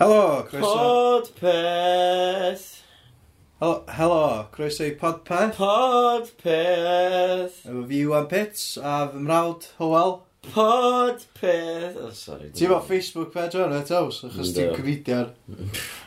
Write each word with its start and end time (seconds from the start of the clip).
Helo, 0.00 0.46
croeso... 0.48 1.20
Podpeth! 1.20 2.80
Helo, 3.60 3.84
helo, 3.86 4.46
croeso 4.50 4.86
i 4.86 4.94
Podpeth. 4.96 5.58
Podpeth! 5.58 7.58
Efo 7.66 7.82
fi 7.90 7.98
Iwan 8.06 8.28
Pits 8.30 8.62
a 8.78 8.94
fy 9.10 9.20
mrawd 9.20 9.66
Howell. 9.76 10.16
Podpeth! 10.54 12.00
Oh, 12.00 12.14
sorry. 12.16 12.48
Ti'n 12.48 12.72
fawr 12.72 12.88
Facebook 12.88 13.36
page 13.36 13.60
o'n 13.60 13.76
et 13.76 13.92
aws, 13.92 14.22
achos 14.30 14.54
ti'n 14.56 14.72
comedian. 14.72 15.36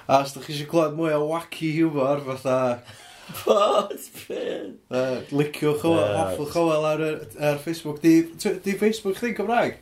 a 0.07 0.23
os 0.23 0.33
ydych 0.33 0.49
chi 0.49 0.57
eisiau 0.57 0.73
clywed 0.73 0.97
mwy 0.97 1.13
o 1.13 1.21
wacky 1.29 1.69
humor, 1.77 2.25
fatha... 2.31 2.81
Podpeth! 3.43 4.73
Uh, 4.89 5.21
liciwch 5.29 5.85
Howell, 5.85 6.01
yeah. 6.01 6.19
hoffwch 6.23 6.57
Howell 6.57 6.91
ar, 6.95 7.07
ar 7.37 7.61
Facebook. 7.61 8.01
Di, 8.01 8.23
di 8.41 8.73
Facebook 8.73 9.21
chdi'n 9.21 9.37
Cymraeg? 9.37 9.77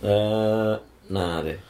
Uh, 0.00 0.78
na, 1.12 1.32
di. 1.44 1.60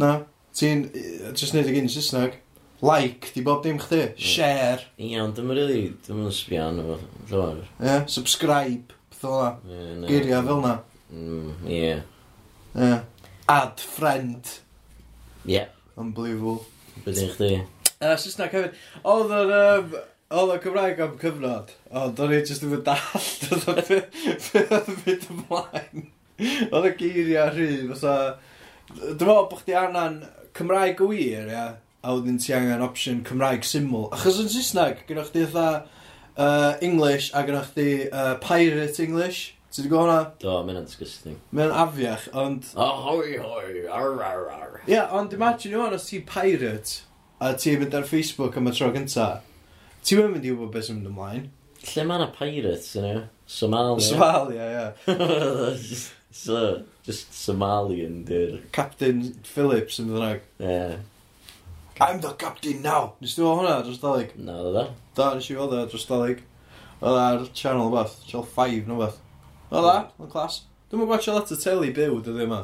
Na. 0.00 0.12
Ti'n 0.56 0.86
yy, 0.96 1.32
jyst 1.36 1.54
neud 1.54 1.68
y 1.68 1.74
gyn 1.76 1.90
Saesneg. 1.92 2.38
Like, 2.80 3.34
di 3.34 3.42
bob 3.44 3.62
dim 3.64 3.78
chdi. 3.82 4.00
Hmm. 4.14 4.22
Share. 4.32 4.86
Iawn, 4.96 5.34
dwi'n 5.36 5.52
rili, 5.58 5.80
dim 6.06 6.22
yn 6.24 6.32
sbio 6.34 6.62
arno 6.70 6.86
fo. 6.86 6.96
Llywar. 7.28 7.58
yeah, 7.82 8.06
subscribe. 8.08 8.96
Beth 9.12 9.26
o 9.28 9.34
la. 9.36 9.50
Ie, 9.68 9.90
na. 9.98 10.08
Geiriau 10.08 10.46
fel 10.46 10.62
na. 10.64 10.76
Mm, 11.12 11.50
Ie. 11.68 11.82
Yeah. 12.72 13.02
Add 13.50 13.82
friend. 13.84 14.54
Ie. 15.44 15.66
Unbelievable. 16.00 16.64
Bydyn 17.04 17.34
chdi. 17.34 17.50
Uh, 18.00 18.14
Saesneg 18.16 18.56
hefyd. 18.56 18.80
Oedd 19.04 19.36
yr... 19.42 19.54
Um, 19.58 20.00
Oedd 20.30 20.52
y 20.54 20.56
Cymraeg 20.62 21.00
am 21.02 21.16
cyfnod, 21.18 21.72
ond 21.98 22.20
o'n 22.22 22.30
i 22.30 22.36
jyst 22.38 22.62
yn 22.62 22.76
yn 22.76 22.84
dall, 22.86 23.24
oedd 23.72 23.88
y 23.90 23.96
byd 25.00 25.24
ymlaen. 25.32 26.04
Oedd 26.68 26.86
y 26.86 26.92
geiriau 27.00 27.48
rhy, 27.50 27.66
fatha 27.88 28.12
Dwi'n 28.90 29.14
meddwl 29.14 29.46
bod 29.50 29.62
chdi 29.62 29.76
angen 29.78 30.18
Cymraeg 30.56 31.00
y 31.04 31.08
wir, 31.10 31.50
ia, 31.52 31.64
a 32.02 32.14
wedyn 32.16 32.40
ti 32.42 32.54
angen 32.56 32.82
opsiwn 32.82 33.22
Cymraeg 33.28 33.66
syml. 33.66 34.08
Achos 34.16 34.40
yn 34.42 34.50
Saesneg, 34.50 35.04
gyda 35.08 35.24
chdi 35.28 35.44
eitha 35.46 35.66
uh, 36.34 36.72
English 36.82 37.30
a 37.34 37.44
gyda 37.46 37.62
chdi 37.68 37.88
uh, 38.08 38.34
Pirate 38.42 39.02
English. 39.04 39.54
Ti 39.70 39.84
wedi 39.84 39.92
gwybod 39.92 40.08
hwnna? 40.08 40.22
Do, 40.42 40.56
mae'n 40.66 40.82
disgusting. 40.82 41.38
Mae'n 41.54 41.70
afiach, 41.84 42.26
ond... 42.34 42.72
Oh, 42.74 43.04
hoi, 43.06 43.36
hoi, 43.38 43.84
ar, 43.86 44.18
ar, 44.26 44.44
ar. 44.56 44.80
Ie, 44.82 44.96
yeah, 44.96 45.12
ond 45.14 45.36
imagine 45.36 45.78
o'n 45.78 45.94
os 45.94 46.08
ti 46.10 46.18
pirate 46.26 47.04
a 47.38 47.54
ti'n 47.54 47.84
mynd 47.84 47.94
ar 47.94 48.08
Facebook 48.10 48.58
am 48.58 48.66
y 48.66 48.74
tro 48.74 48.90
gynta, 48.96 49.28
ti'n 50.02 50.26
mynd 50.34 50.48
i 50.48 50.50
wybod 50.50 50.74
beth 50.74 50.90
sy'n 50.90 50.98
mynd 50.98 51.12
ymlaen. 51.12 51.50
Lle 51.86 52.04
mae 52.08 52.18
yna 52.18 52.32
pirates 52.34 52.96
yna? 52.98 53.28
Somalia. 53.46 54.08
Somalia, 54.10 54.66
ie. 54.74 56.00
So, 56.30 56.84
just 57.02 57.32
Somalian, 57.32 58.24
dyr. 58.24 58.60
Captain 58.72 59.34
Phillips 59.42 59.98
yn 59.98 60.12
fydd 60.12 60.42
Yeah. 60.58 60.96
I'm 62.00 62.20
the 62.20 62.32
captain 62.32 62.80
now! 62.82 63.14
Nes 63.20 63.34
ti 63.34 63.42
fod 63.42 63.58
hwnna 63.58 63.82
dros 63.84 63.98
dalig? 64.00 64.30
Na, 64.38 64.54
no, 64.56 64.70
dda. 64.72 64.84
Da, 65.18 65.34
nes 65.36 65.50
i 65.50 65.56
fod 65.58 65.74
e 65.76 65.82
dros 65.90 66.06
dalig. 66.08 66.44
Oedd 67.00 67.18
ar 67.20 67.42
channel 67.52 67.90
beth, 67.92 68.14
channel 68.28 68.46
5 68.56 68.88
no 68.88 69.00
beth. 69.02 69.18
Oedd 69.68 69.84
da, 69.88 69.96
hmm. 69.98 70.24
yn 70.24 70.32
clas. 70.32 70.62
Dwi'n 70.88 71.02
mynd 71.02 71.12
watcha 71.12 71.34
lot 71.34 71.52
o 71.52 71.58
teli 71.60 71.92
byw, 71.98 72.22
dydw 72.24 72.46
yma. 72.46 72.62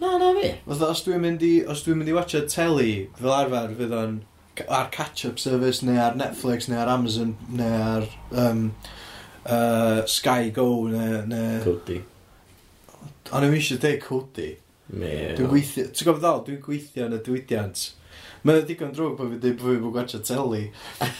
Na, 0.00 0.16
na 0.18 0.32
fi. 0.40 0.50
Oedd 0.66 0.84
os 0.88 1.04
dwi'n 1.06 1.22
mynd 1.22 1.44
i, 1.46 1.52
os 1.70 1.84
dwi'n 1.86 2.00
mynd 2.00 2.10
i 2.10 2.16
watcha 2.16 2.42
teli, 2.50 2.92
fel 3.20 3.36
arfer 3.36 3.78
fydd 3.78 3.96
o'n 4.00 4.18
ar 4.66 4.90
catch-up 4.94 5.38
service, 5.38 5.84
neu 5.86 6.00
ar 6.02 6.18
Netflix, 6.18 6.66
neu 6.68 6.80
ar 6.82 6.90
Amazon, 6.96 7.36
neu 7.52 7.78
ar 7.78 8.08
um, 8.32 8.70
uh, 9.44 10.06
Sky 10.10 10.50
Go, 10.50 10.70
neu... 10.90 11.26
neu... 11.30 11.60
Cody. 11.64 12.02
O'n 13.28 13.44
i'm 13.44 13.54
eisiau 13.58 13.80
dweud 13.82 14.00
codi. 14.04 14.50
Me. 14.88 15.10
Dwi'n 15.36 15.50
gweithio, 15.50 15.88
ti'n 15.92 16.08
gofod 16.08 16.22
ddol, 16.22 16.44
dwi'n 16.46 16.62
gweithio 16.64 17.08
yn 17.08 17.16
y 17.18 17.24
diwydiant. 17.26 17.82
Mae'n 18.46 18.62
digon 18.68 18.94
drwg 18.96 19.18
bod 19.18 19.34
fi'n 19.34 19.42
dweud 19.42 19.58
bod 19.60 19.74
fi'n 19.74 19.92
gwachio 19.96 20.20
teli. 20.24 20.62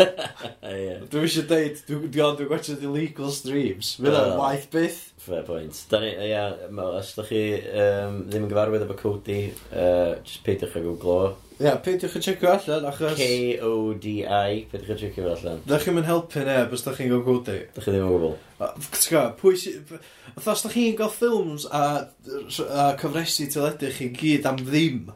Dwi'n 0.00 1.26
eisiau 1.26 1.46
deud, 1.50 1.78
dwi'n 1.86 2.34
dwi 2.38 2.48
gwacha 2.48 2.74
illegal 2.80 3.30
streams. 3.34 3.92
Mae'n 4.02 4.16
uh, 4.16 4.34
waith 4.40 4.66
byth. 4.72 4.98
Fair 5.20 5.46
point. 5.46 5.84
Da 5.92 6.00
ni, 6.02 6.10
ia, 6.26 6.48
os 6.88 7.14
da 7.18 7.26
chi 7.28 7.44
um, 7.68 8.24
ddim 8.26 8.48
yn 8.48 8.50
gyfarwydd 8.50 8.88
efo 8.88 8.98
Cody, 8.98 9.40
uh, 9.70 10.16
just 10.24 10.42
peidiwch 10.46 10.78
a 10.80 10.84
googlo. 10.86 11.18
Ie, 11.60 11.68
yeah, 11.68 11.78
peidiwch 11.84 12.18
yn 12.18 12.26
checio 12.26 12.54
allan, 12.56 12.90
achos... 12.90 13.18
K-O-D-I, 13.20 14.62
peidiwch 14.72 14.94
a 14.96 15.00
checio 15.04 15.30
allan. 15.36 15.62
Da 15.68 15.78
chi'n 15.78 15.98
mynd 15.98 16.10
helpu 16.10 16.46
neb 16.48 16.74
os 16.74 16.86
da 16.86 16.96
chi'n 16.96 17.12
gwybod 17.12 17.44
codi. 17.44 17.60
Da 17.76 17.84
chi 17.84 17.92
ddim 17.92 18.08
yn 18.08 18.14
gwybod. 18.16 18.46
Ti'n 18.60 19.06
gwybod, 19.08 19.38
pwy 19.40 19.56
sydd... 19.56 19.94
Os 20.36 20.64
da 20.64 20.70
chi'n 20.72 20.96
gael 20.98 21.12
ffilms 21.14 21.64
a, 21.72 21.84
a 22.04 22.84
cyfresu 23.00 23.46
teledu 23.52 23.88
chi 23.96 24.10
gyd 24.12 24.48
am 24.48 24.58
ddim, 24.60 25.08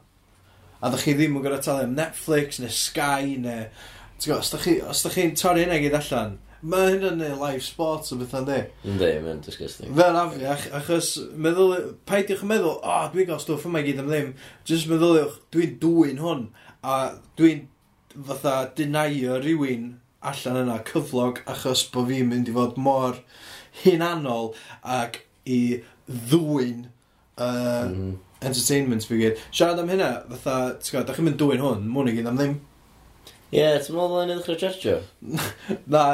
a 0.81 0.91
da 0.93 1.01
chi 1.01 1.13
ddim 1.17 1.37
yn 1.37 1.45
gorau 1.45 1.61
talu 1.65 1.85
am 1.85 1.93
Netflix 1.99 2.61
neu 2.63 2.73
Sky 2.73 3.35
neu... 3.43 3.67
Ti'n 4.17 4.31
gwybod, 4.31 4.89
os 4.89 5.05
da 5.05 5.13
chi'n 5.13 5.35
chi 5.35 5.43
torri 5.43 5.67
hynna 5.67 5.77
gyd 5.83 5.97
allan, 5.99 6.39
mae 6.65 6.95
hynna'n 6.95 7.21
neud 7.21 7.43
live 7.43 7.61
sports 7.67 8.15
o 8.15 8.19
beth 8.21 8.33
yndi. 8.39 8.63
Ynddi, 8.89 9.11
mae'n 9.27 9.43
disgusting. 9.45 9.93
Fe'n 9.99 10.17
afiach, 10.23 10.65
achos 10.81 11.11
meddwl, 11.37 11.75
paidiwch 12.09 12.47
yn 12.47 12.53
meddwl, 12.55 12.79
o, 12.79 12.95
oh, 12.95 13.11
dwi'n 13.13 13.29
gael 13.29 13.43
stwff 13.45 13.69
yma 13.69 13.85
gyd 13.85 14.01
am 14.01 14.09
ddim, 14.09 14.33
jyst 14.71 14.89
meddyliwch, 14.89 15.37
dwi'n 15.53 15.77
dwy'n 15.85 16.25
hwn, 16.25 16.47
a 16.81 16.97
dwi'n 17.37 17.67
fatha 18.15 18.57
denyo 18.79 19.37
rhywun 19.43 19.93
allan 20.31 20.61
yna 20.65 20.81
cyflog 20.89 21.41
achos 21.51 21.85
bod 21.95 22.11
fi'n 22.11 22.31
mynd 22.31 22.51
i 22.51 22.57
fod 22.57 22.79
mor 22.81 23.21
hunanol 23.83 24.53
ac 24.97 25.21
i 25.51 25.61
ddwy'n 26.09 26.85
uh, 26.85 27.89
mm. 27.89 28.13
entertainment 28.41 29.07
fi 29.09 29.21
gyd. 29.21 29.43
Siarad 29.51 29.83
am 29.83 29.91
hynna, 29.93 30.13
fatha, 30.31 30.77
ti'n 30.79 30.93
gwybod, 30.93 31.09
da 31.09 31.17
chi'n 31.17 31.29
mynd 31.29 31.41
dwy'n 31.41 31.65
hwn, 31.65 31.89
mwyn 31.91 32.13
i 32.13 32.17
gyd 32.19 32.31
am 32.31 32.41
ddim. 32.41 32.55
Ie, 33.55 33.61
yeah, 33.61 33.81
ti'n 33.81 33.97
meddwl 33.97 34.23
yn 34.25 34.35
edrych 34.35 34.55
o 34.55 34.61
chargio? 34.61 35.01
na. 35.95 36.07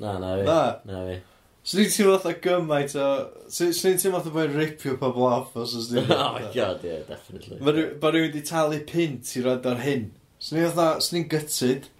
Na, 0.00 0.16
na 0.18 0.36
fi. 0.38 0.46
Na. 0.46 0.62
Na 0.88 1.02
fi. 1.08 1.18
Swn 1.70 1.84
i'n 1.84 1.90
teimlo 1.92 2.16
fatha 2.16 2.38
gymaint 2.42 2.94
o... 2.96 3.06
Swn 3.52 3.92
i'n 3.92 4.00
teimlo 4.00 4.18
fatha 4.18 4.32
bod 4.34 4.54
ripio 4.56 4.96
pobl 5.00 5.26
off 5.28 5.56
os 5.60 5.76
oes 5.76 5.90
ddim... 5.90 6.08
oh 6.16 6.32
my 6.38 6.46
god, 6.54 6.84
yeah, 6.86 7.02
definitely. 7.08 7.60
Mae 7.60 7.76
rhywun 7.76 8.24
wedi 8.24 8.42
talu 8.48 8.80
pint 8.88 9.34
i 9.36 9.44
rhaid 9.44 9.68
ar 9.68 9.82
hyn. 9.84 10.08
Swn 10.40 10.62
i'n 10.62 10.70
fatha, 10.72 11.04
swn 11.04 11.20
i'n 11.20 11.28
gytid. 11.34 11.90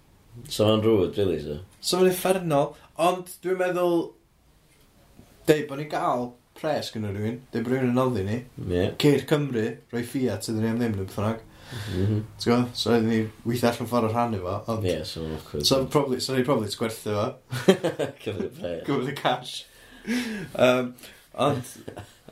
So 0.47 0.67
mae'n 0.67 0.83
rwyd, 0.85 1.17
really, 1.19 1.39
so. 1.43 1.59
So 1.79 1.99
mae'n 1.99 2.11
effernol, 2.11 2.73
ond 3.01 3.31
dwi'n 3.43 3.59
meddwl... 3.59 4.03
Dei, 5.47 5.65
bod 5.67 5.81
ni'n 5.81 5.89
gael 5.91 6.29
pres 6.57 6.91
gyda 6.93 7.09
rhywun, 7.11 7.39
dei 7.51 7.63
bod 7.63 7.73
rhywun 7.73 7.89
yn 7.89 7.97
noddi 7.97 8.25
ni, 8.25 8.37
yeah. 8.69 8.91
ceir 9.01 9.23
Cymru, 9.29 9.65
rhoi 9.91 10.03
Fiat, 10.07 10.49
ydyn 10.51 10.63
ni 10.65 10.69
am 10.71 10.79
ddim 10.79 10.93
yn 10.95 11.07
bythynag. 11.09 11.41
Mm 11.71 12.05
-hmm. 12.05 12.23
T'w 12.37 12.49
gwybod? 12.49 12.71
So 12.75 12.91
oedden 12.91 13.09
ni 13.09 13.19
weithio 13.47 13.69
allan 13.69 13.89
ffordd 13.89 14.07
o'r 14.09 14.15
rhannu 14.15 14.41
fo, 14.43 14.55
ond... 14.73 14.85
Ie, 14.85 14.93
yeah, 14.93 15.05
so 15.07 15.23
mae'n 15.23 15.37
awkward. 15.37 15.67
So 15.67 15.79
probably, 15.85 16.19
so 16.23 16.35
ni'n 16.35 16.47
probably 16.47 16.75
gwerthu 16.81 17.15
fo. 17.15 17.27
Cyfle 18.23 18.49
pres. 18.57 18.83
Cyfle 18.87 19.15
cash. 19.17 19.53
um, 20.67 20.93
ond, 21.47 21.73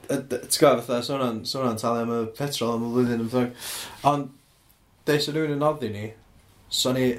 t'w 0.09 0.59
gwybod, 0.59 0.83
fatha, 0.85 1.01
so 1.03 1.17
hwnna'n 1.17 1.81
talu 1.81 2.03
am 2.03 2.13
y 2.17 2.21
petrol 2.37 2.75
am 2.75 2.85
y 2.85 2.93
flwyddyn 2.93 3.25
yn 3.25 3.31
bythynag. 3.31 3.73
Ond, 4.11 4.29
deud 5.09 5.25
so 5.25 5.33
rhywun 5.33 5.55
yn 5.55 5.63
noddi 5.63 5.91
ni, 5.95 6.05
so 6.69 6.93
ni 6.93 7.09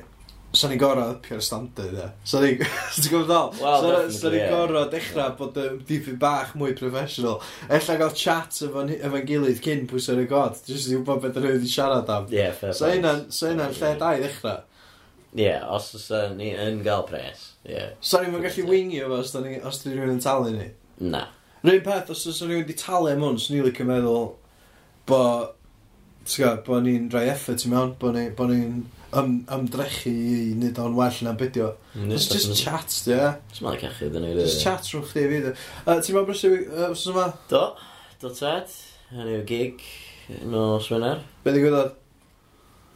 So 0.53 0.67
ni'n 0.67 0.81
gorau 0.83 1.13
upio'r 1.15 1.43
standard, 1.47 1.93
ie. 1.95 2.07
So 2.27 2.41
ni'n... 2.43 2.59
Ti'n 2.97 3.13
gwybod 3.13 3.29
ddol? 3.29 3.53
Well, 3.61 3.85
definitely, 3.85 4.17
Sa'n 4.17 4.33
ni'n 4.35 4.49
gorau 4.51 4.89
dechrau 4.91 5.37
bod 5.39 5.61
yn 5.63 5.77
dipyn 5.87 6.17
bach 6.23 6.57
mwy 6.59 6.75
professional. 6.79 7.39
Ella 7.71 7.97
gael 8.01 8.17
chat 8.19 8.59
efo'n 8.67 8.91
efo 8.97 9.21
gilydd 9.29 9.63
cyn 9.63 9.87
pwysau'r 9.91 10.25
y 10.25 10.27
god. 10.33 10.59
Jyst 10.67 10.91
i 10.91 10.99
wybod 10.99 11.23
beth 11.23 11.39
rhywun 11.39 11.69
i 11.69 11.71
siarad 11.71 12.11
am. 12.11 12.27
Ie, 12.33 12.41
yeah, 12.41 12.57
fair 12.57 12.75
so 12.75 12.91
point. 12.91 13.31
so 13.31 13.53
hynna'n 13.53 13.79
lle 13.79 13.95
da 14.03 14.11
i 14.17 14.25
ddechrau. 14.25 14.67
Ie, 15.37 15.47
yeah, 15.47 15.71
os 15.71 16.11
uh, 16.11 16.27
ni 16.35 16.51
yn 16.59 16.83
gael 16.83 17.07
pres. 17.07 17.53
Yeah. 17.63 17.95
So 18.03 18.19
ni'n 18.19 18.35
gallu 18.43 18.67
wingio 18.67 19.07
fo 19.07 19.23
os 19.23 19.35
ni, 19.39 19.57
os 19.63 19.83
dyn 19.85 19.95
rhywun 19.95 20.17
yn 20.17 20.23
talu 20.27 20.57
ni. 20.57 20.71
Na. 20.99 21.29
Rwy'n 21.63 21.85
peth, 21.87 22.11
os 22.11 22.27
oes 22.27 22.43
rhywun 22.43 22.65
wedi 22.65 22.75
talu 22.75 23.15
am 23.15 23.23
hwn, 23.23 23.39
swn 23.39 23.61
i'n 23.61 23.69
licio 23.71 23.87
meddwl 23.87 24.33
bo... 25.07 25.25
Ti'n 26.27 26.43
gwybod, 26.43 26.65
bo 26.67 26.81
ni'n 26.83 27.07
rhai 27.15 27.29
effort 27.31 27.63
i 27.63 27.71
mewn, 27.71 27.95
bo 28.03 28.11
ni'n... 28.17 28.35
Bo 28.35 28.51
ni 28.51 28.65
ym, 29.17 29.33
ymdrechu 29.51 30.11
i 30.13 30.53
nid 30.59 30.79
o'n 30.79 30.95
well 30.97 31.11
mm, 31.11 31.27
na 31.27 31.35
bydio. 31.39 31.73
It's 32.07 32.29
just 32.31 32.55
chat, 32.61 32.95
di 33.07 33.17
e. 33.17 33.31
Ti'n 33.55 33.67
ma'n 33.67 33.81
cachu, 33.81 34.11
dyn 34.13 34.27
nhw. 34.27 34.37
Just 34.43 34.63
chat 34.65 34.87
rhwng 34.91 35.07
chdi 35.09 35.27
fi, 35.31 35.41
di. 35.47 35.55
Ti'n 35.89 36.19
ma'n 36.19 36.29
brysio 36.29 36.53
wrth 36.55 37.07
yma? 37.13 37.27
Do, 37.51 37.65
do 38.23 38.33
tad. 38.37 38.73
Hynny 39.11 39.41
yw 39.41 39.47
gig 39.49 39.85
no 40.47 40.79
Swener. 40.83 41.25
Be 41.45 41.55
di 41.55 41.63
gwybod? 41.65 41.95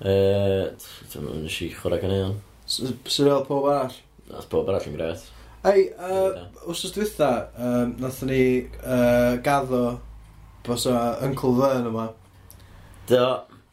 Dwi'n 0.05 1.25
mynd 1.25 1.49
i 1.49 1.71
chwarae 1.75 2.03
gan 2.03 2.15
eon. 2.15 2.37
Sy'n 2.71 2.99
fel 3.09 3.47
pob 3.49 3.71
arall? 3.71 3.97
Nath 4.31 4.51
pob 4.53 4.69
arall 4.71 4.87
yn 4.91 4.99
gret. 4.99 5.25
Ei, 5.65 5.89
wrth 5.97 6.85
oes 6.85 6.93
dwytha, 6.93 7.31
um, 7.57 7.95
nathon 8.03 8.29
ni 8.29 8.43
uh, 8.85 9.41
gaddo 9.45 9.99
bos 10.67 10.85
o 10.91 10.95
Uncle 11.25 11.55
Vern 11.57 11.89
yma. 11.89 12.11
Do. 13.09 13.25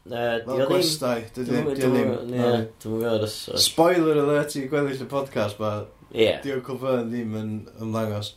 Fel 0.10 0.64
gwestai, 0.66 1.18
dydy 1.36 1.60
ddim... 1.78 2.14
Dwi'n 2.26 2.64
gwybod 2.82 3.26
os... 3.28 3.36
Spoiler 3.62 4.24
alert 4.24 4.56
i 4.58 4.64
gweddill 4.72 5.04
y 5.06 5.10
podcast, 5.10 5.60
ma. 5.62 5.84
Ie. 6.10 6.32
Diolch 6.42 6.66
Cwfern 6.66 7.12
ddim 7.12 7.36
yn 7.38 7.52
ymddangos. 7.78 8.34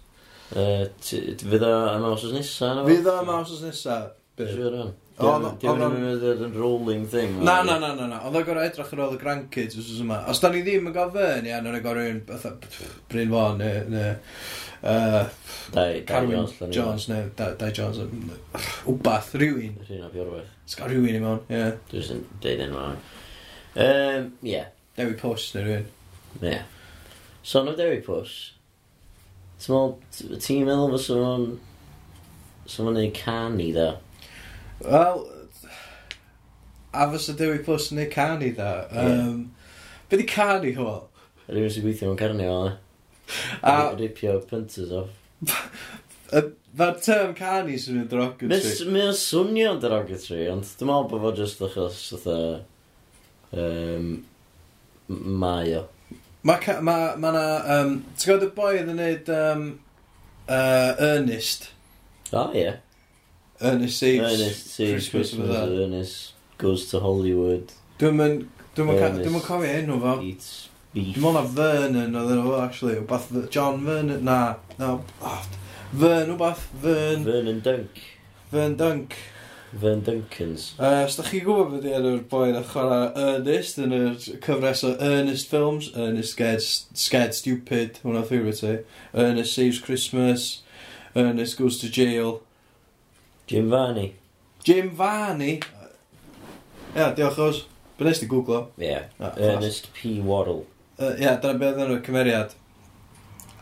Fydd 0.53 1.65
o 1.65 1.73
am 1.89 2.05
awsos 2.11 2.35
nesa? 2.37 2.75
Fydd 2.85 3.09
o 3.09 3.17
am 3.23 3.33
awsos 3.39 3.65
nesa. 3.65 3.97
Siwr 4.37 4.77
o'n. 4.83 4.93
Dwi'n 5.15 5.83
mynd 5.95 6.25
yn 6.35 6.55
rolling 6.59 7.05
thing. 7.09 7.39
Na, 7.47 7.61
na, 7.65 7.79
na, 7.79 7.93
na, 7.95 8.11
na. 8.11 8.21
Oedd 8.27 8.41
o 8.41 8.45
gorau 8.45 8.67
edrych 8.67 8.93
ar 8.97 9.03
ôl 9.07 9.17
y 9.17 9.21
grandkids 9.21 9.79
os 9.81 9.91
yma. 10.03 10.21
Os 10.31 10.43
da 10.43 10.51
ni 10.53 10.65
ddim 10.67 10.91
yn 10.91 10.97
gael 10.97 11.13
fern, 11.15 11.47
ia, 11.49 11.61
nhw'n 11.63 11.81
gorau 11.85 12.11
un, 12.11 12.21
Bryn 13.09 13.31
Fon, 13.33 13.63
neu... 13.63 14.15
Uh, 14.85 15.29
dau, 15.73 16.01
Carwyn 16.05 16.71
Jones, 16.71 17.09
neu 17.09 17.31
Dai 17.37 17.71
Jones, 17.71 17.99
wbath, 18.85 19.31
rhywun. 19.41 19.79
Rhywun 19.81 20.05
o 20.05 20.11
biorwaith. 20.13 20.51
Sgar 20.69 20.91
rhywun 20.93 21.17
i 21.17 21.23
mewn, 21.23 21.41
ie. 21.49 21.71
Dwi'n 21.89 22.05
sy'n 22.05 22.21
deud 22.45 22.61
enw 22.67 22.81
o'n. 22.83 22.99
Um, 23.81 24.27
yeah. 24.45 24.69
Dewi 24.99 25.17
Pws, 25.23 25.47
neu 25.57 25.65
rhywun. 25.65 25.89
Ie. 26.43 26.51
Yeah. 26.51 26.67
Son 27.41 27.73
o 27.73 27.75
Dewi 27.79 28.03
Pws, 28.05 28.37
ti'n 29.65 30.69
meddwl 30.69 30.93
fysa 30.99 31.17
fo'n... 31.17 31.49
Fysa 32.67 32.85
fo'n 32.85 33.01
neud 33.01 33.17
can 33.17 33.57
i 33.65 33.73
dda? 33.73 33.91
Wel, 34.85 35.27
a 36.93 37.09
fysa 37.17 37.39
Dewi 37.41 37.65
Pws 37.65 37.89
yn 37.93 38.03
neud 38.03 38.13
can 38.13 38.45
i 38.45 38.53
dda. 38.53 38.73
Um. 39.01 39.45
Be 40.11 40.21
di 40.21 40.29
can 40.29 40.69
i 40.69 40.77
hwyl? 40.77 41.07
Rhywun 41.49 41.73
sy'n 41.73 41.89
gweithio 41.89 42.13
mewn 42.13 42.21
carni 42.21 42.53
o, 42.53 42.65
ne? 42.69 42.81
A... 43.63 43.95
Ripio 43.99 44.39
punters 44.49 44.93
off. 44.93 45.11
Mae'r 46.75 46.97
term 46.99 47.35
canu 47.39 47.77
sy'n 47.79 48.01
mynd 48.01 48.11
derogatory. 48.11 48.87
Mae 48.91 49.07
o'n 49.07 49.19
swnio'n 49.19 49.81
derogatory, 49.83 50.49
ond 50.51 50.67
dwi'n 50.67 50.91
meddwl 50.91 51.11
bod 51.13 51.23
fo 51.23 51.35
jyst 51.39 51.63
achos 51.63 52.01
fatha... 52.17 52.39
Um, 53.55 54.09
mae 55.07 55.77
o. 55.79 55.85
Mae 56.43 56.75
ma, 56.83 56.97
ma 57.21 57.31
na... 57.37 57.45
Um, 57.77 57.95
T'w 58.19 58.33
gwybod 58.33 58.49
y 58.49 58.51
boi 58.57 58.73
oedd 58.81 58.91
yn 58.91 58.99
neud 58.99 59.31
um, 59.37 59.65
uh, 60.49 61.07
Ernest? 61.13 61.71
O, 62.33 62.43
oh, 62.43 62.51
ie. 62.51 62.65
Yeah. 62.65 62.83
Ernest 63.63 64.03
Saves 64.03 64.27
Ernest 64.33 64.75
Saves 64.75 65.09
Christmas, 65.15 65.31
Christmas 65.47 65.79
Ernest 65.87 66.59
Goes 66.59 66.91
to 66.91 67.05
Hollywood. 67.05 67.71
Dwi'n 68.03 68.19
mynd... 68.19 68.47
Dwi'n 68.75 68.91
mynd 68.91 69.45
cofio 69.47 69.71
enw 69.71 70.03
fo. 70.03 70.19
Eats 70.27 70.55
Beef. 70.95 71.13
Dwi'n 71.17 71.25
meddwl 71.25 71.37
na 71.37 71.45
Vernon 71.59 72.19
oedd 72.23 72.33
yno 72.37 72.49
fo, 72.49 72.57
actually. 72.63 72.97
Wbath 73.03 73.31
John 73.51 73.85
Vernon, 73.85 74.25
na. 74.25 74.41
na 74.79 74.95
oh, 75.21 75.47
Vern, 75.93 76.35
wbath. 76.37 76.69
Vern. 76.83 77.25
Vernon 77.27 77.61
Dunk. 77.61 78.03
Vern 78.51 78.77
Dunk. 78.79 79.17
Vern 79.75 80.01
Duncans. 80.03 80.75
Uh, 80.79 80.85
e, 80.85 81.05
os 81.05 81.17
da 81.19 81.25
chi 81.27 81.41
gwybod 81.43 81.73
beth 81.73 81.87
ydy'r 81.89 82.21
boi 82.31 82.53
na 82.55 82.61
chwarae 82.67 83.09
Ernest 83.19 83.81
yn 83.83 83.95
y 83.97 84.03
cyfres 84.23 84.85
o 84.87 84.93
Ernest 85.03 85.51
Films, 85.51 85.89
Ernest 85.99 86.37
Scared, 86.37 86.63
Scared 86.95 87.35
Stupid, 87.35 87.99
hwnna 88.05 88.23
thwyr 88.29 88.45
beth 88.47 88.63
i. 88.69 88.77
Ernest 89.25 89.59
Saves 89.59 89.81
Christmas, 89.83 90.63
Ernest 91.19 91.59
Goes 91.59 91.81
to 91.83 91.91
Jail. 91.91 92.39
Jim 93.51 93.71
Varney. 93.71 94.15
Jim 94.63 94.93
Varney? 94.95 95.57
Ia, 96.95 97.01
yeah, 97.01 97.17
diolch 97.19 97.43
os. 97.43 97.65
Be 97.99 98.07
nes 98.07 98.23
ti 98.23 98.31
googlo? 98.31 98.69
Ie. 98.79 98.93
Yeah. 98.93 99.11
Ah, 99.19 99.35
Ernest 99.35 99.91
P. 99.95 100.21
Waddle. 100.23 100.65
Uh, 100.95 101.15
yeah, 101.19 101.35
dyna 101.43 101.59
beth 101.59 101.75
oedd 101.75 101.89
enw'r 101.89 102.03
cymeriad. 102.07 102.53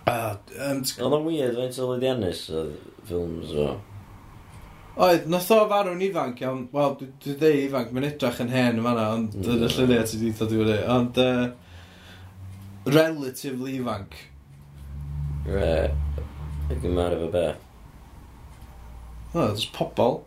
Uh, 0.02 0.34
um, 0.67 0.82
Oedd 0.82 1.14
o'n 1.17 1.25
weird 1.25 1.55
faint 1.56 1.79
o 1.81 1.87
Lydiannus 1.88 2.43
oedd 2.52 2.75
ffilms 3.08 3.55
o. 3.56 3.69
Oedd, 5.06 5.29
nath 5.32 5.49
o 5.55 5.62
farw'n 5.70 6.02
ifanc 6.05 6.43
iawn, 6.43 6.67
wel, 6.75 6.99
dwi 6.99 7.08
dwi 7.25 7.37
dweud 7.40 7.62
ifanc, 7.62 7.94
mae'n 7.94 8.08
edrych 8.11 8.43
yn 8.44 8.52
hen 8.52 8.82
yma 8.82 8.93
na, 8.99 9.06
ond 9.14 9.38
mm. 9.38 9.46
dyna 9.46 9.70
lluniau 9.73 10.11
ti 10.11 10.20
di 10.20 10.32
dod 10.37 10.52
i 10.52 10.58
fyny, 10.58 10.75
ond 10.93 11.20
uh, 11.23 11.46
relatively 12.99 13.78
ifanc. 13.78 14.19
Re, 15.46 15.73
ac 16.69 16.85
yn 16.85 16.99
marw 16.99 17.23
fo 17.23 17.31
be? 17.32 17.46
O, 19.32 19.46
dys 19.46 19.70
pobol. 19.73 20.20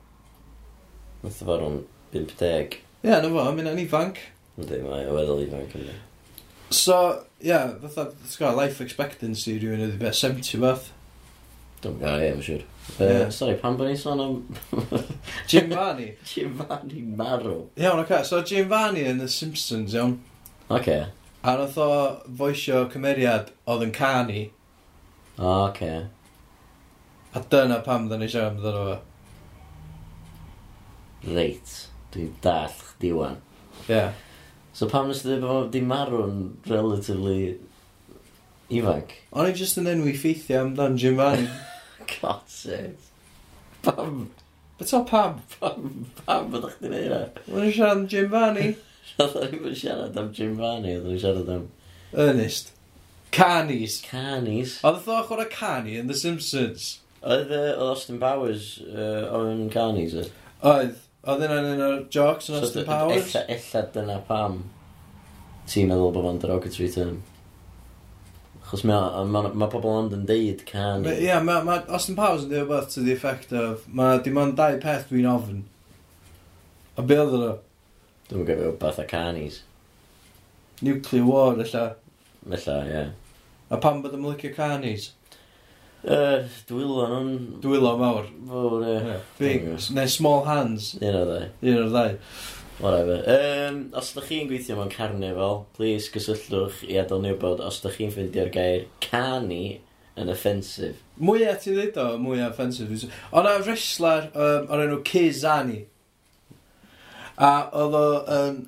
Nath 1.21 1.43
o 1.45 1.51
farw'n 1.51 1.77
50. 2.17 2.81
Ie, 2.81 3.11
yeah, 3.11 3.21
na 3.21 3.29
fo, 3.29 3.45
mae'n 3.53 3.85
ifanc. 3.85 4.25
Ynddi, 4.57 4.81
mae'n 4.87 5.13
weddol 5.13 5.45
ifanc 5.45 5.77
yn 5.77 5.89
So, 6.69 7.25
ie, 7.39 7.49
yeah, 7.51 7.73
fatha, 7.81 8.09
ti'n 8.09 8.37
gwybod, 8.39 8.57
life 8.57 8.81
expectancy 8.81 9.59
rhywun 9.59 9.83
ydi 9.85 9.99
beth, 10.01 10.17
70 10.17 10.61
beth. 10.63 10.87
Dwi'n 11.83 11.99
gael, 12.01 12.23
ie, 12.23 12.31
mae'n 12.33 12.47
siŵr. 12.47 12.63
Ie. 13.05 13.19
Sorry, 13.33 13.57
pan 13.61 13.77
bod 13.77 13.91
ni'n 13.91 13.99
sôn 14.01 14.23
am... 14.23 14.39
Jim 15.51 15.69
Varney. 15.69 16.15
Jim 16.25 16.55
Varney 16.57 17.03
Marw. 17.05 17.67
Iawn, 17.77 18.01
oce, 18.01 18.23
so 18.25 18.41
Jim 18.41 18.67
Varney 18.71 19.05
yn 19.11 19.21
The 19.21 19.29
Simpsons, 19.29 19.93
iawn. 19.93 20.17
Oce. 20.73 20.97
A 21.45 21.55
nath 21.59 21.77
o 21.77 21.89
foesio 22.39 22.85
cymeriad 22.89 23.53
oedd 23.69 23.85
yn 23.85 23.93
canu. 23.93 24.47
O, 25.37 25.53
oce. 25.67 25.93
A 27.35 27.45
dyna 27.51 27.81
pam 27.85 28.09
dda 28.09 28.17
ni 28.17 28.31
siarad 28.31 28.55
amdano 28.55 28.85
fo. 28.89 28.97
Reit, 31.35 31.79
dwi'n 32.13 32.33
dall 32.41 32.73
chdi 32.81 33.13
wan. 33.13 33.41
Ie. 33.85 33.91
Yeah. 33.93 34.24
So 34.75 34.89
pam 34.91 35.07
nes 35.07 35.21
ti 35.23 35.37
bod 35.39 35.69
di 35.71 35.79
marw'n 35.79 36.39
relatively 36.67 37.55
ifanc? 38.67 39.13
O'n 39.31 39.47
i 39.47 39.53
just 39.55 39.79
yn 39.79 39.87
enwi 39.87 40.11
ffeithio 40.19 40.65
amdan 40.65 40.97
Jim 40.99 41.15
Van. 41.15 41.45
God 42.11 42.41
sake. 42.51 42.97
Pam? 43.85 44.25
Bet 44.75 44.91
o 44.91 44.99
pam? 45.07 45.37
Pam? 45.53 45.85
Pam 46.25 46.51
bod 46.51 46.67
o'ch 46.67 46.75
di 46.81 46.91
neud 46.91 47.07
na? 47.13 47.21
O'n 47.53 47.69
i 47.69 47.71
siarad 47.71 48.01
am 48.01 48.03
Jim 48.11 48.27
Fanny. 48.33 48.67
Roedd 49.13 49.39
o'n 49.45 49.55
i'n 49.61 49.79
siarad 49.79 50.19
am 50.19 50.33
Jim 50.35 50.59
Fanny, 50.59 50.97
oedd 50.97 51.07
o'n 51.07 51.15
i'n 51.15 51.23
siarad 51.23 51.55
am... 51.55 51.65
Ernest. 52.25 52.75
Canis. 53.39 54.01
Canis. 54.09 54.75
Oedd 54.83 54.99
y 54.99 55.05
ddoch 55.07 55.31
o'r 55.37 55.47
cani 55.55 55.95
yn 56.01 56.11
The 56.11 56.19
Simpsons. 56.19 56.91
Oedd 57.23 57.55
uh, 57.55 57.71
Austin 57.87 58.19
Powers 58.19 58.73
uh, 58.83 59.23
o'n 59.39 59.69
canis, 59.71 60.19
oedd? 60.19 60.35
Oedd. 60.67 60.99
Oedd 61.25 61.45
yna'n 61.47 61.67
un 61.73 61.79
o'r 61.81 62.01
jocs 62.13 62.51
yn 62.51 62.59
Austin 62.59 62.85
Powers? 62.85 63.31
Ella, 63.33 63.55
ella 63.55 63.85
dyna 63.95 64.17
pam 64.27 64.59
ti'n 65.65 65.89
meddwl 65.89 66.11
bod 66.13 66.27
fo'n 66.27 66.41
derogatory 66.43 66.89
term. 66.93 67.15
Chos 68.65 68.83
mae 68.85 69.25
ma, 69.29 69.41
ma 69.53 69.69
pobl 69.69 69.89
ond 69.89 70.13
yn 70.13 70.25
deud 70.29 70.61
can. 70.69 71.05
Ie, 71.09 71.15
yeah, 71.25 71.41
mae 71.41 71.65
ma 71.65 71.79
Austin 71.89 72.17
Powers 72.17 72.45
yn 72.45 72.51
dweud 72.53 72.69
beth 72.69 72.93
to 72.93 73.05
the 73.05 73.13
effect 73.13 73.53
of, 73.53 73.87
mae 73.89 74.21
dim 74.25 74.37
ond 74.41 74.57
dau 74.59 74.77
peth 74.81 75.09
dwi'n 75.09 75.29
ofyn. 75.29 75.63
A 76.97 77.05
be 77.05 77.17
oedd 77.21 77.33
yno? 77.39 77.51
Dwi'n 78.29 78.45
gyfio 78.47 78.71
beth 78.81 79.01
a 79.01 79.05
canis. 79.09 79.63
Nuclear 80.85 81.25
war, 81.25 81.57
illa. 81.61 81.85
Illa, 82.45 82.79
ie. 82.85 82.93
Yeah. 82.93 83.13
A 83.73 83.81
pam 83.81 84.01
bod 84.05 84.13
ymlycio 84.13 84.53
canis? 84.53 85.11
Yy, 86.05 86.43
dwylo 86.69 87.07
nhw'n... 87.09 87.37
Dwylo 87.63 87.95
mawr. 87.97 88.27
Fawr, 88.45 88.83
ie. 88.85 89.15
Big, 89.39 89.63
neu 89.95 90.11
small 90.11 90.43
hands. 90.45 90.91
Un 90.99 91.17
o'r 91.17 91.31
ddau. 91.31 91.47
Un 91.65 91.79
o'r 91.79 91.89
ddau. 91.95 92.19
Whatever. 92.77 93.23
Um, 93.31 93.79
os 93.97 94.11
ydych 94.11 94.27
chi'n 94.29 94.49
gweithio 94.51 94.75
mewn 94.77 94.91
carnifal, 94.93 95.63
please 95.77 96.11
gysylltwch 96.13 96.83
i 96.85 96.99
adael 97.01 97.23
ni 97.23 97.31
wybod 97.33 97.63
os 97.65 97.79
ydych 97.81 97.97
chi'n 97.97 98.13
ffeindio'r 98.13 98.51
gair 98.53 98.85
canu 99.01 99.61
yn 100.19 100.31
offensif. 100.31 101.01
Mwyaf 101.17 101.63
ti 101.63 101.73
ddweud 101.73 101.97
o, 102.03 102.07
mwyaf 102.21 102.53
offensif. 102.53 103.07
Ond 103.33 103.49
a 103.49 103.57
wrestler 103.63 104.29
um, 104.29 104.69
o'r 104.69 104.85
enw 104.85 105.01
Kizani. 105.07 105.81
A 107.41 107.53
oedd 107.81 107.97
o 107.97 108.07
um, 108.35 108.61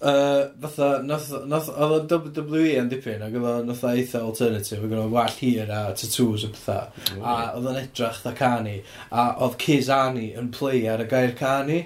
Uh, 0.00 0.48
fatha, 0.62 1.02
nath, 1.04 1.28
nath, 1.44 1.66
oedd 1.68 1.90
o'n 1.92 2.06
WWE 2.08 2.78
yn 2.80 2.86
dipyn, 2.88 3.20
ac 3.20 3.34
oedd 3.36 3.48
o'n 3.50 3.72
fatha 3.74 3.90
eitha 4.00 4.22
alternative, 4.24 4.78
ac 4.80 4.94
oedd 4.94 5.00
o'n 5.02 5.10
wall 5.12 5.34
hir 5.36 5.68
a 5.68 5.80
tattoos 5.92 6.46
a 6.46 6.48
pethau. 6.54 6.86
Mm. 7.10 7.18
A 7.20 7.34
oedd 7.58 7.66
o'n 7.68 7.80
edrach 7.82 8.22
dda 8.22 8.32
cani, 8.38 8.78
a 9.12 9.26
oedd 9.44 9.58
Kiz 9.60 9.90
Ani 9.92 10.30
yn 10.40 10.48
play 10.56 10.86
ar 10.88 11.02
y 11.04 11.06
gair 11.10 11.34
cani. 11.36 11.82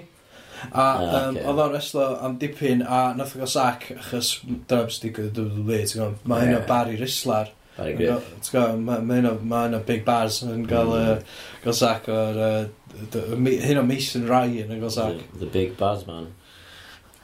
A 0.71 0.85
um, 1.03 1.41
oedd 1.41 1.59
o'n 1.65 1.73
reslo 1.73 2.05
am 2.23 2.37
dipyn, 2.39 2.85
a 2.87 3.01
nath 3.17 3.33
o'n 3.35 3.43
gael 3.43 3.51
sac, 3.51 3.89
achos 3.97 4.31
dyna 4.45 4.85
beth 4.85 4.95
sy'n 4.95 5.03
digwydd 5.09 5.41
y 5.43 5.45
WWE, 5.49 5.81
ti'n 5.83 5.99
gwybod, 5.99 6.23
mae 6.31 6.45
hyn 6.45 6.55
o 6.61 6.61
Barry 6.71 6.95
Rislar. 7.01 7.51
Barry 7.75 7.97
Griff. 7.99 8.53
Mae 8.79 9.19
hyn 9.19 9.75
o 9.75 9.81
Big 9.91 10.07
bars 10.07 10.39
yn 10.47 10.63
gael, 10.71 10.93
uh, 10.95 11.43
gael 11.65 11.77
sac 11.81 12.07
o'r, 12.15 12.39
uh, 12.47 13.35
hyn 13.67 13.83
o 13.83 13.85
Mason 13.91 14.23
Ryan 14.31 14.71
yn 14.71 14.79
gael 14.79 14.95
sac. 15.01 15.19
The, 15.33 15.43
the 15.43 15.51
Big 15.59 15.75
Baz 15.83 16.07
man. 16.07 16.31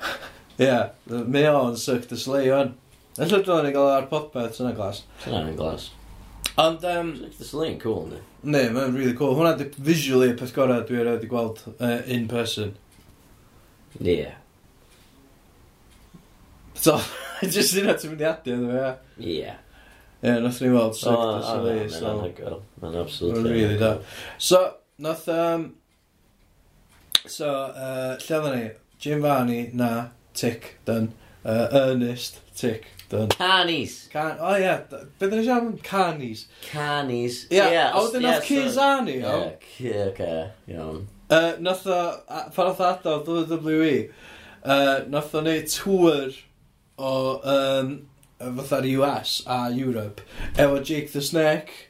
Ie, 0.61 0.75
mae 1.09 1.47
o'n 1.49 1.77
Cirque 1.79 2.09
du 2.11 2.17
Soleil 2.19 2.53
o'n. 2.53 2.75
Yn 3.17 3.31
llydw 3.31 3.53
o'n 3.55 3.67
i 3.67 3.73
gael 3.73 3.95
ar 3.95 4.05
popeth, 4.11 4.53
sy'n 4.57 4.75
glas. 4.77 5.01
Sy'n 5.23 5.55
glas. 5.57 5.87
Ond, 6.61 6.83
um, 6.85 7.15
Cirque 7.17 7.39
du 7.39 7.47
Soleil 7.47 7.79
cool, 7.81 8.05
ni. 8.11 8.19
Ne, 8.43 8.61
mae'n 8.73 8.93
really 8.97 9.15
cool. 9.17 9.33
Hwna 9.37 9.55
di 9.57 9.67
visually 9.81 10.31
y 10.33 10.37
peth 10.37 10.53
gorau 10.53 10.85
dwi 10.85 11.01
wedi 11.07 11.29
gweld 11.31 11.63
uh, 11.79 11.97
in 12.05 12.27
person. 12.29 12.75
Ie. 13.99 14.19
Yeah. 14.19 14.37
So, 16.75 16.99
just 17.41 17.77
un 17.81 17.89
o 17.89 17.97
ti'n 17.97 18.13
mynd 18.13 18.23
i 18.23 18.29
adio, 18.29 18.61
dwi 18.61 18.79
e? 18.85 18.93
Ie. 19.33 19.57
Ie, 20.21 20.37
nath 20.45 20.61
ni 20.61 20.71
weld 20.73 20.97
Cirque 20.99 21.27
du 21.39 21.43
Soleil. 21.49 21.83
Mae'n 21.89 22.07
anhygoel. 22.13 22.63
Mae'n 22.85 23.01
absolutely. 23.01 23.43
Mae'n 23.49 23.57
really 23.57 23.81
da. 23.81 23.91
So, 24.37 24.63
nath, 25.01 25.25
um, 25.33 25.67
so, 27.25 27.49
uh, 27.49 28.17
lle 28.21 28.57
ni? 28.59 28.65
Jim 29.01 29.25
Varney, 29.25 29.71
na 29.73 29.93
tick, 30.33 30.77
done. 30.85 31.13
Uh, 31.43 31.67
Ernest, 31.71 32.39
tick, 32.55 32.85
done. 33.09 33.29
Canis. 33.29 34.07
Can, 34.07 34.37
oh, 34.39 34.55
ie, 34.55 34.61
yeah. 34.61 34.83
beth 34.91 35.31
yna 35.31 35.45
siarad 35.45 35.71
am 35.71 35.77
canis? 35.85 36.45
Canis. 36.69 37.45
Ie, 37.49 37.57
yeah, 37.57 37.95
a 37.95 38.03
wedyn 38.03 38.29
oedd 38.29 38.45
Cizani, 38.45 39.17
o? 39.25 39.39
Ie, 39.81 39.95
oce, 40.09 40.29
iawn. 40.69 41.07
Uh, 41.31 41.53
nath 41.63 41.87
o, 41.87 41.99
pan 42.55 42.71
oedd 42.73 42.85
ado 42.91 43.17
WWE, 43.31 43.97
uh, 44.63 44.95
nath 45.09 45.35
o 45.35 45.43
neud 45.45 45.69
tŵr 45.73 46.39
o 47.01 47.13
um, 47.55 47.93
fatha'r 48.41 48.89
US 48.99 49.41
a 49.47 49.69
Europe 49.71 50.21
efo 50.55 50.83
Jake 50.83 51.11
the 51.11 51.21
Snake 51.21 51.89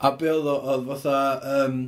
a 0.00 0.12
Bill 0.12 0.48
oedd 0.48 0.88
fatha 0.90 1.18
um, 1.56 1.78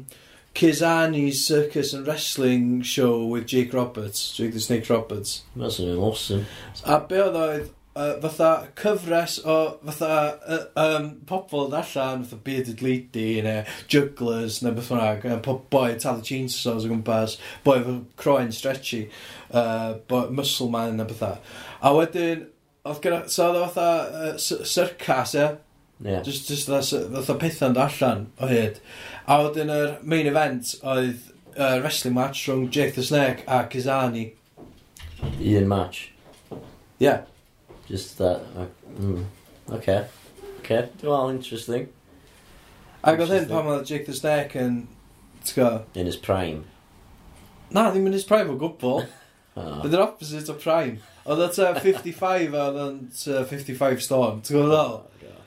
Kizani's 0.57 1.47
Circus 1.47 1.93
and 1.93 2.07
Wrestling 2.07 2.81
Show 2.81 3.27
with 3.27 3.47
Jake 3.47 3.75
Roberts, 3.75 4.33
Jake 4.33 4.55
the 4.55 4.61
Snake 4.61 4.89
Roberts. 4.89 5.43
Mae'n 5.53 5.69
swnio'n 5.75 5.99
awesome. 6.01 6.47
A 6.89 6.97
be 7.05 7.19
oedd 7.21 7.37
oedd 7.37 7.67
uh, 7.93 8.15
fatha 8.23 8.49
cyfres 8.81 9.35
o 9.45 9.57
fatha 9.85 10.13
uh, 10.49 10.63
um, 10.81 11.11
pobl 11.29 11.77
allan, 11.77 12.25
fatha 12.25 12.41
bearded 12.49 12.81
lady 12.81 13.43
neu 13.45 13.67
jugglers 13.93 14.63
neu 14.65 14.73
beth 14.79 14.89
fyna, 14.95 15.37
pob 15.45 15.67
boi 15.77 15.91
talu 16.01 16.25
chainsaws 16.25 16.89
o 16.89 16.93
gwmpas, 16.95 17.37
boi 17.69 17.77
fy 17.85 17.99
croen 18.25 18.49
stretchy, 18.49 19.03
uh, 19.51 19.99
boi, 20.09 20.25
muscle 20.41 20.73
man 20.73 20.97
neu 20.97 21.13
bethau. 21.13 21.37
A 21.85 21.93
wedyn, 22.01 22.49
oedd 22.89 23.05
gyda, 23.05 23.21
so 23.29 23.53
oedd 23.53 23.77
fatha 23.77 24.33
uh, 24.33 24.35
circus 24.41 25.37
ie, 25.37 25.45
yeah? 25.45 25.61
Yeah. 26.01 26.21
Just, 26.23 26.49
just 26.49 26.69
fatha 26.69 27.35
pethau'n 27.41 27.75
dod 27.75 28.01
allan 28.01 28.27
o 28.39 28.49
hyd. 28.51 28.81
A 29.27 29.39
wedyn 29.47 29.73
yr 29.73 29.95
main 30.05 30.29
event 30.29 30.75
oedd 30.85 31.31
uh, 31.57 31.79
wrestling 31.81 32.15
match 32.15 32.43
rhwng 32.45 32.69
Jake 32.71 32.95
the 32.95 33.03
Snake 33.03 33.45
a 33.47 33.65
Kizani. 33.65 34.33
Un 35.41 35.69
match. 35.69 36.13
Yeah. 36.99 37.23
Just 37.89 38.19
that. 38.19 38.45
Uh, 38.57 38.67
mm. 39.01 39.25
Okay. 39.71 40.07
Okay. 40.61 40.89
Well, 41.03 41.31
interesting. 41.31 41.89
Ac 43.07 43.25
oedd 43.25 43.33
hyn 43.33 43.49
pan 43.49 43.73
oedd 43.73 43.89
Jake 43.89 44.07
the 44.07 44.15
Snake 44.15 44.57
yn... 44.61 44.87
In 45.95 46.09
his 46.11 46.17
prime. 46.19 46.65
Na, 47.71 47.89
ddim 47.95 48.09
yn 48.11 48.17
his 48.17 48.25
prime 48.27 48.51
o 48.51 48.57
gwbl. 48.61 49.07
oh. 49.57 49.77
Bydd 49.81 49.95
yr 49.95 50.03
opposite 50.11 50.53
o 50.53 50.61
prime. 50.61 50.99
Oedd 51.25 51.45
at 51.47 51.83
55 51.83 52.53
a 52.53 52.65
oedd 52.69 52.81
o'n 52.83 52.97
55 53.17 54.03
stone. 54.05 54.43
Ti'n 54.43 54.59
gwybod 54.59 54.75
ddol? 54.75 55.05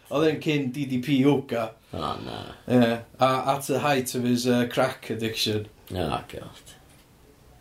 Oedd 0.09 0.25
e'n 0.25 0.41
cyn 0.41 0.71
DDP 0.73 1.19
yoga. 1.19 1.69
O, 1.93 1.99
oh, 1.99 2.17
na. 2.25 2.39
Yeah. 2.67 2.99
A 3.19 3.55
at 3.55 3.67
the 3.67 3.79
height 3.79 4.15
of 4.15 4.23
his 4.23 4.47
uh, 4.47 4.67
crack 4.71 5.09
addiction. 5.09 5.67
Oh, 5.91 6.21
god. 6.31 6.73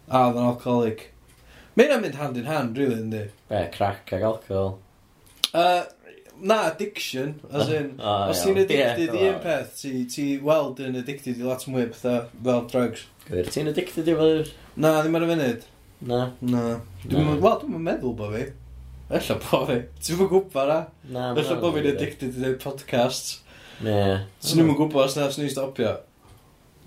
A 0.09 0.25
oedd 0.29 0.41
yn 0.41 0.49
alcoholic. 0.49 1.07
Mae'n 1.77 1.93
yna'n 1.93 2.03
mynd 2.03 2.19
hand 2.19 2.41
in 2.41 2.49
hand, 2.49 2.79
really, 2.81 2.97
yndi. 3.03 3.29
Be, 3.51 3.63
crack 3.75 4.13
ag 4.17 4.25
alcohol? 4.27 4.79
Uh, 5.53 5.85
na, 6.41 6.71
addiction. 6.71 7.41
As 7.53 7.69
in, 7.69 7.93
oh, 8.01 8.31
os 8.33 8.43
ti'n 8.45 8.63
addicted 8.65 9.13
i 9.15 9.29
un 9.29 9.41
peth, 9.45 9.77
ti, 9.83 9.93
ti 10.11 10.29
weld 10.43 10.81
yn 10.83 10.97
addicted 10.99 11.39
i 11.39 11.47
lot 11.47 11.67
mwy 11.69 11.87
pethau 11.93 12.25
fel 12.33 12.65
drugs. 12.73 13.05
Gwyr, 13.29 13.53
ti'n 13.53 13.71
addicted 13.71 14.09
i 14.09 14.17
fel... 14.19 14.43
Na, 14.79 14.97
ddim 15.03 15.19
ar 15.19 15.27
y 15.27 15.31
funud. 15.35 15.69
Na. 16.09 16.23
Na. 16.41 16.65
Wel, 17.11 17.61
dwi'n 17.63 17.85
meddwl 17.85 18.17
bo 18.19 18.33
fi. 18.33 18.49
Ella 19.09 19.39
bo 19.41 19.63
fi. 19.69 19.79
Ti'n 20.05 20.19
fawr 20.19 20.29
gwybod 20.35 20.69
na? 20.69 20.81
Na, 21.09 21.31
Ella 21.33 21.57
bo 21.63 21.71
fi'n 21.73 21.89
addicted 21.95 22.35
i 22.35 22.43
dweud 22.43 22.59
podcasts. 22.61 23.39
Ne. 23.85 23.97
Ti'n 24.43 24.59
ddim 24.59 24.75
yn 24.75 24.77
gwybod 24.77 25.07
os 25.07 25.17
na, 25.17 25.29
os 25.31 25.39
ni'n 25.41 25.53
stopio. 25.53 25.95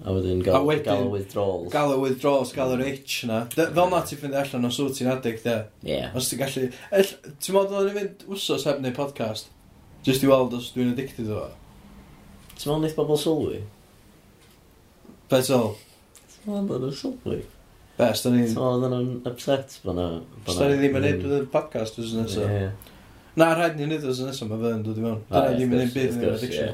A 0.02 0.14
wedyn 0.16 0.42
gael, 0.42 0.66
wedyn, 0.66 0.86
gael 0.86 1.10
withdrawals. 1.14 1.72
Gael 1.74 1.92
y 1.94 1.98
withdrawals, 2.02 2.52
gael 2.58 2.76
yr 2.76 2.84
itch 2.90 3.20
na. 3.30 3.44
De, 3.54 3.68
fel 3.74 3.90
na 3.92 4.02
ti'n 4.06 4.22
ffynd 4.22 4.38
allan 4.38 4.70
os 4.70 4.80
wyt 4.82 4.98
ti'n 4.98 5.10
addict, 5.12 5.46
ie. 5.46 5.58
Yeah. 5.86 6.14
Os 6.18 6.30
ti'n 6.30 6.42
gallu... 6.42 6.70
Ti'n 7.42 7.58
modd 7.58 7.74
o'n 7.78 7.90
i 7.90 7.96
fynd 7.98 8.26
wsos 8.30 8.66
heb 8.70 8.82
neu 8.82 8.96
podcast? 8.98 9.50
Just 10.06 10.26
i 10.26 10.30
weld 10.30 10.56
os 10.58 10.72
dwi'n 10.74 10.94
addicted 10.96 11.30
o. 11.30 11.48
Ti'n 12.56 12.72
modd 12.72 12.82
wneud 12.82 12.98
bobl 12.98 13.22
sylwi? 13.22 13.64
Beth 15.30 15.50
Betel. 15.50 15.74
Ti'n 16.38 16.54
modd 16.70 16.90
o'n 16.90 16.98
sylwi? 16.98 17.42
Be, 18.02 18.14
stan 18.18 18.34
ni... 18.34 18.48
So, 18.50 18.66
oedden 18.66 18.96
nhw'n 18.96 19.10
upset 19.30 19.76
bod 19.86 19.96
na... 20.00 20.06
Stan 20.48 20.72
ni 20.72 20.78
ddim 20.80 20.96
yn 20.98 21.04
neud 21.06 21.20
hmm. 21.22 21.34
y 21.38 21.50
podcast 21.54 22.00
wrth 22.02 22.16
nesaf. 22.18 22.50
Na, 23.38 23.52
rhaid 23.54 23.76
ni'n 23.78 23.92
neud 23.94 24.06
wrth 24.08 24.24
nesaf, 24.26 24.48
mae 24.50 24.58
fe 24.64 24.72
yn 24.74 24.82
dod 24.88 24.98
i 24.98 25.04
mewn. 25.06 25.20
Ah, 25.30 25.46
Dyna 25.46 25.60
ddim 25.60 25.76
yn 25.76 25.84
neud 25.84 25.94
byd 25.94 26.12
yn 26.18 26.32
addiction. 26.32 26.72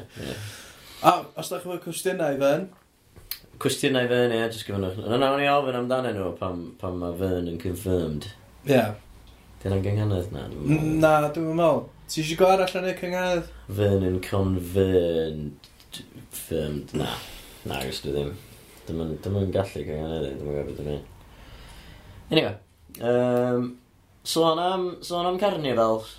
A, 1.04 1.12
os 1.36 1.50
da 1.52 1.58
chi'n 1.58 1.68
fawr 1.68 1.82
cwestiynau 1.84 2.32
i 2.32 2.40
fe 2.40 2.48
yn? 2.56 2.64
Cwestiynau 3.60 4.08
i 4.08 4.08
fe 4.08 4.22
yn, 4.24 4.32
ie, 4.38 4.40
jyst 4.46 4.64
gyfnwch. 4.70 4.96
Yna 5.04 5.18
nawn 5.20 5.36
ni 5.42 5.50
ofyn 5.52 5.76
amdanyn 5.82 6.16
nhw 6.16 6.30
pam, 6.40 6.64
pam 6.80 6.94
mae 7.02 7.12
fe 7.20 7.30
yn 7.42 7.60
confirmed. 7.60 8.24
Ie. 8.64 8.72
Yeah. 8.72 8.90
Dyna'n 9.60 9.84
gynghanedd 9.84 10.32
na, 10.32 10.46
dwi'n 10.48 10.64
meddwl. 10.64 10.96
Na, 11.04 11.12
dwi'n 11.34 11.60
meddwl. 11.60 11.84
Ti 12.08 12.24
eisiau 12.24 12.40
gwybod 12.40 12.64
allan 12.64 12.88
y 12.88 12.96
cynghanedd? 13.02 13.52
Fyn 13.82 14.08
yn 14.08 14.18
confirmed... 14.24 15.52
Na. 16.96 17.12
Na, 17.68 17.84
gwrs 17.84 18.00
dwi 18.06 18.16
ddim. 18.16 18.32
Dyma'n 18.88 19.52
gallu 19.52 19.84
cynghanedd, 19.84 20.24
dwi'n 20.24 20.40
gwybod 20.40 20.72
beth 20.72 20.80
dwi'n. 20.80 21.06
Anyway. 22.30 22.56
Um, 23.00 23.78
sôn 24.24 24.58
am, 24.58 24.88
sôn 25.02 25.26
am 25.26 25.38
carnivals. 25.38 26.16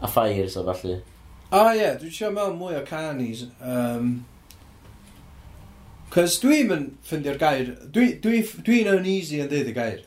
A 0.00 0.08
ffair, 0.08 0.48
so 0.50 0.64
falle. 0.64 1.02
O 1.52 1.60
oh, 1.60 1.68
ie, 1.70 1.78
yeah, 1.78 1.94
dwi'n 2.00 2.10
siarad 2.10 2.34
mewn 2.34 2.56
mwy 2.58 2.74
o 2.74 2.82
carnies. 2.86 3.44
Um, 3.62 4.24
Cos 6.10 6.38
dwi'n 6.42 6.66
mynd 6.70 6.90
ffindio'r 7.06 7.38
gair, 7.38 7.70
dwi'n 7.92 8.18
dwi, 8.24 8.40
dwi, 8.66 8.80
uneasy 8.90 9.42
yn 9.42 9.50
dweud 9.50 9.70
y 9.70 9.76
gair. 9.76 10.02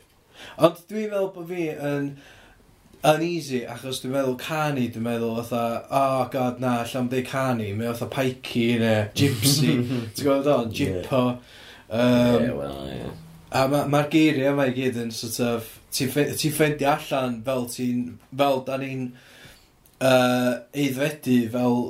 Ond 0.60 0.82
dwi'n 0.90 1.08
meddwl 1.12 1.30
bod 1.34 1.48
fi 1.48 1.70
yn 1.72 2.10
uneasy 3.06 3.62
achos 3.70 4.02
dwi'n 4.02 4.16
meddwl 4.16 4.36
cani, 4.40 4.88
dwi'n 4.92 5.06
meddwl 5.06 5.40
fatha, 5.40 5.86
oh 5.96 6.28
god 6.32 6.60
na, 6.60 6.76
allan 6.84 7.08
dweud 7.12 7.28
cani, 7.30 7.70
mae 7.78 7.94
fatha 7.94 8.10
pikey 8.16 8.76
neu 8.82 9.08
gypsy, 9.16 9.74
ti'n 10.16 10.20
gwybod 10.20 10.52
o'n, 10.56 10.72
gypo. 10.76 11.24
Um, 11.88 12.44
yeah, 12.44 12.52
well, 12.58 12.84
yeah. 12.90 13.16
A 13.50 13.64
mae'r 13.66 13.88
ma 13.90 14.04
geiriau 14.10 14.54
yma 14.54 14.68
i 14.70 14.74
gyd 14.76 15.00
yn 15.02 15.10
sort 15.14 15.40
of, 15.42 15.72
ti'n 15.94 16.36
ti 16.38 16.52
ffendi 16.54 16.86
allan 16.86 17.40
fel 17.46 17.66
ti'n, 17.72 18.04
fel 18.30 18.62
da 18.68 18.78
ni'n 18.78 19.08
uh, 19.10 20.52
eiddfedu 20.70 21.40
fel 21.56 21.80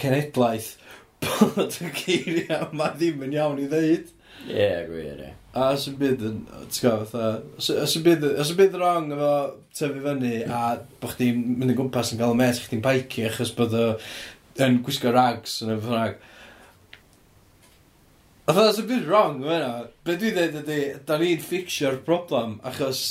cenedlaeth 0.00 0.72
bod 1.26 1.76
y 1.84 1.92
geiriau 1.98 2.70
yma 2.72 2.90
ddim 2.96 3.26
yn 3.28 3.36
iawn 3.36 3.60
i 3.60 3.68
ddeud. 3.68 4.10
Ie, 4.48 4.56
yeah, 4.56 4.82
gwir, 4.88 5.20
ie. 5.20 5.34
A 5.52 5.68
os 5.74 5.84
yn 5.90 5.98
byd 6.00 6.22
yn, 6.24 6.38
ti'n 6.72 6.86
gwybod, 6.86 7.48
os 7.60 7.96
yn 7.98 8.04
byd, 8.06 8.22
os 8.40 8.50
yn 8.54 8.58
byd 8.62 8.76
wrong 8.80 9.12
efo 9.12 9.32
tyfu 9.76 10.00
fyny 10.06 10.38
a 10.48 10.62
bod 11.02 11.12
chdi'n 11.12 11.42
mynd 11.58 11.74
yn 11.74 11.76
gwmpas 11.76 12.14
yn 12.14 12.22
cael 12.22 12.32
y 12.32 12.38
mes, 12.40 12.60
chdi'n 12.64 12.80
baici 12.84 13.26
achos 13.28 13.52
bod 13.58 13.76
yn 13.76 14.80
gwisgo 14.86 15.12
rags 15.12 15.60
yn 15.66 15.74
y 15.74 15.76
ffrag. 15.84 16.16
Fatha, 18.52 18.72
sy'n 18.76 18.88
byd 18.88 19.04
wrong 19.08 19.38
yma 19.40 19.52
yna. 19.56 19.68
Be 20.04 20.14
dwi'n 20.20 20.34
dweud 20.36 20.56
ydy, 20.60 20.80
da 21.08 21.16
ni'n 21.20 21.40
ffixio'r 21.40 22.02
broblem, 22.04 22.58
achos 22.68 23.02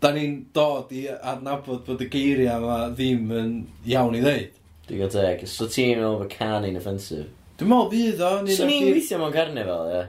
da 0.00 0.12
ni'n 0.14 0.38
dod 0.56 0.92
i 0.96 1.02
adnabod 1.12 1.82
bod 1.84 2.04
y 2.04 2.08
geiriau 2.12 2.62
yma 2.62 2.78
ddim 2.94 3.34
yn 3.36 3.50
iawn 3.90 4.16
i 4.16 4.22
ddeud. 4.24 4.56
Dwi'n 4.88 5.02
gael 5.02 5.12
teg. 5.12 5.44
So 5.50 5.68
ti'n 5.68 5.98
meddwl 5.98 6.22
bod 6.22 6.32
cani'n 6.32 6.80
offensif? 6.80 7.28
Dwi'n 7.60 7.72
meddwl 7.72 7.92
fydd 7.92 8.24
o. 8.24 8.32
Swn 8.56 8.72
i'n 8.72 8.88
gweithio 8.88 9.20
mewn 9.20 9.36
carnifal, 9.36 9.92
ie. 9.92 10.02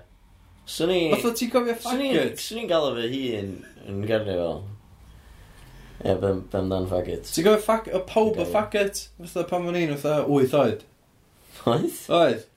Swn 0.77 0.95
i... 0.95 0.99
Fatha 1.15 1.35
ti'n 1.41 1.53
cofio 1.53 1.77
faggot? 1.83 2.43
Swn 2.47 2.63
i'n 2.63 2.71
galw 2.71 2.91
fy 2.95 3.07
hun 3.13 3.53
yn 3.87 4.03
carnifal. 4.07 4.61
Ie, 5.97 6.11
yeah, 6.11 6.19
ben 6.21 6.69
dan 6.71 6.87
faggot. 6.91 7.27
Ti'n 7.33 7.49
cofio 7.49 7.63
fag... 7.67 7.91
y 7.91 8.05
pob 8.07 8.39
y 8.39 8.47
faggot? 8.53 9.07
Fatha 9.25 9.49
pan 9.49 9.67
ma'n 9.67 9.81
un, 9.81 9.97
fatha 9.97 10.23
8 10.23 10.61
oed. 10.61 10.85
Oedd? 11.67 12.05
Oedd. 12.21 12.47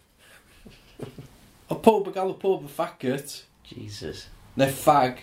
O 1.70 1.78
pob 1.78 2.08
yn 2.10 2.14
galw 2.16 2.34
pob 2.40 2.64
y 2.66 2.72
faggot. 2.74 3.36
Jesus. 3.70 4.24
Neu 4.58 4.72
fag. 4.74 5.22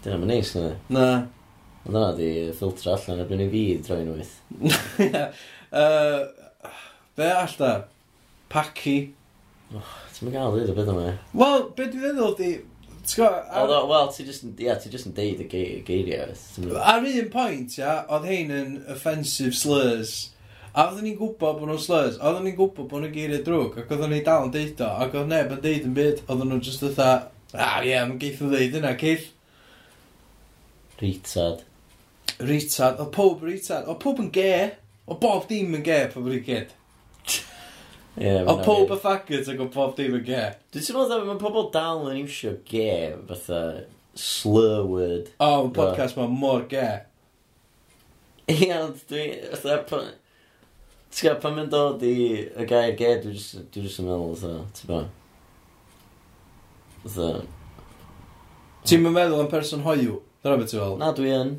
Dyna 0.00 0.16
mae'n 0.16 0.32
neis, 0.32 0.54
na. 0.56 0.70
Na. 0.88 1.08
Ond 1.84 1.92
dyna 1.92 2.06
di 2.16 2.30
ffiltr 2.56 2.88
allan 2.94 3.20
erbyn 3.26 3.44
i 3.44 3.48
fi 3.52 3.64
droi'n 3.84 4.08
wyth. 4.14 4.32
uh, 5.82 6.22
be 7.16 7.28
all 7.28 7.56
da? 7.60 7.74
Paci. 8.52 8.96
Oh, 9.76 9.92
ti'n 10.14 10.26
mynd 10.26 10.38
gael 10.38 10.56
dweud 10.56 10.72
o 10.72 10.78
beth 10.80 10.90
yma? 10.94 11.06
E. 11.12 11.14
Wel, 11.42 11.68
beth 11.76 11.92
dwi'n 11.92 12.08
meddwl 12.08 12.36
di... 12.40 12.50
Although, 13.20 13.88
Wel, 13.90 14.08
ti 14.14 14.24
just, 14.24 14.44
yeah, 14.56 14.78
ti 14.80 14.88
just 14.88 15.08
yn 15.10 15.16
deud 15.16 15.40
y 15.44 15.48
geiriau. 15.84 16.32
Ar 16.80 17.04
un 17.04 17.30
pwynt, 17.32 17.76
ia, 17.80 18.00
oedd 18.08 18.28
hein 18.30 18.52
yn 18.54 18.76
offensive 18.92 19.52
slurs 19.56 20.30
A 20.70 20.84
oedden 20.86 21.02
ni'n 21.08 21.16
gwybod 21.18 21.58
bod 21.58 21.66
nhw'n 21.66 21.82
slurs, 21.82 22.18
a 22.20 22.28
oedden 22.30 22.44
ni'n 22.46 22.56
gwybod 22.58 22.86
bod 22.90 23.02
nhw'n 23.02 23.14
geiriau 23.14 23.42
drwg, 23.46 23.78
ac 23.82 23.90
oedden 23.90 24.12
ni 24.14 24.20
dal 24.26 24.46
yn 24.46 24.52
deud 24.54 24.82
o, 24.86 24.90
ac 25.02 25.16
oedd 25.18 25.32
neb 25.32 25.54
yn 25.56 25.62
deud 25.64 25.88
yn 25.88 25.96
byd, 25.96 26.20
oedden 26.28 26.52
nhw'n 26.52 26.62
just 26.66 26.84
ytha, 26.86 27.08
ah 27.56 27.80
ie, 27.80 27.90
yeah, 27.90 28.04
mae'n 28.06 28.20
geith 28.22 28.42
o 28.46 28.50
ddeud 28.52 28.76
yna, 28.78 28.92
cyll. 29.00 29.24
Ritad. 31.00 31.64
Ritad, 32.38 33.02
oedd 33.02 33.10
pob 33.16 33.42
ritad, 33.48 33.88
oedd 33.90 33.98
pob 34.04 34.22
yn 34.22 34.30
ge, 34.36 34.52
oedd 35.08 35.22
bob 35.24 35.48
dim 35.50 35.74
yn 35.80 35.86
ge, 35.86 36.04
pob 36.14 36.30
yn 36.30 36.44
gyd. 36.46 36.76
Yeah, 38.20 38.44
oedd 38.44 38.64
pob 38.66 38.90
y 38.94 38.98
ffagyt 39.00 39.50
ac 39.50 39.60
oedd 39.64 39.74
bob 39.74 39.98
dim 39.98 40.16
yn 40.20 40.26
ge. 40.26 40.46
Dwi'n 40.70 40.86
teimlo 40.86 41.08
dda, 41.08 41.20
mae 41.26 41.40
pobl 41.40 41.70
dal 41.74 42.06
yn 42.10 42.22
iwsio 42.22 42.54
ge, 42.68 43.16
fatha 43.26 43.60
slur 44.14 44.86
word. 44.86 45.30
O, 45.38 45.50
oh, 45.50 45.68
podcast 45.74 46.18
mae 46.18 46.30
mor 46.30 46.66
ge. 46.70 46.88
Ie, 48.50 48.70
ond 48.74 48.98
dwi, 49.10 49.26
fatha, 49.54 50.10
Ti'n 51.10 51.26
gwybod, 51.26 51.40
pan 51.42 51.56
mae'n 51.56 51.70
dod 51.72 52.04
i 52.06 52.16
y 52.46 52.66
gair 52.70 52.92
ge, 52.98 53.08
dwi'n 53.22 53.34
just, 53.34 53.56
dwi 53.74 53.82
just 53.82 53.98
yn 53.98 54.06
meddwl, 54.06 54.36
fatha, 54.38 54.60
ti'n 54.78 54.90
bo? 54.90 55.00
Fatha... 57.02 57.30
Ti'n 58.86 59.02
mynd 59.02 59.16
meddwl 59.16 59.42
am 59.42 59.50
person 59.50 59.82
hoiw? 59.84 60.20
Dyna 60.44 60.60
beth 60.60 60.70
ti'n 60.70 60.80
fel? 60.80 60.94
Na, 61.00 61.10
dwi 61.16 61.32
yn. 61.34 61.52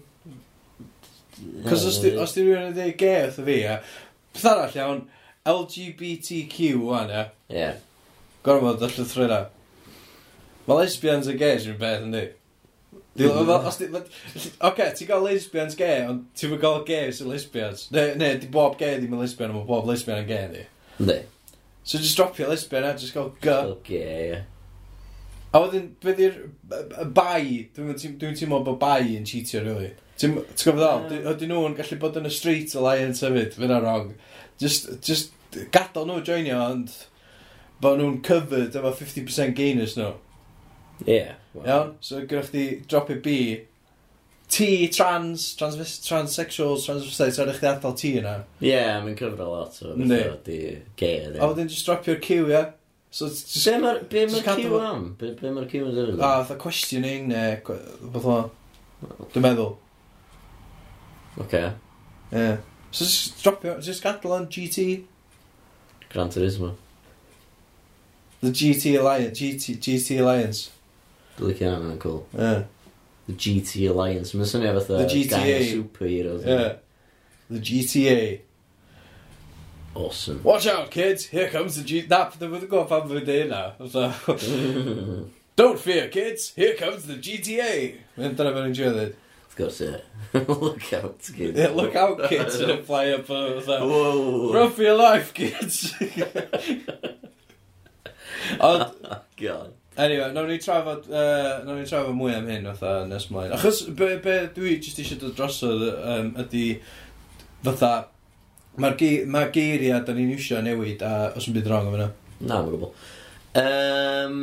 Cos 1.67 1.84
os 1.89 2.00
di 2.01 2.13
rhywun 2.15 2.70
yn 2.70 2.77
dweud 2.77 2.98
ge, 3.01 3.13
wrth 3.25 3.41
fi, 3.43 3.58
ia. 3.65 3.77
Beth 4.31 4.48
arall 4.53 4.77
iawn, 4.79 5.01
LGBTQ, 5.51 6.72
wan, 6.88 7.12
ia. 7.12 7.25
Ie. 7.51 7.72
Gormod, 8.48 8.81
y 8.88 9.08
thrwyna. 9.12 9.43
Mae 10.65 10.79
lesbians 10.79 11.27
a 11.27 11.36
gays 11.36 11.67
yn 11.67 11.79
beth, 11.81 12.08
yndi? 12.08 12.29
Oce, 13.20 14.86
ti'n 14.96 15.10
gael 15.10 15.25
lesbians 15.25 15.75
gay, 15.75 16.06
ond 16.08 16.30
ti'n 16.38 16.53
fwy 16.53 16.60
gael 16.62 16.86
gay 16.88 17.10
sy'n 17.12 17.32
lesbians. 17.32 17.89
Ne, 17.91 18.13
ne, 18.20 18.30
di 18.39 18.48
bob 18.51 18.77
gay 18.80 18.96
ddim 19.00 19.18
yn 19.18 19.24
lesbian, 19.24 19.51
ond 19.51 19.68
bob 19.68 19.89
lesbian 19.89 20.24
yn 20.24 20.30
gay 20.30 20.48
di. 20.53 20.63
Ne. 21.03 21.18
So 21.84 22.00
just 22.00 22.18
dropio 22.18 22.48
lesbian 22.48 22.88
a 22.88 22.94
just 22.96 23.13
gael 23.13 23.34
gy. 23.41 23.58
Gay, 23.89 24.30
ie. 24.30 24.41
A 25.51 25.60
wedyn, 25.60 25.89
be 26.00 26.15
di'r 26.15 26.38
bai, 27.12 27.68
dwi'n 27.75 28.00
teimlo 28.39 28.62
bod 28.63 28.80
bai 28.80 29.18
yn 29.18 29.27
cheatio, 29.27 29.65
really. 29.65 29.91
Ti'n 30.22 30.38
gwybod 30.38 30.80
ddol? 30.80 31.27
Ydyn 31.34 31.51
nhw'n 31.51 31.75
gallu 31.75 32.00
bod 32.00 32.20
yn 32.22 32.30
y 32.30 32.32
street 32.32 32.72
alliance 32.80 33.25
hefyd, 33.25 33.58
fyna 33.60 33.82
wrong. 33.84 34.13
Just, 34.62 34.88
just 35.03 35.36
gadael 35.75 36.08
nhw 36.08 36.22
joinio, 36.24 36.62
ond 36.63 36.96
bod 37.84 38.00
nhw'n 38.00 38.22
covered 38.24 38.80
efo 38.80 38.96
50% 39.01 39.58
gainers 39.58 40.00
nhw. 40.00 40.13
Ie. 41.03 41.18
Yeah. 41.18 41.40
Iawn? 41.60 41.96
So, 42.00 42.22
gyda 42.24 42.46
chdi 42.48 42.65
drop 42.88 43.10
it 43.12 43.22
B, 43.24 43.36
T, 44.51 44.88
trans, 44.89 45.55
trans, 45.55 45.77
transsexuals, 45.77 46.84
transvestites, 46.84 47.38
so 47.38 47.46
ydych 47.46 47.62
chi 47.62 47.67
adael 47.70 47.93
T 47.96 48.10
yna. 48.20 48.34
Ie, 48.60 48.67
yeah, 48.67 48.98
mae'n 49.03 49.15
cyfro 49.20 49.48
lot 49.48 49.77
o 49.88 49.93
bethau 49.96 50.34
di 50.43 50.58
gay. 51.00 51.29
A 51.38 51.48
wedyn 51.48 51.72
just 51.72 51.88
dropio'r 51.88 52.20
Q, 52.24 52.50
ie. 52.51 52.63
So, 53.12 53.29
just, 53.29 53.53
be 53.63 53.77
mae'r 53.79 54.01
be 54.12 54.25
ma 54.27 54.41
Q 54.43 54.79
am? 54.79 55.05
Be, 55.20 55.31
be 55.39 55.53
mae'r 55.55 55.70
Q 55.72 55.86
yn 55.86 55.96
dweud? 55.96 56.20
A, 56.20 56.43
fatha 56.43 56.60
questioning, 56.60 57.29
neu, 57.31 57.79
beth 58.12 58.27
o, 58.27 58.36
dwi'n 59.31 59.48
meddwl. 59.48 59.72
Oce. 61.46 61.63
Ie. 62.36 62.46
So, 62.91 63.05
just 63.05 63.39
dropio, 63.46 63.77
just 63.88 64.03
gadael 64.03 64.36
yn 64.41 64.51
GT. 64.51 64.88
Gran 66.12 66.31
Turismo. 66.31 66.74
The 68.43 68.51
GT 68.51 68.98
Alliance, 69.00 69.39
GT, 69.39 69.79
GT 69.79 70.20
Alliance. 70.20 70.67
Dwi'n 71.41 71.50
licio 71.50 71.69
hwnna'n 71.74 71.98
cool. 72.03 72.19
Yeah. 72.38 72.63
The 73.25 73.33
GT 73.33 73.88
Alliance. 73.89 74.36
Mae'n 74.38 74.45
swnio 74.51 74.75
fatha... 74.77 74.98
The 75.01 75.07
GTA. 75.10 75.29
gang 75.31 75.50
of 75.57 75.63
superheroes. 75.74 76.45
Yeah. 76.45 76.74
The 77.50 77.57
GTA. 77.60 78.41
Awesome. 79.95 80.43
Watch 80.43 80.67
out, 80.67 80.91
kids. 80.91 81.25
Here 81.25 81.50
comes 81.50 81.75
the 81.75 81.83
G... 81.83 82.05
Na, 82.07 82.29
dwi'n 82.29 82.50
mynd 82.53 82.67
gwybod 82.69 82.88
pan 82.93 83.10
fydde 83.10 83.39
yna. 83.48 83.63
Fatha, 83.81 84.13
Don't 85.57 85.79
fear, 85.81 86.07
kids. 86.13 86.53
Here 86.55 86.75
comes 86.77 87.05
the 87.10 87.17
GTA. 87.17 87.95
Mynd 88.21 88.38
dyna 88.39 88.53
fe'n 88.55 88.69
enjoy 88.69 88.93
ddweud. 88.93 89.13
Of 89.50 89.55
course, 89.57 89.81
yeah. 89.81 89.98
Look 90.48 90.93
out, 90.93 91.19
kids. 91.36 91.57
Yeah, 91.60 91.74
look 91.75 91.95
out, 92.00 92.21
kids. 92.29 92.55
Yn 92.62 92.69
y 92.71 92.77
fly 92.88 93.10
up. 93.17 93.27
uh, 93.29 93.60
Fatha, 93.60 93.83
Whoa. 93.83 94.53
Run 94.53 94.71
for 94.71 94.83
your 94.86 94.95
life, 94.95 95.33
kids. 95.33 95.91
Ond, 98.60 98.91
God. 99.36 99.74
Anyway, 99.98 100.31
nawn 100.31 100.48
ni 100.48 100.57
trafod, 100.57 101.10
uh, 101.12 101.63
nawn 101.65 101.81
ni 101.81 101.88
trafod 101.88 102.15
mwy 102.15 102.31
am 102.38 102.48
hyn 102.48 102.67
fatha 102.69 103.05
nes 103.10 103.25
mlaen. 103.27 103.51
Achos 103.57 103.81
be, 103.91 104.13
be 104.24 104.38
dwi 104.55 104.77
jyst 104.79 105.01
eisiau 105.03 105.19
dod 105.19 105.36
drosodd 105.36 105.83
um, 105.91 106.29
ydy 106.45 106.63
fatha, 107.65 107.89
mae'r 108.79 108.95
ge 109.01 109.10
ma 109.27 109.43
geiriau 109.51 109.99
da 110.08 110.15
ni'n 110.15 110.32
iwsio 110.38 110.62
newid 110.63 111.04
a 111.04 111.34
os 111.36 111.49
yn 111.51 111.58
byd 111.58 111.67
rong 111.73 111.89
am 111.91 111.97
yna. 111.99 112.08
Na, 112.39 112.62
mae'n 112.62 112.71
gwbl. 112.71 112.93
Um, 113.60 114.39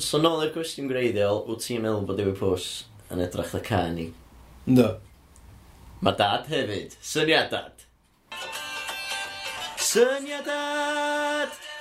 so 0.00 0.22
nôl 0.22 0.46
i'r 0.46 0.54
cwestiwn 0.56 0.88
greiddiol, 0.88 1.44
wyt 1.50 1.66
ti'n 1.66 1.84
meddwl 1.84 2.08
bod 2.08 2.22
Dewi 2.22 2.32
Pws 2.38 2.70
yn 3.12 3.20
edrych 3.26 3.52
y 3.60 3.62
ca 3.68 3.84
ni? 3.92 4.08
Ynddo. 4.64 4.94
Mae 6.00 6.16
dad 6.16 6.48
hefyd. 6.48 6.96
Syniad 7.04 7.52
dad. 7.52 7.84
Syniad 9.92 10.48
dad! 10.48 11.73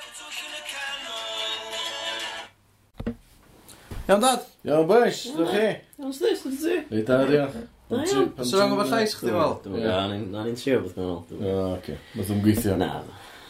Iawn 4.07 4.19
dad? 4.19 4.41
Iawn 4.67 4.87
boys, 4.87 5.19
dwi'n 5.31 5.47
chi? 5.47 5.67
Iawn 6.01 6.11
sdys, 6.11 6.41
dwi'n 6.43 6.57
ti? 6.59 6.73
Ei 6.91 7.03
da, 7.07 7.21
diolch. 7.23 7.53
Da 7.87 8.01
iawn. 8.03 8.25
Os 8.35 8.49
yw'n 8.51 8.73
gwybod 8.73 8.89
llais 8.91 9.13
chdi 9.15 9.31
fel? 9.31 9.53
Ia, 9.79 9.93
na 10.19 10.43
ni'n 10.43 10.57
trio 10.59 10.81
beth 10.83 10.97
gwnnw. 10.97 11.37
O, 11.37 11.53
oce. 11.77 11.95
Nath 12.17 12.33
o'n 12.33 12.41
gweithio. 12.43 12.75
Na. 12.81 12.89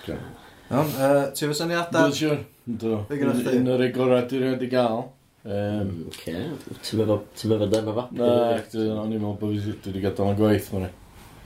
Iawn, 0.05 0.93
ti 1.33 1.49
fes 1.49 1.61
syniadau? 1.63 1.95
Dwi'n 1.97 2.13
siwr. 2.19 2.45
Do. 2.83 2.99
Un 3.09 3.73
o'r 3.73 3.85
egorau 3.87 4.29
dwi'n 4.29 4.45
rhaid 4.45 4.67
i 4.67 4.71
gael. 4.75 5.03
Um, 5.43 5.89
mm, 5.89 6.05
Oce, 6.13 6.37
ti'n 6.85 7.01
meddwl 7.01 7.73
dyma 7.73 7.97
fa? 7.97 8.07
Na, 8.13 8.29
dwi'n 8.69 8.93
o'n 8.93 9.09
i'n 9.09 9.25
meddwl 9.25 9.41
bod 9.41 9.57
fi 9.57 9.73
wedi 9.89 10.05
gadael 10.05 10.35
yn 10.35 10.41
gwaith 10.43 10.69
mwyn. 10.75 10.89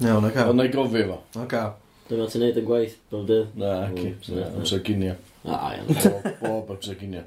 Iawn, 0.03 0.31
oce. 0.33 0.43
Ond 0.51 0.59
na'i 0.59 0.75
gofio 0.75 1.07
fo. 1.13 1.21
Oce. 1.47 1.65
Dyma 2.11 2.27
ti'n 2.27 2.43
neud 2.43 2.59
yn 2.59 2.69
gwaith 2.73 2.99
bob 3.07 3.23
dydd? 3.31 3.55
Na, 3.63 3.73
oce. 3.87 4.45
Amser 4.51 4.83
ginio. 4.83 5.15
A, 5.47 5.55
ah, 5.55 5.75
iawn. 5.79 6.31
Bob 6.43 6.75
amser 6.75 6.99
ginio. 6.99 7.23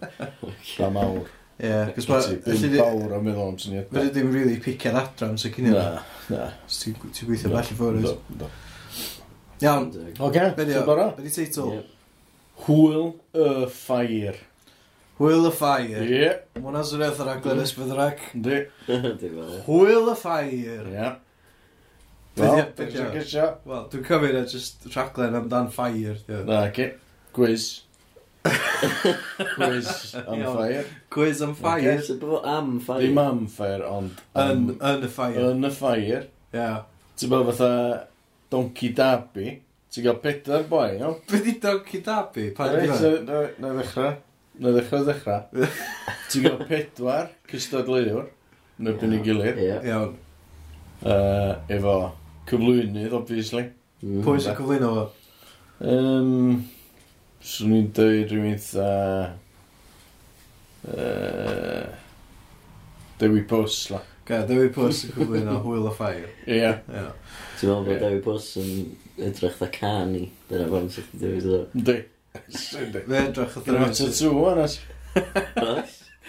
Da 0.76 0.92
mawr. 1.00 1.38
Ie, 1.60 1.92
cos 1.96 2.08
ma... 2.08 2.18
Ti'n 2.24 2.76
bawr 2.78 3.14
am 3.18 3.24
meddwl 3.26 3.52
am 3.52 3.56
syniad. 3.60 3.88
Fe 3.92 4.06
ddim 4.08 4.32
really 4.32 4.58
picio'r 4.64 4.98
adran 5.02 5.36
sy'n 5.40 5.54
cynnig. 5.56 5.76
Na, 5.76 6.02
na. 6.32 6.50
Ti'n 6.72 6.96
gweithio 6.96 7.52
bell 7.52 7.72
i 7.74 7.78
ffwrdd. 7.78 8.44
Iawn. 9.60 9.88
Oce, 10.28 10.46
ti'n 10.56 10.86
bora? 10.88 11.10
Be 11.16 11.26
di 11.26 11.32
teitl? 11.34 11.74
Hwyl 12.66 13.10
y 13.36 13.48
Ffair. 13.72 14.38
Hwyl 15.20 15.48
y 15.48 15.54
Ffair. 15.56 16.04
Ie. 16.08 16.30
Mwna 16.60 16.84
sy'n 16.88 17.02
rhaid 17.04 17.20
ar 17.24 17.34
aglen 17.36 17.64
ysbyddrac. 17.66 18.30
Di. 18.46 18.62
Hwyl 19.66 20.14
y 20.14 20.16
Ffair. 20.22 20.86
Ie. 20.94 21.10
Wel, 22.40 23.84
dwi'n 23.92 24.04
cymryd 24.06 24.36
e 24.38 24.42
just 24.48 24.86
rhaglen 24.94 25.36
amdan 25.36 25.68
ffair. 25.74 26.16
Na, 26.48 26.62
ci. 26.72 26.86
Gwiz. 27.36 27.64
Quiz 29.56 30.14
on 30.26 30.38
Iawn. 30.40 30.56
fire. 30.56 30.84
Quiz 31.10 31.42
on 31.42 31.54
fire. 31.54 31.82
Yes, 31.82 32.10
bro, 32.20 32.40
am 32.44 32.78
ffair. 32.80 33.02
Ddim 33.04 33.18
am 33.20 33.42
fire, 33.52 33.84
ond... 33.88 34.22
Yn, 34.34 34.40
am- 34.44 34.70
yn 34.92 35.04
y 35.04 35.10
ffair. 35.12 35.36
Yn 35.50 35.66
y 35.68 35.72
fire. 35.76 36.22
Ia. 36.56 36.70
Ti'n 37.20 37.32
bod 37.32 37.50
fatha 37.50 37.72
Donkey 38.52 38.92
Derby. 38.96 39.58
Ti'n 39.92 40.06
gael 40.06 40.18
pedair 40.22 40.64
boi, 40.70 40.86
iawn? 40.96 41.18
Be 41.30 41.42
di 41.44 41.56
Donkey 41.62 42.00
Derby? 42.06 42.48
Pa 42.56 42.70
di 42.70 42.80
Reit, 42.80 42.94
hwnna? 42.96 43.42
Na 43.60 43.68
na 43.68 43.74
ddechrau. 43.82 44.16
Na 44.60 44.72
ddechrau 44.76 45.04
ddechrau. 45.08 45.68
Ti'n 46.30 46.46
gael 46.48 46.64
pedwar 46.70 47.30
cystadleuwr 47.50 48.28
yn 48.80 48.90
erbyn 48.94 49.16
i 49.18 49.22
gilydd. 49.26 49.60
Ie. 49.60 49.76
Iawn. 49.90 50.16
Uh, 51.00 51.54
efo 51.72 51.94
cyflwynydd, 52.48 53.12
obviously. 53.16 53.66
Mm, 54.00 54.20
Pwy 54.24 54.40
sy'n 54.40 54.56
cyflwyno 54.56 54.90
fo? 54.96 55.08
Um, 55.80 56.62
Swn 57.40 57.76
i'n 57.78 57.90
dweud 57.96 58.32
rhywun 58.32 58.52
eitha... 58.54 58.90
Uh, 60.80 61.84
Dewi 63.20 63.42
Pws, 63.44 63.90
la. 63.92 64.00
Ga, 64.28 64.42
Dewi 64.48 64.70
Pws 64.72 65.02
yn 65.04 65.10
cyflwyn 65.12 65.48
o 65.52 65.58
Hwyl 65.64 65.88
o 65.90 65.92
Ffair. 65.92 66.28
Ie. 66.46 66.70
Ti'n 66.86 67.68
meddwl 67.68 67.88
bod 67.88 67.98
Dewi 68.00 68.20
Pws 68.24 68.46
yn 68.62 68.70
edrych 69.26 69.58
dda 69.60 69.68
can 69.74 70.14
i? 70.16 70.22
Dyna 70.48 70.68
fan 70.70 70.88
sy'n 70.94 71.08
chdi 71.08 71.20
dewis 71.24 71.48
o. 71.50 71.58
Di. 71.74 71.96
Fe 72.54 72.84
edrych 73.24 73.58
o 73.58 73.64
ddrwy'n 73.66 73.96
sy'n 73.98 74.14
tŵ, 74.16 74.38
anas. 74.54 74.78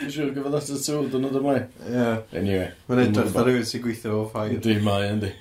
Dwi'n 0.01 0.11
siŵr 0.15 0.33
gyfod 0.35 0.57
at 0.59 0.73
y 0.73 0.81
tŵ, 0.81 1.07
dyn 1.13 1.23
nhw'n 1.27 1.37
dymai. 1.37 1.55
Ie. 1.87 2.09
Anyway. 2.41 2.67
Mae'n 2.89 3.03
edrych 3.05 3.31
dda 3.31 3.47
rhywun 3.47 3.71
sy'n 3.71 3.85
gweithio 3.85 4.17
o 4.17 4.27
Ffair. 4.33 4.59
Di 4.67 4.75
mae, 4.83 5.07
yndi. 5.13 5.31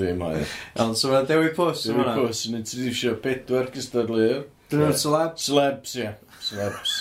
Di 0.00 0.10
mae. 0.18 0.42
Ond 0.82 0.98
so 0.98 1.12
mae'n 1.12 1.30
Dewi 1.30 1.54
Pws 1.54 1.86
yn 1.86 2.00
hwnna. 2.00 2.16
Dewi 2.16 2.32
Pws 2.32 2.42
yn 2.50 2.58
introducio 2.64 3.14
pedwar 3.22 3.70
cystadleuwr. 3.76 4.46
Dyn 4.70 4.82
nhw'n 4.82 4.96
celebs? 4.98 5.46
Celebs, 5.46 5.96
ie. 6.00 6.08
Celebs. 6.42 6.94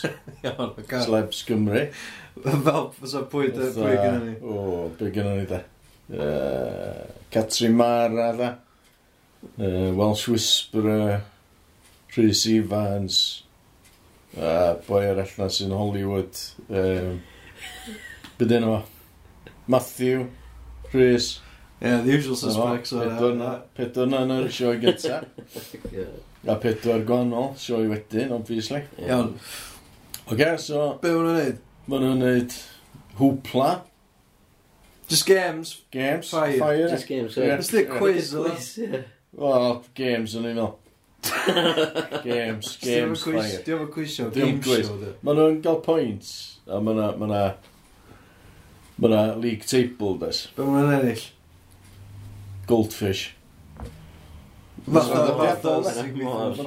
Celebs 1.06 1.44
Cymru. 1.48 1.86
Fel, 2.44 2.90
fysa 3.00 3.24
pwy 3.32 3.48
dy 3.56 3.70
pwy 3.74 3.94
gyda 3.96 4.18
ni? 4.22 4.36
O, 4.44 4.90
pwy 5.00 5.14
gynnu 5.16 5.38
ni 5.40 5.48
da? 5.50 5.62
Catrin 7.34 7.74
Mara 7.80 8.28
da. 8.38 8.52
Uh, 9.58 9.94
Welsh 9.96 10.28
Whisperer. 10.28 11.24
Rhys 12.16 12.46
Evans. 12.48 13.44
A 14.38 14.76
boi 14.88 15.06
arall 15.10 15.34
na 15.40 15.50
sy'n 15.52 15.74
Hollywood. 15.76 16.38
Um, 16.70 17.22
Byd 18.38 18.54
enw 18.60 18.76
o? 18.76 18.78
Matthew. 19.68 20.28
Rhys. 20.94 21.40
Yeah, 21.82 22.02
the 22.02 22.12
usual 22.14 22.38
suspects. 22.40 22.94
Pedwna 22.94 24.22
yn 24.24 24.38
yr 24.38 24.54
sioe 24.54 24.78
gyda. 24.80 25.24
a 26.48 26.56
pedwar 26.62 27.04
gonol, 27.08 27.54
sioi 27.60 27.88
wedyn, 27.90 28.32
obviously. 28.36 28.84
Iawn. 29.02 29.34
Oce, 30.30 30.50
so... 30.62 30.86
Be 31.02 31.12
maen 31.12 31.28
nhw'n 31.28 31.42
neud? 31.42 31.60
Maen 31.90 32.06
nhw'n 32.06 32.24
neud 32.24 32.56
hwpla. 33.20 33.74
Just 35.08 35.26
games. 35.26 35.76
Games. 35.92 36.30
Fire. 36.30 36.58
Fire. 36.58 36.88
Just 36.90 37.08
games. 37.08 37.38
Yeah. 37.38 37.58
Just 37.58 37.74
a 37.74 37.86
quiz. 37.86 38.34
Yeah. 38.82 39.04
Wel, 39.36 39.84
games 39.94 40.36
o'n 40.36 40.50
i'n 40.50 40.60
fel. 40.62 40.74
Games, 42.24 42.78
games, 42.78 43.24
fire. 43.26 43.62
Diolch 43.66 43.82
yn 43.82 43.88
quiz 43.94 44.12
show, 44.14 44.30
game 44.34 44.62
show. 44.62 44.98
Maen 45.26 45.40
nhw'n 45.40 45.62
gael 45.66 45.80
points, 45.86 46.30
a 46.70 46.78
maen 46.80 47.00
nhw, 47.00 47.08
maen 47.22 47.34
nhw, 47.34 48.20
maen 49.02 49.16
nhw 49.16 49.42
league 49.42 49.66
table, 49.66 50.14
des. 50.22 50.44
Be 50.56 50.68
maen 50.68 50.86
nhw'n 50.86 51.00
ennill? 51.00 51.26
Goldfish. 52.70 53.35
Traddodiadol. 54.86 55.88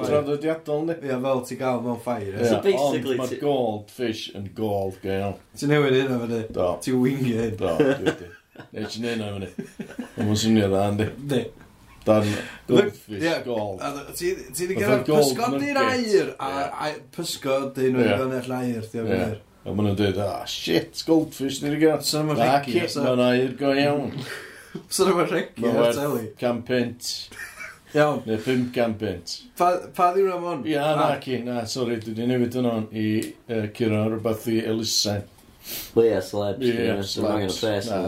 Traddodiadol, 0.03 0.83
ne? 0.89 0.97
Ie, 1.03 1.15
fel 1.23 1.45
ti 1.47 1.55
gael 1.59 1.79
mewn 1.85 2.01
ffair. 2.03 2.33
Ie, 2.35 2.73
ond 2.75 3.07
mae'r 3.21 3.37
goldfish 3.39 4.25
yn 4.35 4.49
gold 4.57 4.99
gael. 5.03 5.37
Ti'n 5.59 5.71
newid 5.71 5.95
hyn 5.95 6.11
o 6.15 6.19
fyny? 6.25 6.41
Do. 6.55 6.67
Ti'n 6.83 6.99
wingio 6.99 7.39
hyn? 7.45 7.55
Do, 7.59 7.73
dwi 7.79 8.15
di. 8.19 8.29
Neu 8.75 8.91
ti'n 8.91 9.07
neud 9.07 9.23
o 9.23 9.31
fyny? 9.37 9.49
Mae'n 10.19 10.39
swnio 10.43 10.69
dda, 10.73 10.85
ynddi? 10.93 11.09
Ne. 11.31 11.43
Dan 12.09 12.31
goldfish 12.67 13.43
gold. 13.45 13.83
Ti 14.17 14.31
wedi 14.35 14.79
gael 14.79 15.03
pysgod 15.07 15.59
i'r 15.63 15.79
air, 15.85 16.33
a 16.39 16.91
pysgod 17.15 17.79
i'n 17.83 17.99
wyth 17.99 18.25
yn 18.25 18.35
eich 18.39 18.51
air, 18.59 18.89
ti'n 18.91 19.13
fyr. 19.13 19.37
A 19.67 19.73
maen 19.75 19.89
nhw'n 19.89 19.99
dweud, 19.99 20.19
ah, 20.23 20.43
shit, 20.49 21.03
goldfish 21.07 21.59
ni'n 21.63 21.79
gael. 21.79 22.03
Sa'n 22.03 22.23
ah, 22.23 22.33
ma'n 22.33 22.39
regi. 22.43 22.83
Sa'n 22.91 23.07
ma'n 23.13 23.23
air 23.29 23.55
go 23.59 23.71
iawn. 23.75 24.11
Sa'n 24.91 25.11
ma'n 25.15 25.31
regi 25.31 25.71
ar 25.71 25.95
teli. 25.95 26.25
Campent. 26.39 27.13
Iawn. 27.95 28.21
Neu 28.27 28.37
500 28.37 28.97
bint. 28.99 29.35
Pa, 29.57 29.71
pa 29.95 30.11
ddi 30.13 30.27
Ramon? 30.27 30.61
Ia, 30.69 30.85
na, 30.99 31.09
ci, 31.23 31.39
na, 31.45 31.63
sori, 31.69 31.97
dwi 32.03 32.13
wedi 32.13 32.29
newid 32.29 32.59
yn 32.61 32.69
o'n 32.69 32.85
i 32.93 33.07
uh, 33.49 33.65
curo 33.75 34.05
rhywbeth 34.11 34.45
i 34.53 34.59
elusen. 34.69 35.25
Wel, 35.95 36.11
ie, 36.11 36.21
slabs. 36.25 36.69
Ie, 36.69 37.01
slabs. 37.15 37.89
Na, 37.89 38.01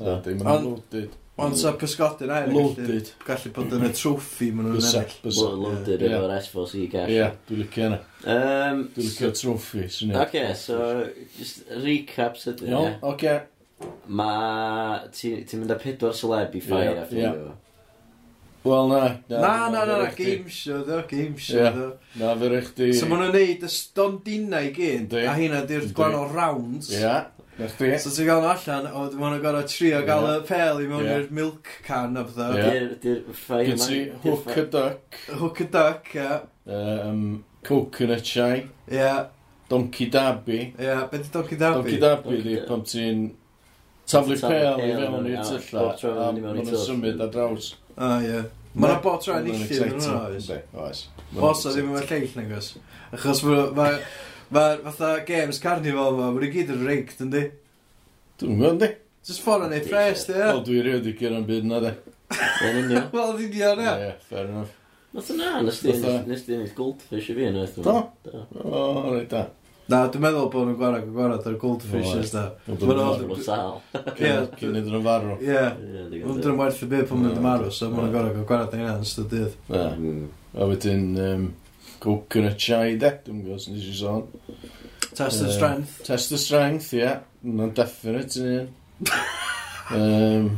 na, 0.00 0.18
dim 0.24 0.40
yn 0.40 0.66
loaded. 0.70 1.14
Ond 1.36 1.56
sa 1.60 1.74
pysgodyn 1.76 2.30
air 2.32 2.46
Loaded 2.48 3.10
Gallu 3.26 3.50
bod 3.52 3.74
yn 3.76 3.82
y 3.84 3.90
trwffi 3.92 4.46
maen 4.56 4.70
nhw'n 4.70 4.78
ennill 4.80 5.18
Bysa 5.20 5.48
Loaded 5.52 6.04
efo'r 6.06 6.32
S4C 6.38 6.86
cash 6.94 7.12
Ie, 7.12 7.26
dwi'n 7.50 7.60
licio 7.60 7.88
yna 7.90 7.98
um, 7.98 8.80
Dwi'n 8.94 9.04
licio 9.04 9.28
trwffi 9.36 9.84
Ok, 10.22 10.38
so 10.56 10.78
just 11.36 11.68
recap 11.84 12.40
sydyn 12.40 12.72
No, 12.72 12.80
ok 13.04 13.26
Mae... 14.08 15.12
Ti'n 15.12 15.60
mynd 15.60 15.76
â 15.76 15.78
pedwar 15.82 16.16
celeb 16.16 16.56
i 16.56 16.64
ffair 16.64 17.02
a 17.02 17.04
ffwrdd 17.04 17.65
Wel, 18.66 18.88
na. 18.90 19.00
Na, 19.30 19.52
na, 19.70 19.84
na, 19.84 20.00
na, 20.02 20.10
game 20.16 20.50
show 20.50 20.82
ddo, 20.82 21.00
game 21.08 21.38
show 21.38 21.60
yeah. 21.60 21.76
ddo. 21.76 21.88
Na, 22.18 22.34
fe 22.40 22.50
rech 22.50 22.72
di... 22.74 22.90
So 22.98 23.06
maen 23.10 23.22
nhw'n 23.22 23.36
neud 23.36 23.64
y 23.66 23.70
stondina 23.70 24.62
i 24.66 24.72
gyd, 24.74 25.14
a 25.22 25.34
hynna 25.38 25.62
di'r 25.68 25.86
gwahanol 25.94 26.32
rounds. 26.34 26.90
Ie, 26.90 27.04
yeah. 27.04 27.28
Nach. 27.56 27.76
So 28.02 28.10
ti'n 28.12 28.26
gael 28.28 28.42
nhw 28.42 28.50
allan, 28.52 28.88
o, 28.90 29.04
maen 29.14 29.36
nhw'n 29.36 29.44
gorau 29.44 29.68
trio 29.70 30.02
gael 30.08 30.26
y 30.32 30.34
pel 30.50 30.82
i 30.82 30.90
mewn 30.90 31.06
i'r 31.12 31.30
milk 31.38 31.70
can 31.86 32.18
of 32.20 32.34
ddo. 32.34 32.50
Di'r 33.04 33.22
ffai 33.38 33.62
yma. 33.70 33.88
Gyd 33.92 34.18
hook 34.26 34.52
a 34.52 34.66
duck. 34.74 35.22
Hook 35.30 35.62
a 35.62 35.70
duck, 35.78 36.12
ie. 36.18 36.28
Um, 36.66 37.24
coconut 37.64 38.26
shy. 38.26 38.66
Ie. 38.90 39.14
Donkey 39.70 40.10
Dabby. 40.10 40.60
Ie, 40.74 41.00
beth 41.10 41.24
di 41.24 41.32
Donkey 41.32 41.56
Dabby? 41.56 41.80
Donkey 41.80 42.02
Dabby 42.02 42.42
di 42.42 42.60
pam 42.66 42.84
ti'n 42.86 43.26
taflu 44.06 44.36
pel 44.38 44.84
i 44.84 44.92
fewn 45.00 45.32
i'r 45.32 45.42
tylla, 45.48 45.88
a 45.96 46.28
maen 46.36 46.60
nhw'n 46.60 46.78
symud 46.84 47.22
ar 47.24 47.32
draws. 47.34 47.72
O, 47.96 48.12
ie. 48.20 48.44
Mae 48.76 48.92
yna 48.92 49.00
bod 49.04 49.24
rhaid 49.24 49.46
nillu 49.48 49.76
yn 49.86 49.94
hwnna, 49.96 50.16
oes? 50.28 50.48
Oes. 50.76 51.02
Os 51.48 51.64
o 51.64 51.72
ddim 51.72 51.94
yn 51.96 52.08
lleill 52.10 52.34
nag 52.36 52.56
oes. 52.58 52.72
Achos 53.16 53.44
mae... 53.46 53.98
Mae 54.52 54.78
fatha 54.84 55.24
games 55.26 55.58
carnival 55.58 56.12
yma, 56.14 56.28
mae'n 56.36 56.52
gyd 56.54 56.68
yn 56.70 56.84
rigged, 56.86 57.22
yndi? 57.24 57.40
Dwi'n 58.38 58.60
gwybod, 58.60 58.74
yndi? 58.76 58.90
Just 59.26 59.42
ffordd 59.42 59.66
yn 59.66 59.74
ei 59.74 59.82
ffres, 59.82 60.26
di, 60.28 60.36
ie? 60.36 60.42
Wel, 60.44 60.60
dwi'n 60.68 60.84
rhywbeth 60.86 61.08
i 61.10 61.14
gyrra'n 61.18 61.46
byd 61.48 61.66
yna, 61.66 61.80
di. 61.82 63.00
Wel, 63.16 63.32
di 63.40 63.48
di 63.50 63.64
o'n 63.66 63.82
e? 63.82 63.94
Ie, 64.04 64.12
fair 64.28 64.44
enough. 64.44 64.76
Nath 65.16 65.32
yna, 65.34 65.50
nes 65.64 65.80
di 65.82 66.54
ennill 66.54 66.76
goldfish 66.76 67.32
i 67.32 67.36
fi 67.38 67.48
yn 67.48 67.58
oedd. 67.58 67.80
Do? 67.82 67.96
Do. 68.26 68.44
O, 68.62 68.84
reit 69.16 69.32
da. 69.32 69.46
Na, 69.86 70.00
dwi'n 70.10 70.24
meddwl 70.24 70.48
bod 70.50 70.64
nhw'n 70.66 70.78
gwarag 70.80 71.04
yn 71.06 71.12
gwarag 71.14 71.44
ar 71.46 71.54
y 71.54 71.58
goldfishes 71.62 72.32
da. 72.34 72.46
Ond 72.66 72.80
dwi'n 72.80 72.90
meddwl 72.90 73.42
sal. 73.46 73.76
Cyn 74.18 74.74
iddyn 74.80 74.90
nhw'n 74.90 75.04
farw. 75.04 75.36
Ie. 75.38 75.60
Mae'n 76.24 76.40
dwi'n 76.42 76.58
werth 76.58 76.82
y 76.82 76.88
byd 76.90 77.06
pan 77.10 77.22
nhw'n 77.22 77.44
marw, 77.44 77.70
so 77.74 77.92
mae'n 77.92 78.10
gwarag 78.14 78.40
yn 78.40 78.48
gwarag 78.48 78.74
yn 78.74 78.82
hynna 78.82 78.96
yn 78.98 79.06
ystod 79.06 79.30
dydd. 79.30 79.54
Hmm. 79.70 80.26
A 80.56 80.66
wedyn, 80.66 81.06
coconut 82.02 82.58
chai 82.66 82.96
de, 82.98 83.12
dwi'n 83.28 83.44
gwybod 83.44 83.62
sy'n 83.62 83.78
eisiau 83.78 84.00
sôn. 84.00 84.26
Test 85.16 85.46
of 85.46 85.52
strength. 85.54 86.00
Test 86.04 86.34
of 86.34 86.42
strength, 86.42 86.90
ie. 86.92 87.04
Yeah. 87.04 87.22
Mae'n 87.46 87.76
definite 87.78 88.42
yn 88.42 88.50
un. 88.56 88.72
um, 89.96 90.50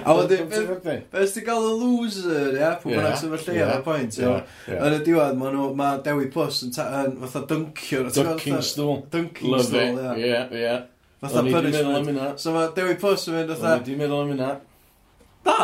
A 0.00 0.14
wedyn, 0.18 0.46
beth 0.50 1.32
sy'n 1.32 1.44
gael 1.46 1.66
y 1.68 1.74
loser, 1.80 2.54
ia, 2.58 2.70
pwy 2.82 2.96
bynnag 2.96 3.18
sy'n 3.20 3.34
felly 3.36 3.62
ar 3.64 3.74
y 3.76 3.82
pwynt, 3.86 4.18
ia. 4.20 4.32
Yn 4.76 4.96
y 4.96 5.02
diwedd, 5.06 5.36
mae 5.40 5.52
nhw, 5.54 5.68
mae 5.78 6.00
Dewi 6.06 6.30
Plus 6.32 6.62
yn, 6.66 6.72
yn 6.76 7.18
fatha 7.24 7.44
dyncio. 7.50 8.06
Dunking 8.16 8.64
stool. 8.66 9.04
Dunking 9.12 9.60
stool, 9.66 10.00
ia. 10.00 10.16
Ie, 10.18 10.40
ie. 10.62 10.74
Fatha 11.20 11.44
punishment. 11.46 12.40
So 12.40 12.56
mae 12.56 12.72
Dewi 12.76 12.96
Plus 13.00 13.28
yn 13.28 13.38
mynd 13.38 13.54
fatha... 13.54 13.76
O'n 13.76 13.84
i 13.84 13.88
di 13.90 13.98
meddwl 14.00 14.24
am 14.24 14.34
hynna. 14.34 14.50
Na, 15.40 15.54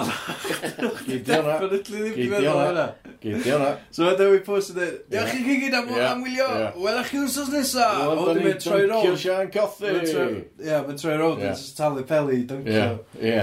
definitely 1.26 1.80
ddim 1.84 2.04
wedi 2.06 2.26
meddwl 2.32 2.60
hwnna. 2.62 2.84
Gidi 3.20 3.50
hwnna. 3.50 3.72
So 3.92 4.06
mae 4.06 4.16
Dewi 4.16 4.38
Pws 4.46 4.70
yn 4.72 4.78
dweud, 4.78 4.94
diolch 5.12 5.34
chi 5.34 5.42
chi 5.44 5.56
gyd 5.66 5.76
am 5.76 6.22
wylio, 6.24 6.46
welach 6.80 7.10
chi 7.12 7.20
wsos 7.20 7.50
nesa. 7.52 7.90
O, 8.06 8.14
da 8.24 8.36
ni'n 8.38 8.56
duncio 8.56 9.12
Sian 9.20 9.52
Cothi. 9.52 9.92
Ie, 9.92 10.72
mae'n 10.86 11.00
troi 11.02 11.18
rownd, 11.20 11.44
yn 11.44 11.60
talu 11.76 12.06
peli, 12.08 12.40
duncio. 12.48 12.88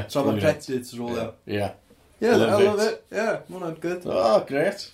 So 0.09 0.25
mae'n 0.25 0.41
pretit 0.41 0.89
rwlio. 0.97 1.29
Ie. 1.45 1.69
Ie, 2.23 2.31
I 2.31 2.35
love 2.41 2.81
it. 2.87 3.01
Ie, 3.13 3.29
mae 3.29 3.57
hwnna'n 3.59 3.79
good. 3.83 4.09
O, 4.09 4.35
gret. 4.49 4.87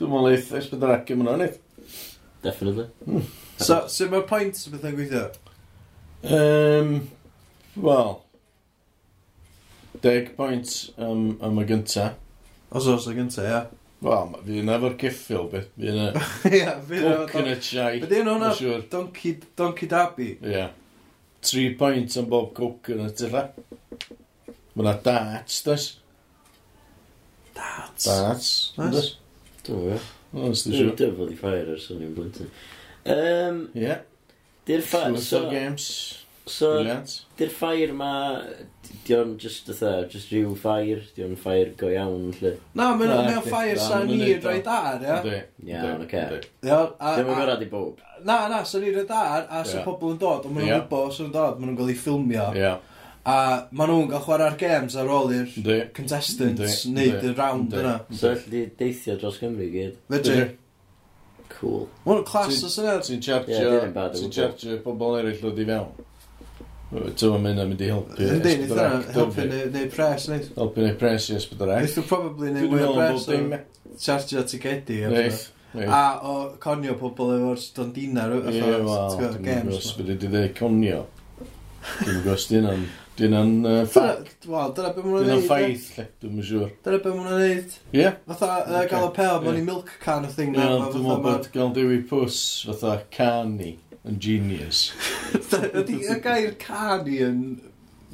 Dwi'n 0.00 0.10
mwyn 0.12 0.26
leith 0.30 0.50
esbydrac 0.58 1.14
yn 1.14 1.22
hwnna'n 1.22 1.46
eith. 1.46 1.60
Definitely. 2.42 2.88
Hmm. 3.06 3.26
So, 3.56 3.84
sut 3.92 4.10
mae'r 4.12 4.26
pwynt 4.28 4.58
sy'n 4.58 4.74
bethau'n 4.74 4.98
gweithio? 4.98 5.28
Um, 6.26 6.96
Wel, 7.76 8.22
Deg 10.02 10.32
pwynt 10.36 10.72
um, 10.98 11.36
am 11.44 11.60
y 11.62 11.66
gynta. 11.68 12.12
Os 12.70 12.88
oes 12.90 13.06
y 13.10 13.14
gynta, 13.16 13.44
ia. 13.46 13.60
Wel, 14.04 14.32
fi 14.44 14.58
yna 14.60 14.76
efo'r 14.76 14.96
giffil, 15.00 15.46
beth. 15.52 15.68
Fi 15.76 15.92
yna... 15.92 16.08
Ia, 16.50 16.74
fi 16.84 16.98
yna 16.98 17.12
efo'r... 17.12 17.30
Coconut 17.30 17.68
shai. 17.68 17.92
Beth 18.02 18.16
yna 18.18 18.34
hwnna? 18.36 18.80
Donkey, 18.92 19.36
donkey 19.56 19.88
Dabby. 19.90 20.32
Ia. 20.42 20.56
Yeah. 20.56 20.74
Tri 21.46 21.68
pwynt 21.78 22.16
am 22.20 22.28
bob 22.32 22.50
coconut, 22.56 23.22
illa. 23.24 23.46
Mae 24.74 24.84
yna 24.84 24.96
darts, 25.06 25.62
does? 25.64 25.86
Darts? 27.56 28.10
Darts. 28.10 28.52
Nice. 28.76 29.16
Dwi'n 29.64 29.88
fe. 29.94 30.02
Dwi'n 30.34 30.60
siŵr. 30.60 30.92
Dwi'n 31.00 31.16
fod 31.16 31.32
i 31.32 31.40
ffair 31.40 31.72
ar 31.72 31.80
sôn 31.80 32.04
i'n 32.04 32.14
blwyddyn. 32.18 32.52
Um, 33.16 33.64
yeah. 33.78 34.04
Di'r 34.68 34.84
ffair... 34.84 35.16
So, 35.24 35.46
games. 35.48 35.88
So, 36.46 36.76
di'r 37.38 37.50
ffair 37.50 37.96
ma 37.96 38.10
di 39.06 39.14
o'n 39.16 39.36
just 39.42 39.68
ytha, 39.72 39.92
just 40.10 40.30
rhyw 40.32 40.54
ffair, 40.58 41.02
di 41.16 41.22
o'n 41.26 41.36
ffair 41.38 41.72
go 41.78 41.88
iawn, 41.92 42.32
lle. 42.40 42.52
Na, 42.78 42.90
mae'n 42.98 43.44
ffair 43.44 43.78
sa'n 43.80 44.08
ni 44.10 44.32
roed 44.34 44.64
dar, 44.66 44.98
ia? 45.04 45.20
Iawn, 45.66 46.02
oce. 46.06 46.42
Dio'n 46.64 46.92
mynd 46.98 47.32
gorau 47.36 47.60
di 47.60 47.68
bob. 47.70 48.02
Na, 48.26 48.40
na, 48.50 48.62
sa'n 48.66 48.82
ni 48.84 48.92
roi 48.96 49.06
dar, 49.08 49.46
a 49.50 49.62
sa'n 49.68 49.84
pobl 49.86 50.14
yn 50.14 50.20
dod, 50.22 50.46
ond 50.48 50.54
maen 50.56 50.66
nhw'n 50.66 50.84
gwybod 50.86 51.10
os 51.12 51.22
yn 51.22 51.32
dod, 51.34 51.58
maen 51.60 51.70
nhw'n 51.72 51.80
cael 51.80 51.92
ei 51.94 51.98
ffilmio. 52.02 52.46
A 53.26 53.38
maen 53.70 53.90
nhw'n 53.92 54.10
cael 54.12 54.24
chwarae'r 54.26 54.58
games 54.60 54.94
ar 54.98 55.10
ôl 55.10 55.32
i'r 55.36 55.50
contestants 55.96 56.84
wneud 56.90 57.24
y 57.26 57.32
round 57.36 57.74
yna. 57.80 57.96
So, 58.14 58.34
di 58.50 58.66
deithio 58.78 59.16
dros 59.20 59.38
Gymru 59.42 59.66
gyd. 59.72 59.96
Fedri. 60.10 60.44
Cool. 61.56 61.86
Mae'n 62.04 62.24
clas 62.28 62.58
o 62.66 62.68
syniad. 62.68 63.06
Ti'n 63.06 63.22
chargio 63.22 64.76
pobl 64.84 65.18
eraill 65.22 65.46
o 65.46 65.54
di 65.56 65.64
fewn. 65.68 66.04
Ti'n 66.86 67.40
mynd 67.42 67.58
am 67.58 67.72
mynd 67.72 67.80
i 67.82 67.88
helpu 67.90 68.14
Yndi, 68.22 68.52
nid 68.60 68.70
yna, 68.70 69.00
helpu 69.16 69.46
neu 69.50 69.88
pres 69.90 70.28
neith. 70.30 70.52
Helpu 70.54 70.84
neu 70.84 70.94
pres 71.00 71.26
i 71.32 71.38
ysbydorec. 71.40 71.82
Neith 71.82 71.96
nhw 71.98 72.06
probably 72.06 72.52
neu 72.54 72.68
mwy 72.70 72.84
o 72.86 72.92
bres 72.94 73.26
o 73.26 73.34
e- 73.34 73.58
chargio 74.02 74.44
ticedi. 74.46 74.84
tigedi. 74.92 75.16
Neith. 75.16 75.48
A 75.90 76.04
o 76.22 76.36
conio 76.62 76.94
pobl 77.00 77.34
efo'r 77.34 77.58
stond 77.60 77.96
dinar 77.96 78.36
o'r 78.36 78.46
ffordd 78.46 79.40
games. 79.42 79.90
Dwi'n 79.96 80.12
gwybod, 80.12 80.28
dweud 80.28 80.54
conio. 80.60 81.02
Dwi'n 82.04 82.22
gwybod, 82.22 82.46
dwi'n 82.52 82.70
am... 82.70 82.86
Dwi'n 83.16 83.32
am 83.32 83.52
ffact. 83.88 84.44
Wel, 84.44 84.72
dyna 84.76 84.92
beth 84.92 85.06
mwyn 85.08 85.30
o'n 85.32 85.44
ffaith, 85.46 85.86
lle, 85.96 86.02
dwi'n 86.20 86.34
mwyn 86.36 86.44
siwr. 86.44 86.72
Dyna 86.84 86.98
beth 87.00 87.14
mwyn 87.16 87.30
o'n 87.32 87.40
neud. 87.40 87.76
Ie. 87.96 88.10
Fatha 88.28 88.82
gael 88.90 89.06
y 89.08 89.12
pel, 89.16 89.38
mae'n 89.40 89.56
ni 89.56 89.62
milk 89.64 89.92
can 90.02 90.28
o 90.28 90.32
thing. 90.32 90.52
Ie, 90.52 90.66
dwi'n 90.92 91.06
mwyn 91.06 91.22
bod 91.24 91.48
gael 91.54 91.72
dewi 91.76 92.02
pws, 92.10 92.40
fatha 92.68 92.98
cani 93.16 93.70
yn 94.06 94.18
genius. 94.22 94.90
Ydy 95.80 96.02
y 96.06 96.18
gair 96.24 96.54
cani 96.62 97.18
yn... 97.26 97.40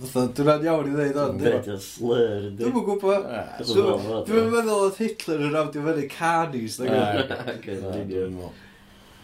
Fytha, 0.02 0.24
dwi'n 0.35 0.64
iawn 0.66 0.88
i 0.88 0.94
ddeud 0.96 1.18
o'n... 1.20 1.38
Bet 1.38 1.68
yn 1.70 1.81
slur, 1.83 2.46
ynddi? 2.48 2.64
Ah, 2.64 2.70
dwi'n 2.72 2.87
gwybod. 2.88 3.26
Dwi'n 4.28 4.48
meddwl 4.50 4.87
oedd 4.88 5.00
Hitler 5.02 5.44
yn 5.48 5.59
awdio 5.61 5.85
fyny 5.87 6.07
canis. 6.11 6.78
Ah, 6.83 7.20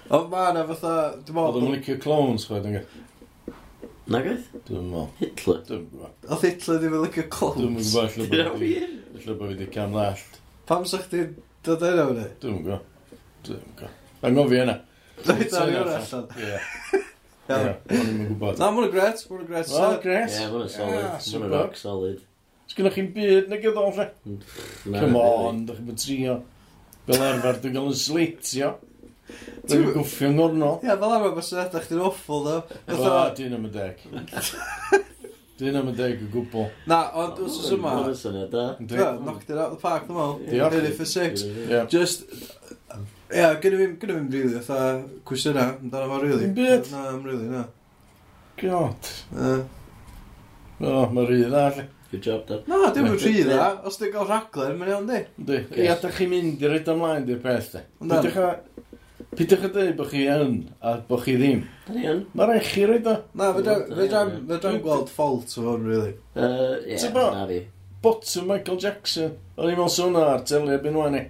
ond 0.18 0.30
ma 0.32 0.44
na 0.54 0.64
fatha... 0.68 0.94
Oedd 1.32 1.60
yn 1.62 1.72
licio 1.72 1.96
clones, 2.04 2.46
chwe, 2.48 2.60
dwi'n 2.64 2.78
gwybod. 2.78 3.04
Na 4.08 4.20
gaeth? 4.24 4.46
Dwi'n 4.68 4.92
meddwl. 4.92 5.08
Hitler? 5.22 5.64
Dwi'n 5.68 5.88
meddwl. 5.88 6.12
Oedd 6.28 6.44
Hitler 6.46 6.82
ddim 6.84 6.98
yn 6.98 7.06
licio 7.06 7.24
clones? 7.32 7.62
Dwi'n 7.64 7.74
meddwl, 7.80 8.28
lle 8.28 8.44
bod 8.50 8.60
fi... 8.62 8.70
Lle 9.16 9.32
bod 9.32 9.42
fi 9.42 9.54
wedi 9.54 9.70
camlellt. 9.74 10.38
Pam 10.68 10.84
sa'ch 10.88 11.08
ti'n 11.10 11.32
dod 11.64 11.88
yna 11.88 12.06
fyny? 12.12 12.28
Dwi'n 12.44 12.62
go. 12.68 12.78
Dwi'n 13.48 13.74
go. 13.80 13.90
Angofio 14.28 14.62
yna. 14.68 14.76
Dwi'n 15.26 15.52
dal 15.52 15.72
i 15.72 15.76
hwnna 15.78 15.98
allan. 15.98 16.26
Ie. 16.38 17.04
Iawn. 17.48 17.68
Ie, 17.88 18.06
gwybod. 18.28 18.58
Na, 18.60 18.70
mwyn 18.74 18.88
y 18.88 18.92
gret, 18.92 19.22
mwyn 19.30 19.44
y 19.44 19.48
gret. 19.48 19.72
Wel, 19.72 19.96
gret. 20.04 20.34
Ie, 20.36 20.48
mwyn 20.52 20.66
y 20.66 20.72
solid. 20.74 21.08
Swyn 21.24 21.46
y 21.46 21.52
rock 21.52 21.78
solid. 21.80 22.24
Sgynnwch 22.68 22.98
chi'n 22.98 23.10
byd 23.14 23.46
mm, 23.46 23.48
na 23.48 23.58
gyda 23.62 23.84
o'n 23.88 23.94
Come 24.92 25.22
on, 25.22 25.64
dych 25.68 25.78
chi'n 25.80 25.88
bod 25.88 26.02
trio. 26.02 26.36
Fel 27.08 27.24
arfer, 27.24 27.60
dwi'n 27.62 27.78
gael 27.78 27.90
yn 27.90 27.98
sleitio. 28.02 28.72
Dwi'n 29.68 29.92
gwffio 29.94 30.28
yn 30.28 30.36
gornol. 30.40 30.80
Ie, 30.84 30.92
fel 30.92 31.14
arfer, 31.16 31.36
mae 31.38 31.46
sy'n 31.48 31.62
edrych 31.64 31.88
chi'n 31.88 32.02
awful, 32.04 32.44
ddo. 32.44 32.80
O, 32.92 33.14
dwi'n 33.38 33.56
am 33.56 33.64
y 33.68 33.72
deg. 33.72 34.04
Dwi'n 35.58 35.74
am 35.80 35.88
y 35.90 35.94
deg 35.98 36.20
o 36.22 36.28
gwbl. 36.36 36.68
Na, 36.86 37.00
ond 37.18 37.40
wrth 37.42 37.56
oes 37.64 37.72
yma... 37.74 37.96
Dwi'n 38.12 39.24
knocked 39.24 39.48
it 39.48 39.56
out 39.56 39.72
of 39.72 39.78
the 39.78 39.80
park, 39.80 40.04
dwi'n 40.06 40.20
meddwl. 40.20 40.44
Diolch. 40.52 40.76
Hynny 40.76 40.92
for 41.00 41.08
six. 41.08 41.42
Just, 41.90 42.28
Ie, 43.28 43.36
yeah, 43.36 43.58
gynnu 43.60 43.76
fi'n 43.76 43.96
gynnu 44.00 44.14
fi'n 44.16 44.28
rili, 44.32 44.60
fatha 44.64 45.02
cwestiynau, 45.28 45.74
amdano 45.82 46.06
fo 46.08 46.18
rili. 46.22 46.46
Dim 46.46 46.54
byd. 46.56 46.86
Na, 46.94 47.02
am 47.10 47.26
rili, 47.28 47.48
na. 47.52 47.66
God. 48.62 49.10
Uh. 49.36 49.58
O, 50.80 51.02
mae 51.12 51.26
rhi 51.28 51.42
dda, 51.42 51.66
alli. 51.68 51.84
Good 52.08 52.24
job, 52.24 52.46
Dad. 52.48 52.70
Na, 52.70 52.88
dim 52.96 53.10
yn 53.10 53.18
rhi 53.20 53.44
dda. 53.44 53.68
Os 53.84 54.00
ti'n 54.00 54.14
gael 54.14 54.30
rhaglen, 54.30 54.80
mae'n 54.80 54.94
iawn, 54.94 55.12
di. 55.12 55.20
Di. 55.50 55.60
Ie, 55.76 55.92
da 56.00 56.14
chi'n 56.16 56.32
mynd 56.32 56.64
i 56.64 56.72
roed 56.72 56.90
ymlaen, 56.94 57.28
di'r 57.28 57.44
peth, 57.44 57.70
di. 57.76 57.84
Pidwch 58.06 58.40
a... 58.40 58.48
Pidwch 59.36 59.68
a 59.68 59.72
dweud 59.76 59.96
bod 59.98 60.08
chi 60.08 60.24
yn, 60.32 60.58
a 60.80 60.96
bod 61.04 61.26
chi 61.26 61.36
ddim. 61.36 61.64
Da 61.84 61.94
ni 61.98 62.08
yn. 62.08 62.24
Mae 62.32 62.48
rhaid 62.48 62.68
chi 62.72 62.88
roed 62.88 63.12
o. 63.12 63.18
Na, 63.36 63.52
fedra'n 63.58 64.80
gweld 64.88 65.12
fault 65.12 65.52
o 65.60 65.68
hwn, 65.68 65.84
rili. 65.92 66.14
Ie, 66.32 66.96
na 67.12 67.48
fi. 67.50 67.64
Bottom 68.00 68.48
Michael 68.48 68.80
Jackson. 68.80 69.36
O'n 69.58 69.68
i'n 69.68 69.76
meddwl 69.76 69.92
sôn 69.92 70.16
ar 70.16 70.46
telu 70.48 70.72
a 70.72 70.80
byn 70.80 70.96
ni. 71.12 71.28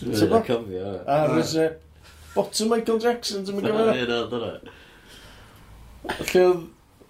Dwi'n 0.00 0.30
bod 0.30 0.46
cofio. 0.46 0.94
A 1.06 1.20
rys 1.32 1.54
e, 1.58 1.68
bottom 2.34 2.70
Michael 2.72 3.00
Jackson, 3.02 3.44
dwi'n 3.46 3.58
mynd 3.58 3.70
gyfer. 3.70 3.92
Dyna, 3.98 4.18
dyna. 4.32 4.50
Lle 6.08 6.42
oedd 6.46 6.66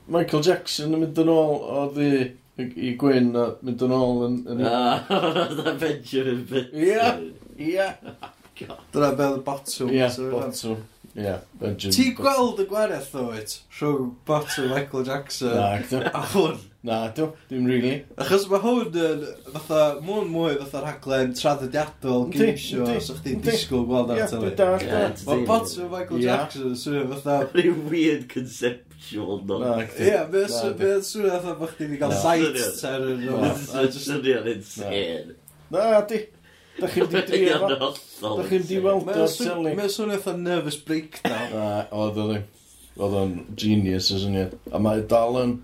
Michael 0.09 0.45
Jackson 0.47 0.95
yn 0.97 1.03
mynd 1.05 1.19
yn 1.21 1.33
ôl 1.33 1.59
o 1.69 1.83
ddi 1.93 2.13
i 2.59 2.95
Gwyn 2.99 3.35
a 3.39 3.49
mynd 3.63 3.83
yn 3.87 3.93
ôl 3.95 4.23
yn... 4.27 4.39
yn... 4.51 4.63
Ah, 4.67 5.05
Benjamin 5.79 6.47
Benson. 6.49 6.79
ie. 6.81 7.75
ia. 7.75 7.91
Dyna 8.59 9.13
beth 9.19 9.37
y 9.37 9.43
bottom. 9.47 9.93
Ia, 9.95 10.09
bottom. 10.33 10.81
Ie, 11.13 11.37
Benjamin. 11.61 11.95
Ti 11.95 12.09
gweld 12.19 12.65
y 12.65 12.67
gwariaeth 12.71 13.15
o 13.21 13.29
it? 13.37 13.59
Rhwng 13.79 14.15
bottom 14.27 14.73
Michael 14.73 15.07
Jackson 15.07 16.09
a 16.09 16.25
hwn. 16.33 16.59
Na, 16.89 17.11
dw, 17.13 17.27
dim 17.51 17.67
really. 17.69 17.99
Achos 18.17 18.47
mae 18.49 18.63
hwn 18.63 18.95
yn, 18.97 19.25
fatha, 19.53 19.81
mwyn 20.05 20.31
mwy 20.33 20.55
fatha 20.63 20.81
rhaglen 20.81 21.35
traddodiadol 21.37 22.31
game 22.33 22.55
show, 22.63 22.89
so 23.05 23.17
chdi'n 23.19 23.43
disgwyl 23.45 23.85
gweld 23.91 24.15
ar 24.15 24.23
tele. 24.31 24.53
Mae 25.27 25.45
bots 25.51 25.77
o 25.77 25.89
Michael 25.93 26.23
Jackson 26.23 26.71
yn 26.71 26.79
swnio 26.81 27.05
fatha... 27.11 27.37
Rhyw 27.59 27.75
weird 27.91 28.25
conceptual 28.33 29.45
nonsense. 29.51 30.01
Ie, 30.01 30.17
mae'n 30.33 31.05
swnio 31.11 31.35
fatha 31.35 31.55
bod 31.61 31.77
chdi'n 31.77 31.95
cael 32.01 32.17
sight 32.25 32.59
terror. 32.81 33.23
Mae'n 33.29 33.95
swnio'n 33.99 34.51
insane. 34.55 35.37
Na, 35.75 36.01
di. 36.09 36.25
Da 36.79 36.89
chi'n 36.95 37.13
di 37.13 37.25
drio 37.29 37.61
fo. 37.67 38.35
Da 38.39 38.49
chi'n 38.49 38.69
di 38.71 38.81
weld 38.89 39.13
o'r 39.13 39.33
tele. 39.37 39.77
Mae'n 39.77 39.93
swnio 39.93 40.23
fatha 40.25 40.41
nervous 40.41 40.81
breakdown. 40.89 41.53
Na, 41.53 41.71
oedd 41.93 42.25
o'n... 42.25 42.39
Oedd 42.99 43.13
o'n 43.15 43.41
genius, 43.61 44.09
y 44.11 44.25
syniad. 44.25 44.57
A 44.73 44.81
mae 44.83 45.05
dal 45.11 45.37
yn... 45.45 45.59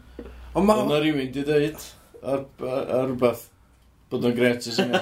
Ond 0.54 0.66
mae... 0.66 0.76
ma... 0.76 0.84
Yna 0.86 1.00
rhywun 1.02 1.32
di 1.34 1.42
dweud 1.42 1.84
ar, 2.22 2.44
ar, 2.62 2.82
ar 2.98 3.08
rhywbeth 3.08 3.46
bod 4.10 4.26
o'n 4.28 4.36
gret 4.36 4.68
i 4.70 4.74
sy'n 4.74 4.92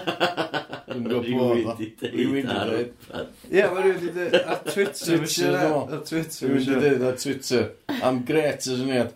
Rwy'n 0.93 1.75
di 1.79 1.89
deud 2.01 2.49
ar 2.53 2.71
rhywbeth. 2.71 3.27
Ie, 3.57 3.65
mae 3.65 3.83
rhywun 3.85 3.99
di 4.01 4.13
dweud 4.15 4.39
ar 4.41 4.63
Twitter. 4.69 5.19
Twitter, 5.19 5.59
e, 5.59 5.67
ar 5.97 6.07
Twitter. 6.09 6.53
Rwy'n 6.53 6.65
di 6.69 6.73
e. 6.73 6.81
dweud 6.85 7.05
ar 7.11 7.19
Twitter. 7.21 7.67
Am 8.01 8.23
gret 8.29 8.65
i 8.69 8.79
syniad. 8.79 9.13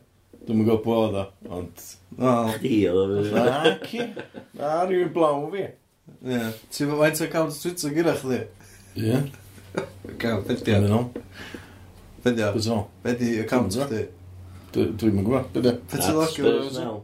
Dwi'n 0.47 0.61
gwybod 0.63 0.85
bod 0.85 1.17
o, 1.23 1.25
ond... 1.57 1.87
Chdi 2.57 2.75
oedd 2.91 3.17
o. 3.17 3.25
Na, 3.33 3.73
ci. 3.89 4.05
Na, 4.61 4.75
rhywun 4.85 5.13
blaw 5.17 5.41
fi. 5.55 5.65
Ie. 6.27 6.43
Ti'n 6.73 6.93
fawr 6.93 7.03
faint 7.07 7.23
o 7.23 7.31
account 7.31 7.63
Twitter 7.63 7.97
gyda 7.97 8.15
chdi? 8.21 8.43
Ie. 9.01 9.23
Gael, 10.21 10.45
beth 10.47 10.63
di? 10.69 10.77
Beth 12.25 12.37
di? 12.37 12.77
Beth 13.07 13.19
di 13.25 13.33
account 13.43 13.81
chdi? 13.81 14.05
Dwi'n 14.75 15.15
mynd 15.15 15.27
gwybod, 15.27 15.49
bydde. 15.55 15.73
Fytylogi 15.93 16.27
At 16.27 16.35
Spurs 16.35 16.79
Mel. 16.79 16.99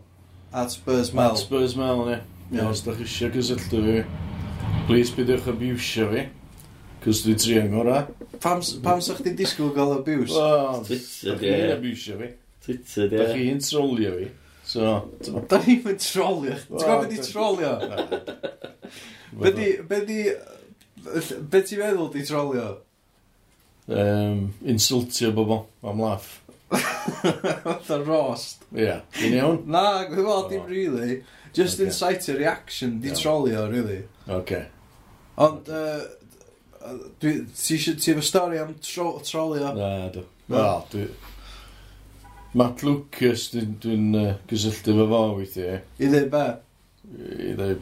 At 0.53 0.71
Spurs 0.71 1.13
Mel. 1.15 1.31
At 1.31 1.39
Spurs 1.39 1.77
Mel, 1.77 2.05
ne. 2.09 2.19
Ie, 2.53 2.61
os 2.67 2.83
da 2.85 2.93
chi 2.97 3.07
eisiau 3.07 3.33
gysylltu 3.33 3.81
fi, 3.87 4.03
please 4.89 5.15
bydwch 5.17 5.49
abusio 5.55 6.11
fi. 6.11 6.27
Cos 7.03 7.23
dwi'n 7.25 7.41
tri 7.41 7.57
yng 7.63 7.73
Nghora. 7.73 8.03
Pam, 8.43 8.61
pam 8.85 9.01
sa 9.03 9.17
chdi'n 9.17 9.39
disgwyl 9.39 9.73
gael 9.75 9.97
abuse? 9.97 10.37
O, 10.37 10.83
da 10.85 10.99
chi'n 11.41 11.73
abusio 11.73 12.19
fi. 12.21 12.29
Twitter, 12.63 13.09
ie. 13.09 13.17
Da 13.17 13.31
chi'n 13.33 13.65
trolio 13.65 14.13
fi. 14.19 14.29
So, 14.69 14.93
da 15.51 15.59
ni'n 15.65 15.81
mynd 15.87 16.05
trolio. 16.05 16.61
Ti'n 16.69 16.85
gwybod 16.85 17.09
beth 17.09 17.17
i 17.17 17.27
trolio? 17.27 17.73
Be 19.41 19.55
di, 19.57 19.73
be 19.89 20.05
di, 20.07 20.21
be 21.03 21.65
ti'n 21.65 21.83
meddwl 21.83 22.13
di 22.13 22.23
trolio? 22.29 22.69
Um, 23.89 24.53
insultio 24.69 25.33
bobl, 25.35 25.65
am 25.83 26.05
laff. 26.05 26.42
Fatha 27.65 28.03
rost. 28.05 28.65
Ie, 28.75 28.83
yeah. 28.83 29.01
Iawn? 29.21 29.63
Na, 29.67 30.05
gwybod, 30.09 30.45
oh. 30.45 30.49
dim 30.51 30.67
really. 30.67 31.23
Just 31.53 31.81
okay. 31.81 31.87
incite 31.87 32.29
a 32.29 32.37
reaction, 32.39 33.01
di 33.01 33.09
yeah. 33.09 33.17
trolio, 33.17 33.71
really. 33.71 34.03
Okay. 34.29 34.67
Ond, 35.37 35.69
uh, 35.69 36.01
dwi, 37.21 37.47
ti 37.57 38.13
efo 38.13 38.25
stori 38.25 38.59
am 38.59 38.75
tro, 38.81 39.19
trolio? 39.25 39.75
Na, 39.77 40.09
do. 40.09 40.25
Na, 40.49 40.81
dwi... 40.91 41.09
Matt 42.55 42.83
Lucas, 42.85 43.47
dwi'n 43.53 43.77
dwi 43.81 43.97
uh, 44.21 44.35
gysylltu 44.49 44.97
fo 44.97 45.09
fo 45.09 45.23
weithiau. 45.39 45.81
I 46.01 46.09
ddeu 46.13 46.27
be? 46.33 46.47
I 47.49 47.55
ddeu 47.57 47.79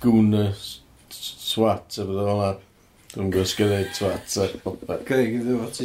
gwn 0.00 0.36
y 0.36 0.46
swat 1.12 1.98
a 2.00 2.06
bydde 2.08 2.28
fel. 2.28 2.60
Dwi'n 3.10 3.32
gwybod 3.34 3.50
sgydau 3.50 3.88
twat 3.96 4.38
a 4.40 4.46
popeth. 4.62 5.04
Gwneud, 5.08 5.42
gwneud, 5.42 5.82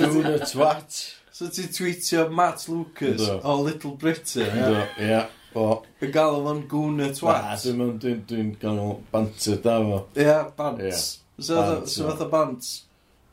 gwneud, 0.00 0.98
So 1.34 1.48
ti'n 1.50 1.70
tweetio 1.74 2.28
Matt 2.30 2.68
Lucas 2.70 3.18
Do. 3.18 3.40
o 3.42 3.56
Little 3.66 3.96
Britain, 3.98 4.46
ie? 4.54 4.68
Do, 4.70 4.84
ie. 5.02 5.22
O, 5.58 5.64
Y 6.02 6.08
gael 6.14 6.36
o'n 6.50 6.60
gwn 6.70 6.98
y 6.98 7.08
na, 7.08 7.12
twat. 7.14 7.60
dwi'n 7.62 7.76
meddwl- 7.78 7.98
dwi'n- 8.02 8.22
dwi'n 8.30 8.52
ganol 8.62 8.96
banter 9.12 9.58
da 9.62 9.76
fo. 9.82 9.98
Ie, 10.18 10.36
bants. 10.58 11.04
So 11.38 11.56
fatha- 11.58 11.74
Bants, 11.80 11.92
so 11.94 12.04
ie. 12.04 12.08
fath 12.10 12.22
o 12.22 12.28
bants. 12.32 12.70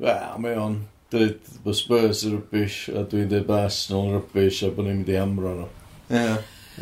Wel, 0.01 0.37
mae 0.41 0.55
o'n 0.57 0.75
dweud 1.13 1.39
bod 1.63 1.75
Spurs 1.77 2.23
yn 2.25 2.37
rybys, 2.39 2.77
a 2.89 3.03
dwi'n 3.05 3.29
dweud 3.29 3.47
bod 3.47 3.63
Arsenal 3.67 4.09
yn 4.09 4.19
rybys, 4.21 4.61
a 4.65 4.69
bod 4.73 4.85
ni'n 4.89 4.97
mynd 5.01 5.09
i 5.13 5.17
amro 5.21 5.53
nhw. 5.59 5.69
Ie. 6.09 6.37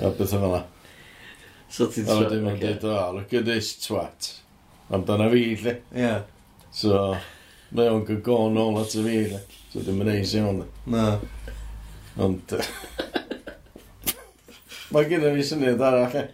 A 0.05 0.11
beth 0.19 0.33
yma 0.39 0.51
na. 0.55 0.63
So 1.69 1.87
ti'n 1.87 2.07
A 2.07 2.19
wedyn 2.19 2.43
ma'n 2.47 2.59
dweud, 2.63 2.83
o, 2.83 3.11
look 3.19 3.33
at 3.33 3.45
this 3.45 3.73
twat. 3.87 4.33
Amdana 4.91 5.27
fi, 5.31 5.43
lle. 5.63 5.77
Ie. 5.95 6.13
So, 6.71 7.15
mae 7.71 7.87
o'n 7.91 8.05
gael 8.07 8.21
gone 8.23 8.67
at 8.81 8.95
y 8.95 9.03
fi, 9.07 9.17
lle. 9.33 9.41
So 9.69 9.83
ddim 9.85 9.99
yn 10.01 10.07
neis 10.09 10.31
iawn. 10.33 10.63
Na. 10.89 11.03
Ond... 12.17 12.53
Eh, 12.57 12.69
mae 14.93 15.05
gyda 15.09 15.33
fi 15.35 15.43
syniad 15.45 15.83
arall. 15.85 16.15
Eh. 16.17 16.29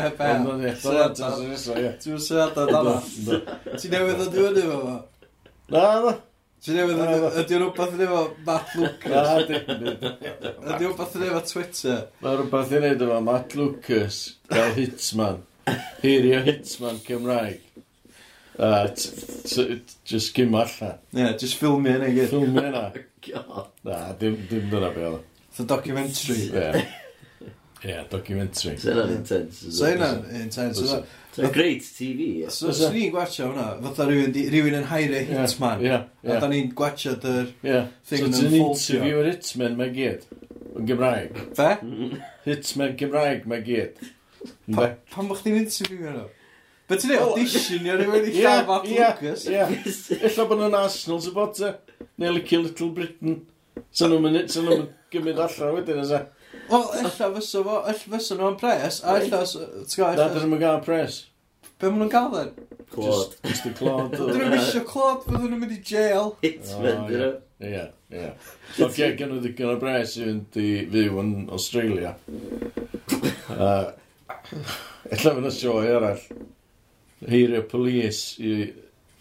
Ond 0.00 0.50
o'n 0.52 0.66
eich 0.68 0.82
dod 0.84 1.22
ar 1.24 1.38
yr 1.40 1.54
isra, 1.56 1.78
ie. 1.80 1.92
Ti'n 2.02 2.20
syniad 2.20 2.60
ar 2.60 2.74
arall? 2.80 3.06
Ti 3.72 3.92
newydd 3.92 4.20
o 4.26 4.28
dwi'n 4.34 4.60
efo 4.60 4.80
fo? 4.82 4.98
Na, 5.72 5.86
na. 6.04 6.12
Ti'n 6.60 6.76
newydd, 6.76 7.00
ydy'n 7.40 7.64
rhywbeth 7.64 7.96
yn 7.96 8.04
efo 8.04 8.20
Matt 8.44 8.76
Lucas? 8.76 9.14
Na, 9.16 9.22
Ydy'n 9.40 10.76
rhywbeth 10.76 11.16
yn 11.16 11.26
efo 11.30 11.40
Twitter? 11.54 12.04
Mae 12.20 12.36
rhywbeth 12.36 12.76
yn 12.76 12.88
efo 12.92 13.22
Matt 13.30 13.56
Lucas, 13.56 14.20
gael 14.52 14.76
Hitsman. 14.76 15.40
Heirio 16.04 16.44
Hitsman 16.44 17.00
Cymraeg. 17.08 17.64
A 18.60 18.86
just 18.92 20.34
gym 20.36 20.54
allan. 20.54 20.98
Ie, 21.14 21.22
yeah, 21.22 21.36
just 21.40 21.56
ffilmio 21.56 21.94
hynny 21.96 22.12
gyd. 22.18 22.28
Ffilm 22.32 22.58
yna. 22.60 22.82
God. 23.26 23.70
Na, 23.84 24.00
dim, 24.20 24.36
dim 24.50 24.66
dyna 24.72 24.90
be 24.94 25.06
oedd. 25.08 25.24
The 25.56 25.64
documentary. 25.68 26.50
Ie. 26.52 26.82
Ie, 27.84 27.96
documentary. 28.12 28.76
So 28.80 28.92
yna'n 28.92 29.14
intense. 29.16 29.72
So 29.78 29.88
yna'n 29.88 30.22
intense. 30.42 30.84
So 31.32 31.48
great 31.54 31.84
TV. 31.86 32.50
So 32.52 32.72
ni'n 32.92 33.12
gwachio 33.14 33.48
hwnna, 33.48 33.66
fatha 33.86 34.06
rhywun, 34.10 34.34
rhywun 34.52 34.76
yn 34.80 34.88
haire 34.90 35.22
hitman. 35.30 35.84
Ie, 35.84 35.94
ie. 36.24 36.32
A 36.34 36.40
da 36.42 36.50
ni'n 36.52 36.72
gwachio 36.76 37.14
dy'r 37.22 37.52
thing 37.62 38.26
yn 38.28 38.36
ffoltio. 38.36 38.74
So 38.76 38.98
ti'n 38.98 39.08
yr 39.22 39.30
hitman 39.30 39.78
mae 39.80 39.94
gyd, 39.96 40.26
yn 40.74 40.90
Gymraeg. 40.90 41.40
Fe? 41.56 41.70
Hitman 42.48 42.96
Gymraeg 43.00 43.48
mae 43.48 43.64
gyd. 43.64 44.04
Pa, 44.74 44.90
pan 45.14 45.28
bych 45.30 45.44
ti'n 45.46 45.60
interview 45.62 46.04
hwnna? 46.10 46.26
Be 46.90 46.96
ti'n 46.98 47.12
ei 47.14 47.20
audition 47.22 47.86
auditionio 47.86 47.96
rhywun 48.00 48.24
i 48.26 48.32
llafa 48.34 48.80
Lucas? 48.82 49.44
Ie, 49.46 49.62
ie. 49.62 50.16
Ella 50.26 50.46
bod 50.50 50.58
nhw'n 50.58 50.76
Arsenal 50.80 51.20
supporter. 51.22 51.76
Neu 52.18 52.34
licio 52.34 52.58
Little 52.64 52.90
Britain. 52.96 53.36
Sa 53.94 54.08
nhw'n 54.10 54.24
mynd, 54.24 54.50
sa'n 54.50 54.66
nhw'n 54.66 54.88
gymryd 55.14 55.38
allan 55.44 55.76
wedyn, 55.76 56.00
ysa. 56.02 56.24
Wel, 56.70 56.88
ella 56.98 57.28
fysa 57.36 57.62
fo, 57.68 57.78
ella 57.92 57.94
fysa 58.16 58.38
nhw'n 58.40 58.58
pres, 58.58 59.00
a 59.04 59.16
ella, 59.20 59.44
ti'n 59.46 60.02
gael... 60.02 60.18
dyn 60.34 60.50
nhw'n 60.50 60.64
gael 60.64 60.82
pres. 60.88 61.22
Be 61.78 61.92
maen 61.92 62.02
nhw'n 62.02 62.12
gael 62.16 62.34
then? 62.34 62.52
Clod. 62.90 63.38
Just 63.46 63.70
y 63.70 63.74
clod. 63.78 64.10
Dyn 64.18 64.34
nhw'n 64.34 64.54
misio 64.56 64.84
clod, 64.90 65.24
fydden 65.28 65.46
nhw'n 65.46 65.62
mynd 65.62 65.78
i 65.78 65.80
jail. 65.94 66.34
Hitman, 66.42 67.06
dyn 67.06 67.22
nhw. 67.22 67.32
Ie, 67.70 67.86
ie. 68.18 68.28
So, 68.74 68.90
gen 68.98 69.28
nhw 69.30 69.38
ddigon 69.44 69.76
o 69.76 69.78
bres 69.78 70.18
i 70.18 70.26
fynd 70.26 70.58
i 70.58 70.70
fyw 70.90 71.22
yn 71.22 71.34
Australia. 71.54 72.16
Uh, 73.50 73.90
ella 75.10 75.32
fyna 75.34 75.50
sioe 75.52 75.88
arall 75.90 76.20
heirio 77.28 77.62
polis 77.68 78.38
i 78.40 78.72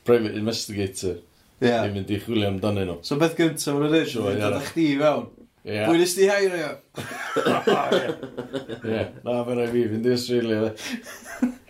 private 0.08 0.38
investigator. 0.40 1.20
Ie. 1.60 1.68
Yeah. 1.68 1.86
I 1.86 1.92
mynd 1.94 2.12
i 2.12 2.20
chwilio 2.24 2.48
amdanyn 2.54 2.88
nhw. 2.88 2.98
So 3.04 3.20
beth 3.20 3.36
gyntaf 3.38 3.76
mae'n 3.76 3.90
y 3.90 3.94
rydyn 3.94 4.24
nhw, 4.24 4.32
yn 4.32 4.44
dod 4.46 4.68
chdi 4.70 4.88
i 4.94 4.98
fewn. 5.02 5.26
Ie. 5.68 5.80
Pwy 5.84 6.00
nes 6.00 6.16
di 6.16 6.30
heirio? 6.30 6.70
Ie. 8.90 9.02
Na, 9.26 9.42
fe 9.44 9.58
rai 9.58 9.68
fi, 9.74 9.84
fynd 9.92 10.08
i 10.08 10.14
Australia. 10.16 10.74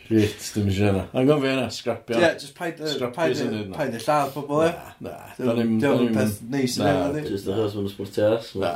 Shit, 0.10 0.46
dim 0.56 0.70
eisiau 0.70 0.94
yna. 0.94 1.04
Angon 1.18 1.42
fi 1.42 1.52
yna, 1.56 1.68
scrapio. 1.74 2.22
Ie, 2.22 2.32
just 2.42 2.56
paid 2.58 2.80
y 2.86 2.94
lladd 4.06 4.34
pobl 4.36 4.66
e. 4.68 4.72
Na, 5.06 5.18
na. 5.42 5.56
Dwi'n 5.82 6.14
peth 6.16 6.40
neis 6.54 6.78
yna. 6.78 6.94
Na, 7.14 7.26
just 7.26 7.50
the 7.50 7.58
husband 7.58 7.90
sbwrt 7.94 8.22
as. 8.30 8.54
Na. 8.62 8.76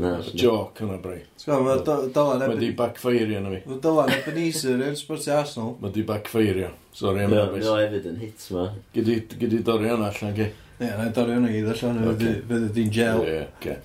Na, 0.00 0.14
joc 0.32 0.80
yna 0.80 0.96
bri. 1.02 1.18
Mae 1.46 1.80
Dylan 1.84 2.40
Mae 2.40 2.58
di 2.60 2.70
backfeirio 2.76 3.40
na 3.44 3.52
fi. 3.52 3.60
Mae 3.68 3.80
Dylan 3.84 4.12
Ebenezer 4.16 4.84
yn 4.86 4.96
sportio 4.96 5.34
Arsenal. 5.36 5.74
Mae 5.82 5.92
di 5.92 6.04
backfeirio. 6.08 6.70
Sorry 6.96 7.26
am 7.26 7.34
Mae 7.34 7.66
o 7.68 7.74
hefyd 7.76 8.08
yn 8.12 8.20
hit 8.22 8.46
ma. 8.54 8.68
Gyd 8.96 9.10
i 9.12 9.60
dorri 9.66 9.90
hwnna 9.92 10.08
allan 10.08 10.36
ge. 10.38 10.50
Ie, 10.80 10.88
na 10.88 11.08
i 11.10 11.14
dorri 11.16 11.36
hwnna 11.36 11.52
gyd 11.52 11.72
allan. 11.74 12.00
Fydd 12.48 12.68
di'n 12.78 12.92
gel. 12.94 13.24
Ie, 13.28 13.42
ge. 13.64 13.76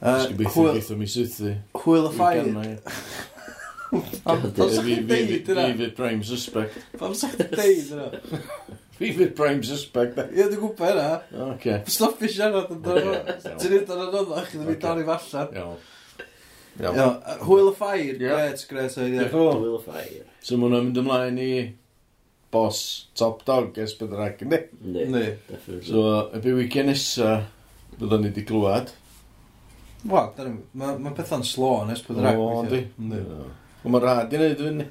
Gobeithio 0.00 0.70
geithio 0.72 0.96
mi 0.96 1.08
sythu. 1.12 1.54
Hwyl 1.82 2.08
y 2.08 2.14
ffair. 2.16 2.52
Pam 3.90 4.44
sa'ch 4.54 4.84
chi'n 4.86 5.08
deud 5.10 5.50
yna? 5.50 5.64
David 5.66 5.96
Prime 5.98 6.24
Suspect. 6.24 6.78
Pam 7.00 7.12
sa'ch 7.18 7.36
chi'n 7.36 7.52
deud 7.58 7.92
yna? 7.98 8.08
Fi 9.00 9.12
fydd 9.16 9.30
prime 9.32 9.64
suspect. 9.64 10.18
Ie, 10.28 10.44
dwi'n 10.44 10.58
gwybod 10.60 10.90
yna. 10.92 11.20
Oce. 11.46 11.78
Stoffi 11.88 12.28
siarad 12.28 12.68
yn 12.74 12.82
dod. 12.84 13.06
Ti'n 13.46 13.72
ei 13.78 13.84
ddod 13.86 14.02
yn 14.04 14.18
oddach, 14.20 14.50
dwi'n 14.52 14.74
ei 14.74 14.80
dorri 14.82 15.06
fallan. 15.08 15.54
Iawn. 15.56 15.78
Iawn. 16.82 17.14
Hwyl 17.46 17.70
y 17.70 17.76
ffair, 17.78 18.18
gret, 18.20 18.66
gret. 18.68 18.98
Hwyl 19.00 19.64
y 19.70 19.80
ffair. 19.86 20.26
So 20.44 20.60
mwyn 20.60 20.76
mynd 20.76 21.00
ymlaen 21.00 21.40
i 21.40 21.50
boss 22.52 23.06
top 23.16 23.44
dog 23.48 23.80
es 23.80 23.96
bydd 23.96 24.12
rhaid 24.18 24.44
yn 24.44 24.52
Ne, 24.52 25.24
definitely. 25.48 25.86
So, 25.88 26.06
y 26.34 26.44
bu 26.44 26.56
weekend 26.58 26.92
nesa, 26.92 27.34
byddwn 27.96 28.26
ni 28.26 28.32
wedi 28.34 28.44
glwad. 28.48 28.92
Wel, 30.10 30.56
mae'n 30.76 31.16
pethau'n 31.16 31.44
slo 31.46 31.78
yn 31.86 31.96
es 31.96 32.04
bydd 32.04 32.20
rhaid. 32.20 32.40
O, 32.40 32.64
di. 32.68 32.84
Ond 33.00 33.94
mae'n 33.94 34.04
rhaid 34.04 34.34
i 34.36 34.40
wneud 34.42 34.64
fyny. 34.66 34.90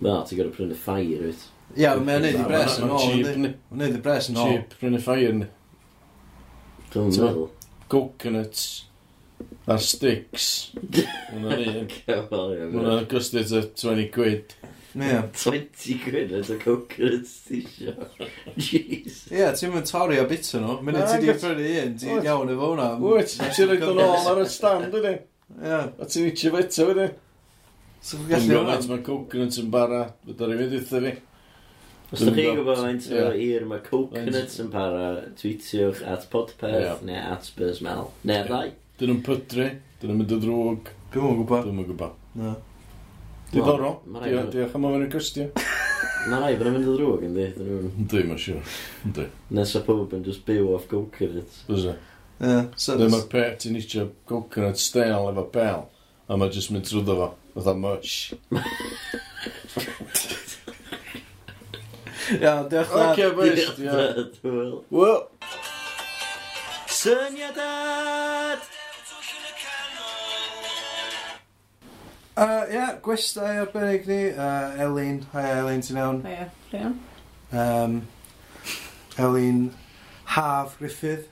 Na, 0.00 0.22
ti'n 0.24 0.38
gorau 0.40 0.54
prynu 0.56 0.78
ffair, 0.78 1.26
wyt. 1.28 1.50
Ia, 1.80 1.96
mae'n 1.96 2.24
neud 2.26 2.38
i 2.38 2.46
bres 2.48 2.78
yn 2.82 2.90
ôl, 2.92 3.10
ynddi? 3.16 3.52
Mae'n 3.70 3.82
neud 3.82 3.98
i 3.98 4.00
bres 4.04 4.28
yn 4.28 4.40
ôl. 4.40 4.54
Cheap, 4.54 4.78
brynu 4.80 5.00
ffair, 5.02 5.36
ni. 5.38 5.50
Dwi'n 6.92 7.12
meddwl. 7.12 7.46
Coconuts. 7.92 8.64
A'r 9.70 9.80
sticks. 9.82 10.48
Mae'n 11.32 11.88
gostio 13.10 13.44
to 13.48 13.62
20 13.70 14.10
quid. 14.14 14.54
Yeah. 14.94 15.22
20 15.32 15.94
quid 16.04 16.32
at 16.36 16.50
a 16.50 16.58
coconut 16.60 17.24
stisio. 17.24 17.94
Jeez. 18.58 19.22
Ie, 19.30 19.38
yeah, 19.38 19.54
ti'n 19.56 19.72
mynd 19.72 19.88
torri 19.88 20.18
o 20.20 20.26
bit 20.28 20.44
nhw. 20.52 20.74
Mynd 20.84 20.98
i 21.00 21.04
ti 21.08 21.22
di 21.22 21.32
prynu 21.32 21.70
un, 21.80 21.94
ti'n 21.96 22.26
iawn 22.26 22.52
efo 22.52 22.68
hwnna. 22.74 22.88
Wyt, 23.00 23.32
ti'n 23.40 23.70
rhaid 23.70 23.86
yn 23.88 24.02
ôl 24.04 24.28
ar 24.34 24.42
y 24.42 24.44
stand, 24.52 24.92
ydy? 25.00 25.14
Ie. 25.62 25.78
A 25.96 26.08
ti'n 26.12 26.28
eich 26.28 26.44
bit 26.52 26.76
o, 26.84 26.90
ydy? 26.92 27.06
So, 28.04 28.20
gallu 28.28 28.58
hwnna? 28.58 28.76
Mae'n 28.90 29.06
coconut 29.08 29.56
yn 29.64 29.72
bara. 29.72 30.02
Fydda 30.28 30.50
rhywun 30.50 30.70
ddeitha 30.74 31.00
fi. 31.06 31.14
Os 32.12 32.20
ydych 32.20 32.34
chi'n 32.36 32.58
gwybod 32.58 32.80
faint 32.82 33.06
o 33.16 33.28
ir 33.40 33.62
mae 33.64 33.80
coconuts 33.86 34.58
yn 34.60 34.66
para, 34.72 35.04
tweetiwch 35.38 36.02
at 36.12 36.26
podpeth 36.32 36.74
yeah. 36.76 36.98
neu 37.08 37.16
at 37.16 37.46
Buzzmel. 37.56 38.10
Neu 38.28 38.42
ddau. 38.50 38.74
Dyn 39.00 39.08
nhw'n 39.14 39.22
pydru, 39.24 39.68
dyn 40.02 40.10
nhw'n 40.10 40.20
mynd 40.20 40.34
o 40.36 40.38
ddrwg. 40.42 40.90
Dwi'n 41.14 41.24
mwyn 41.24 41.38
gwybod. 41.38 41.64
Dwi'n 41.64 41.78
mwyn 41.78 41.88
gwybod. 41.88 42.18
Na. 42.36 42.52
Diddorol. 43.54 43.96
Diolch 44.52 44.76
am 44.76 44.86
ofyn 44.90 45.06
y 45.06 45.08
cwestiwn. 45.16 45.48
Mae 46.28 46.44
rai 46.44 46.52
bod 46.60 46.68
yn 46.68 46.76
mynd 46.76 46.92
o 46.92 46.98
ddrwg 46.98 47.26
yn 47.30 47.34
di. 47.38 47.48
Dwi, 47.56 48.26
mae'n 48.28 48.44
siŵr. 48.44 48.76
Dwi. 49.08 49.26
Nes 49.56 49.74
o 49.80 49.84
pob 49.88 50.12
yn 50.12 50.28
just 50.28 50.44
byw 50.48 50.68
off 50.76 50.86
coconuts. 50.92 51.64
Fysa. 51.70 51.96
Ie. 52.42 52.60
so 52.76 53.00
Dwi 53.00 53.08
mae'r 53.08 53.28
pe, 53.32 53.48
ti'n 53.64 53.80
eisiau 53.80 54.12
coconut 54.28 54.84
stale 54.84 55.32
efo 55.32 55.48
bel, 55.56 55.88
a 56.28 56.36
mae'n 56.36 56.52
just 56.52 56.76
mynd 56.76 56.84
trwyddo 56.92 57.16
fo, 57.22 57.34
fatha 57.56 57.78
mush. 57.80 58.32
Ia, 62.30 62.68
diolch 62.70 62.92
dad. 62.94 63.18
Oce, 63.18 63.34
boys. 63.34 63.70
Diolch 63.76 64.38
dad. 64.42 64.90
Wel. 64.90 65.28
Syniadad! 66.86 68.60
Uh, 72.34 72.64
yeah, 72.70 72.94
gwestai 73.02 73.58
arbennig 73.60 74.06
ni, 74.06 74.30
uh, 74.30 74.80
Elin. 74.80 75.18
Hi 75.34 75.42
Elin, 75.58 75.82
ti'n 75.84 75.98
iawn? 76.00 76.22
Ie, 76.24 76.46
iawn. 76.72 76.94
Um, 77.52 77.98
Elin 79.18 79.74
Haf 80.32 80.78
Griffith. 80.78 81.28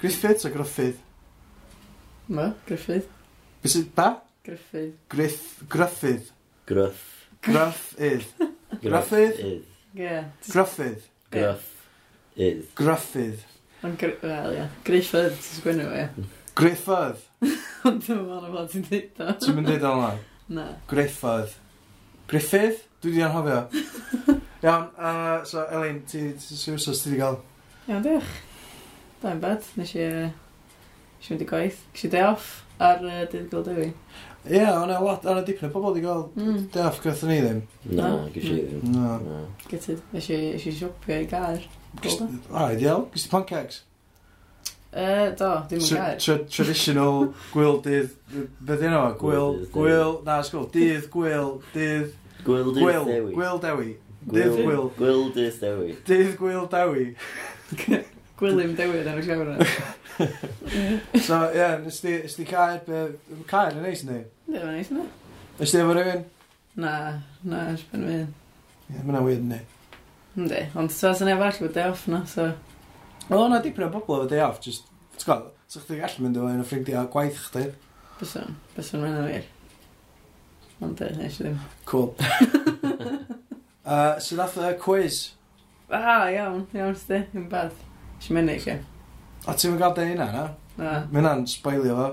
Griffith 0.00 0.44
o 0.48 0.50
Griffith? 0.50 0.98
Ma, 2.26 2.50
Griffith. 2.66 3.06
Bys 3.62 3.76
it 3.76 3.94
ba? 3.94 4.22
Griffith. 4.42 4.96
Griff, 5.08 5.62
gruffydd. 5.68 6.30
Gruff. 6.66 7.28
Gruffydd. 7.42 8.24
Gruffydd. 8.82 9.66
Ie. 9.94 10.24
Gruffydd. 10.52 11.06
Gruff. 11.30 11.70
Ydd. 12.36 12.66
Gruffydd. 12.78 13.40
Ond 13.82 13.96
gr... 13.98 14.12
Wel, 14.22 14.52
ie. 14.54 14.66
Griffydd, 14.86 15.34
ti'n 15.34 15.56
sgwynnu 15.56 15.86
fo, 15.88 15.96
ie. 15.96 16.28
Griffydd. 16.60 17.24
Ond 17.88 18.04
dwi'n 18.04 18.20
meddwl 18.20 18.46
am 18.46 18.54
bod 18.54 18.70
ti'n 18.70 18.84
dweud 18.86 19.22
o. 19.24 19.32
Ti'n 19.40 19.56
mynd 19.56 19.70
dweud 19.70 19.86
o'n 19.88 20.02
lai? 20.04 20.12
Na. 20.54 20.66
Griffydd. 20.90 21.56
Griffydd? 22.30 22.78
Dwi 23.00 23.16
di 23.16 23.24
anhofio. 23.24 23.64
Iawn, 24.66 24.86
uh, 24.94 25.40
so 25.48 25.64
Elin, 25.72 26.02
ti'n 26.10 26.36
syrsos 26.38 27.02
ti 27.02 27.14
di 27.14 27.18
gael? 27.22 27.40
Iawn, 27.88 28.04
diolch. 28.04 28.34
Da'n 29.24 29.42
bad. 29.42 29.66
nes 29.80 29.94
i... 29.96 30.06
Nes 30.06 31.28
i 31.28 31.34
mynd 31.34 31.46
i 31.46 31.48
gwaith. 31.50 31.82
Nes 31.94 32.06
i 32.06 32.12
day 32.12 32.26
off 32.28 32.60
ar 32.80 33.02
uh, 33.02 33.24
dydd 33.32 33.50
gael 33.50 33.66
dewi. 33.66 33.90
Ie, 34.48 34.56
yeah, 34.56 34.82
o'na 34.82 34.96
lot, 35.04 35.24
o'na 35.28 35.42
dipyn 35.44 35.68
o 35.68 35.72
bobl 35.74 35.90
wedi 35.90 36.00
gael 36.06 36.22
mm. 36.32 36.60
deff 36.72 37.02
gyda 37.04 37.28
ni 37.28 37.34
ddim. 37.44 37.58
Na, 37.92 38.06
gys 38.32 38.46
i 38.48 38.54
ddim. 38.56 38.94
Na. 38.94 39.40
Gytid, 39.68 40.00
nes 40.14 40.28
i 40.32 40.72
siopio 40.72 41.18
i 41.20 41.26
gair. 41.28 41.66
A, 42.48 42.70
ideal, 42.72 43.04
gys 43.12 43.26
ti 43.26 43.32
pancakes? 43.34 43.82
E, 44.90 45.04
do, 45.36 45.50
dim 45.68 45.84
yn 45.84 45.92
gair. 45.92 46.16
Tra 46.24 46.38
traditional 46.56 47.28
gwyl 47.52 47.82
dydd, 47.84 48.16
beth 48.64 48.86
yna 48.88 49.02
fo? 49.02 49.12
Gwyl, 49.26 49.60
gwyl, 49.76 50.16
na, 50.24 50.40
sgwyl, 50.46 50.70
dydd, 50.72 51.10
gwyl, 51.12 51.58
dydd... 51.74 52.16
Gwyl 52.46 52.72
dydd 52.78 53.12
dewi. 53.12 53.36
Gwyl 53.36 53.60
dewi. 53.60 53.92
Dydd 54.24 54.56
gwyl. 54.62 54.88
Gwyl 54.96 55.26
dydd 55.36 55.60
dewi. 55.66 55.94
Dydd 56.08 56.34
gwyl 56.40 56.64
dewi. 56.72 57.10
Gwylim 58.40 58.72
dewi, 58.72 59.04
dan 59.04 59.20
o'r 59.20 59.26
siawr. 59.28 59.56
so, 60.20 61.36
ie, 61.50 61.56
yeah, 61.56 61.78
nes 61.80 62.00
di, 62.04 62.14
nes 62.24 62.36
di 62.36 62.46
caer, 62.48 62.80
be, 62.86 63.00
caer 63.50 63.76
yn 63.76 63.84
neis 63.86 64.02
ni? 64.06 64.18
Ie, 64.50 64.56
mae'n 64.56 64.76
neis 64.76 64.90
ni. 64.92 65.04
Nes 65.60 65.72
di 65.72 65.80
efo 65.80 65.94
rhywun? 65.96 66.24
Na, 66.80 66.94
na, 67.42 67.62
ys 67.74 67.84
ben 67.90 68.04
fi. 68.08 68.18
Ie, 68.18 68.96
yeah, 68.96 69.06
mae'n 69.06 69.24
weird 69.26 69.46
ni. 69.48 69.60
Ynddi, 70.36 70.60
ond 70.78 70.92
ti'n 70.92 71.16
sy'n 71.18 71.32
efo 71.32 71.46
allu 71.46 71.66
bod 71.66 71.78
day 71.78 71.88
off 71.90 72.04
na, 72.10 72.22
so... 72.30 72.50
O, 73.30 73.40
na, 73.48 73.62
dipyn 73.64 73.86
o 73.86 73.90
bobl 73.94 74.20
efo 74.20 74.28
day 74.30 74.44
off, 74.44 74.60
just, 74.64 74.90
ti'n 75.16 75.26
gwybod, 75.30 75.56
sa'ch 75.72 75.88
ti'n 75.88 76.02
gallu 76.04 76.26
mynd 76.26 76.40
efo 76.40 76.52
un 76.52 76.62
o 76.62 76.68
ffrindiau 76.68 77.10
gwaith 77.14 77.40
chdi? 77.48 77.66
Byswn, 78.20 78.54
byswn 78.76 79.04
mae'n 79.04 79.20
wir. 79.26 79.50
Ond, 80.84 81.00
e, 81.04 81.10
nes 81.16 81.40
i 81.40 81.48
ddim. 81.48 81.58
Cool. 81.88 82.12
uh, 83.84 84.16
so, 84.20 84.36
dath 84.36 84.60
y 84.60 84.72
quiz? 84.80 85.26
Ah, 85.90 86.28
iawn, 86.30 86.66
iawn, 86.76 86.96
sti, 86.96 87.24
yn 87.34 87.50
bad. 87.52 87.74
Ys 88.20 88.30
i 88.30 88.36
mynd 88.36 88.52
eich, 88.52 88.68
ie. 88.70 88.80
A 89.48 89.54
ti'n 89.56 89.72
mynd 89.72 89.80
gadael 89.80 90.12
hynna, 90.12 90.28
na? 90.34 90.44
Na. 90.80 90.92
Mae 91.08 91.20
hynna'n 91.20 91.46
spoilio 91.48 91.96
fo. 91.96 92.08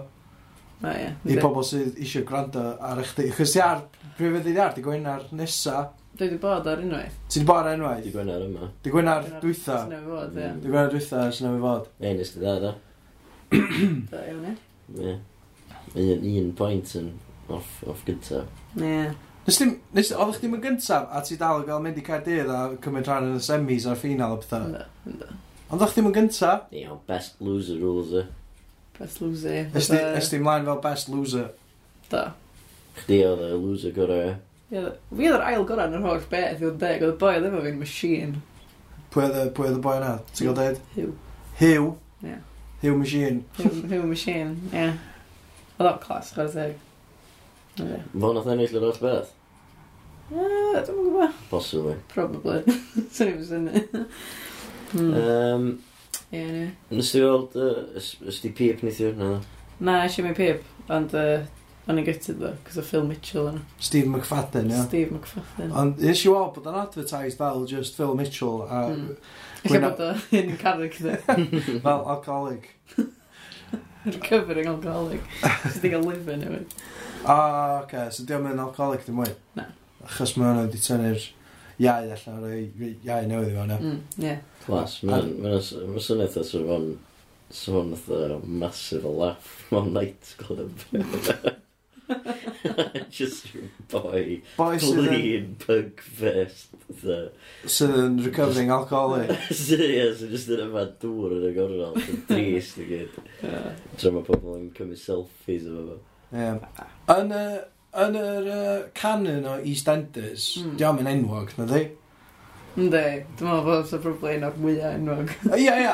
Na, 0.84 0.94
ie. 0.94 1.12
I 1.34 1.38
pobl 1.42 1.66
sydd 1.66 1.98
eisiau 2.00 2.26
gwrando 2.28 2.64
ar 2.84 3.02
eich 3.02 3.14
di. 3.18 3.30
Chos 3.36 3.56
ti 3.56 3.62
ar, 3.64 3.82
pryd 4.18 4.38
fydd 4.38 4.52
i 4.54 4.58
ar, 4.62 4.76
di 4.76 4.84
gwenar 4.86 5.28
nesa. 5.36 5.88
Dwi 6.18 6.26
wedi 6.26 6.40
bod 6.42 6.68
ar 6.70 6.80
unwaith. 6.82 7.18
Ti 7.28 7.38
Ti'n 7.38 7.48
bod 7.50 7.68
ar 7.70 7.76
unwaith? 7.78 8.04
Di 8.06 8.12
gwenar 8.14 8.46
yma. 8.48 8.70
Di 8.84 8.94
gwenar 8.94 9.28
dwytha. 9.42 9.80
Di 9.92 10.70
gwenar 10.70 10.92
dwytha, 10.94 11.28
sy'n 11.34 11.52
ei 11.52 11.62
fod. 11.62 11.90
Ne, 12.02 12.14
nes 12.18 12.34
ti 12.34 12.42
da, 12.42 12.56
da. 12.64 12.74
Da, 13.54 14.24
iawn 14.24 14.48
ie. 14.50 14.56
Ie. 15.94 16.38
Un 16.42 16.54
pwynt 16.58 16.96
yn 16.98 17.12
off, 17.54 17.82
off 17.86 18.02
gyntaf. 18.08 18.50
Ie. 18.82 19.12
Nes 19.48 19.62
ti'n, 19.62 19.76
nes, 19.96 20.10
oeddech 20.18 20.42
ti'n 20.42 20.52
mynd 20.56 20.66
gyntaf 20.66 21.06
a 21.14 21.22
ti 21.26 21.38
dal 21.40 21.62
yn 21.62 21.68
gael 21.70 21.84
mynd 21.86 22.02
i 22.02 22.06
Caerdydd 22.08 22.50
a 22.52 22.64
cymryd 22.84 23.08
rhan 23.08 23.30
yn 23.30 23.38
y 23.38 23.44
semis 23.46 23.86
a'r 23.88 24.02
ffinal 24.02 24.34
o 24.36 24.42
pethau? 24.42 24.66
Ynda, 24.68 24.88
ynda. 25.08 25.30
Ond 25.72 25.82
o'ch 25.84 25.93
ddim 25.97 26.07
yn 26.09 26.15
gynta? 26.15 26.51
Iawn, 26.72 26.99
best 27.09 27.39
loser 27.43 27.80
rules 27.82 28.11
e. 28.15 28.26
Best 28.97 29.22
loser. 29.22 29.53
ie. 29.53 29.63
Fatha- 29.74 30.13
Ys 30.18 30.30
di 30.32 30.39
mlaen 30.39 30.65
fel 30.68 30.80
best 30.84 31.09
loser. 31.11 31.49
Da. 32.11 32.22
Chdi 33.01 33.18
oedd 33.28 33.43
y 33.45 33.49
loser 33.59 33.91
gorau, 33.95 34.30
e. 34.32 34.36
Fi 34.72 34.78
oedd 34.80 35.36
yr 35.36 35.43
ail 35.51 35.65
gorau 35.68 35.88
yn 35.91 35.97
yr 35.99 36.05
holl 36.07 36.24
beth 36.32 36.61
i 36.63 36.65
oedd 36.70 36.80
deg, 36.82 37.03
oedd 37.03 37.13
y 37.15 37.20
boi 37.22 37.34
ddim 37.43 37.59
fi'n 37.65 37.78
machine. 37.84 38.41
Pwy 39.13 39.26
oedd 39.28 39.38
y- 39.43 39.51
pwy 39.57 39.68
oedd 39.70 39.78
y 39.80 39.84
boi 39.86 39.95
yna? 39.99 40.13
Ti'n 40.32 40.47
gael 40.49 40.57
dweud? 40.61 40.82
Hyw. 40.95 41.11
Hugh. 41.59 41.91
Ie. 42.28 42.38
Hugh 42.82 42.97
Machine. 42.97 43.43
Hyw 43.57 43.72
hyw 43.91 44.03
machine, 44.05 44.55
ie. 44.72 44.88
Oedd 45.78 45.88
o'n 45.91 45.99
clas, 46.03 46.32
chwer 46.36 46.49
teg. 46.53 46.76
Ie. 47.84 47.99
Fo 48.15 48.32
nath 48.34 48.49
ennill 48.53 48.76
yr 48.80 48.86
holl 48.88 48.99
beth? 49.03 49.32
Ie, 50.32 50.43
Dwi'n 50.78 50.97
gwybod. 50.99 51.38
Possibly. 51.51 51.95
Probably. 52.11 52.59
Swn 53.15 53.32
i'n 53.36 53.45
syni. 53.47 53.84
Mm. 54.94 55.14
Um, 55.20 55.70
Ie, 56.32 56.40
yeah. 56.40 56.72
Nes 56.92 57.12
ti 57.12 57.22
weld, 57.24 57.56
uh, 57.56 57.86
ys 57.98 58.42
ti 58.44 58.52
pip 58.56 58.82
neithio? 58.84 59.14
Na. 59.16 59.38
Na, 59.80 60.02
eisiau 60.04 60.28
mi 60.28 60.34
pip, 60.36 60.66
ond 60.92 61.14
uh, 61.16 61.46
o'n 61.88 62.00
i'n 62.02 62.08
gytid 62.08 62.40
ddo, 62.42 62.52
cos 62.68 62.80
o 62.82 62.84
Phil 62.84 63.06
Mitchell 63.08 63.48
yna. 63.54 63.62
Steve 63.80 64.10
McFadden, 64.12 64.72
ia? 64.74 64.82
Steve 64.90 65.14
McFadden. 65.16 65.72
Ond 65.72 66.02
nes 66.04 66.24
i 66.26 66.32
weld 66.32 66.58
bod 66.58 66.68
o'n 66.68 66.80
advertised 66.82 67.40
fel 67.40 67.64
just 67.70 67.96
Phil 67.96 68.16
Mitchell 68.20 68.66
a... 68.66 68.82
Mm. 68.92 69.14
Eich 69.64 69.78
bod 69.86 70.04
o 70.04 70.10
hyn 70.34 70.52
yn 70.52 70.60
character. 70.60 71.16
fel 71.86 72.04
alcoholic. 72.16 72.74
Recovering 74.06 74.68
alcoholic. 74.74 75.24
Just 75.64 75.82
gael 75.82 76.02
a 76.02 76.06
liver 76.10 76.36
anyway. 76.36 76.66
Ah, 77.24 77.80
oce, 77.80 77.86
okay. 77.86 78.12
so 78.12 78.28
diolch 78.28 78.52
yn 78.52 78.64
alcoholic 78.64 79.08
dim 79.08 79.22
mwy? 79.22 79.32
Na. 79.56 79.70
Achos 80.08 80.36
mae 80.36 80.52
hwnna 80.52 80.68
wedi 80.68 80.84
tynnu'r 80.84 81.24
iau 81.84 82.12
allan 82.18 82.44
o'r 82.44 82.54
iau 82.92 83.32
newydd 83.32 83.52
i 83.52 83.56
fo, 83.56 83.66
ie. 83.66 83.80
Mm, 83.80 83.98
yeah. 84.24 84.44
Clas, 84.68 84.97
Mae'n 85.07 85.61
syniad 86.03 86.28
eitha 86.28 86.43
sef 86.43 86.74
o'n... 86.76 86.89
Sef 87.47 87.78
o'n 87.80 87.93
eitha 87.95 88.41
massive 88.43 89.07
a 89.07 89.13
laugh 89.22 89.53
mewn 89.72 89.93
nightclub. 89.95 90.84
Just 93.09 93.53
your 93.53 93.63
boy. 93.91 94.41
Boy 94.57 94.76
sydd 94.84 95.07
yn... 95.11 95.47
pug 95.61 96.01
fest. 96.20 96.76
Sydd 96.97 97.95
yn 97.99 98.20
recovering 98.26 98.72
alcoholic. 98.76 99.32
Sydd 99.51 99.84
yeah, 99.86 100.11
sydd 100.15 100.36
just 100.36 100.51
yn 100.51 100.65
yma 100.68 100.84
dŵr 101.01 101.38
yn 101.38 101.47
y 101.49 101.53
gorfod. 101.55 101.97
Yn 102.03 102.22
drist 102.30 102.84
i 102.84 102.89
gyd. 102.91 103.18
Tra 103.39 104.13
mae 104.15 104.28
pobl 104.28 104.59
yn 104.59 104.70
cymryd 104.78 105.01
selfies 105.01 105.68
efo 105.68 105.88
fo. 105.88 105.97
Ie. 106.36 106.51
Yn 107.15 107.36
y... 107.39 107.47
Yn 107.97 108.13
yr 108.20 108.47
uh, 108.51 108.82
canon 108.93 109.45
o 109.47 109.55
EastEnders, 109.65 110.43
mm. 110.59 110.74
diolch 110.78 110.99
yn 111.01 111.07
enwog, 111.09 111.53
na 111.57 111.65
di? 111.72 111.80
Ynddi, 112.78 113.24
dwi'n 113.40 113.48
meddwl 113.50 113.64
bod 113.66 113.88
sy'n 113.90 114.02
problem 114.04 114.36
un 114.38 114.44
o'r 114.46 114.58
mwyaf 114.62 114.92
enwog. 115.00 115.32
Ie, 115.58 115.72
ie, 115.82 115.94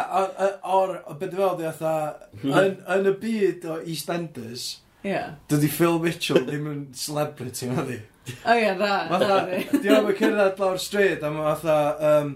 o'r, 0.68 0.98
beth 1.16 1.30
dwi'n 1.32 1.54
meddwl, 1.62 2.10
dwi 2.42 2.56
yn 2.60 2.74
yn 2.96 3.08
y 3.08 3.14
byd 3.22 3.68
o 3.72 3.78
EastEnders, 3.80 4.66
yeah. 5.08 5.38
dydy 5.52 5.70
Phil 5.72 6.02
Mitchell 6.04 6.44
ddim 6.44 6.68
yn 6.68 6.82
celebrity, 7.00 7.70
ma 7.72 7.86
di. 7.88 8.02
O 8.36 8.56
ie, 8.60 8.74
dda, 8.82 8.92
dda 9.14 9.38
di. 9.48 9.62
Di 9.80 9.94
o'n 9.96 10.12
cyrraedd 10.18 10.60
lawr 10.60 10.84
stryd, 10.84 11.24
a 11.24 11.32
mae 11.32 11.56
fatha, 11.62 11.78
um, 12.10 12.36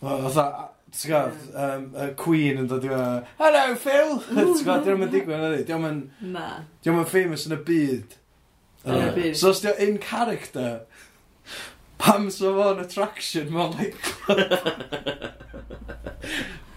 fatha, 0.00 0.46
ti'n 0.96 1.12
gwybod, 1.12 1.44
um, 1.66 1.86
Queen 2.24 2.64
yn 2.64 2.72
dod 2.72 2.88
i 2.88 2.94
hello 2.94 3.66
Phil! 3.84 4.16
Ti'n 4.30 4.54
gwybod, 4.62 4.86
di 4.86 4.94
o'n 4.94 5.04
mynd 5.04 5.12
digwydd, 5.18 5.44
na 5.44 5.52
di, 5.52 5.60
di 5.68 5.76
o'n 5.76 5.84
mynd, 5.84 6.32
di 6.80 6.94
o'n 6.94 7.04
famous 7.12 7.44
yn 7.50 7.58
y 7.58 7.60
byd. 7.68 8.16
Yn 8.88 9.04
y 9.10 9.12
byd. 9.20 9.36
So 9.36 9.52
os 9.52 9.60
di 9.60 9.68
o'n 9.74 9.84
in 9.90 10.00
character, 10.00 10.86
I'm 12.02 12.30
so 12.30 12.60
on 12.62 12.78
attraction, 12.80 13.52
Molly. 13.52 13.94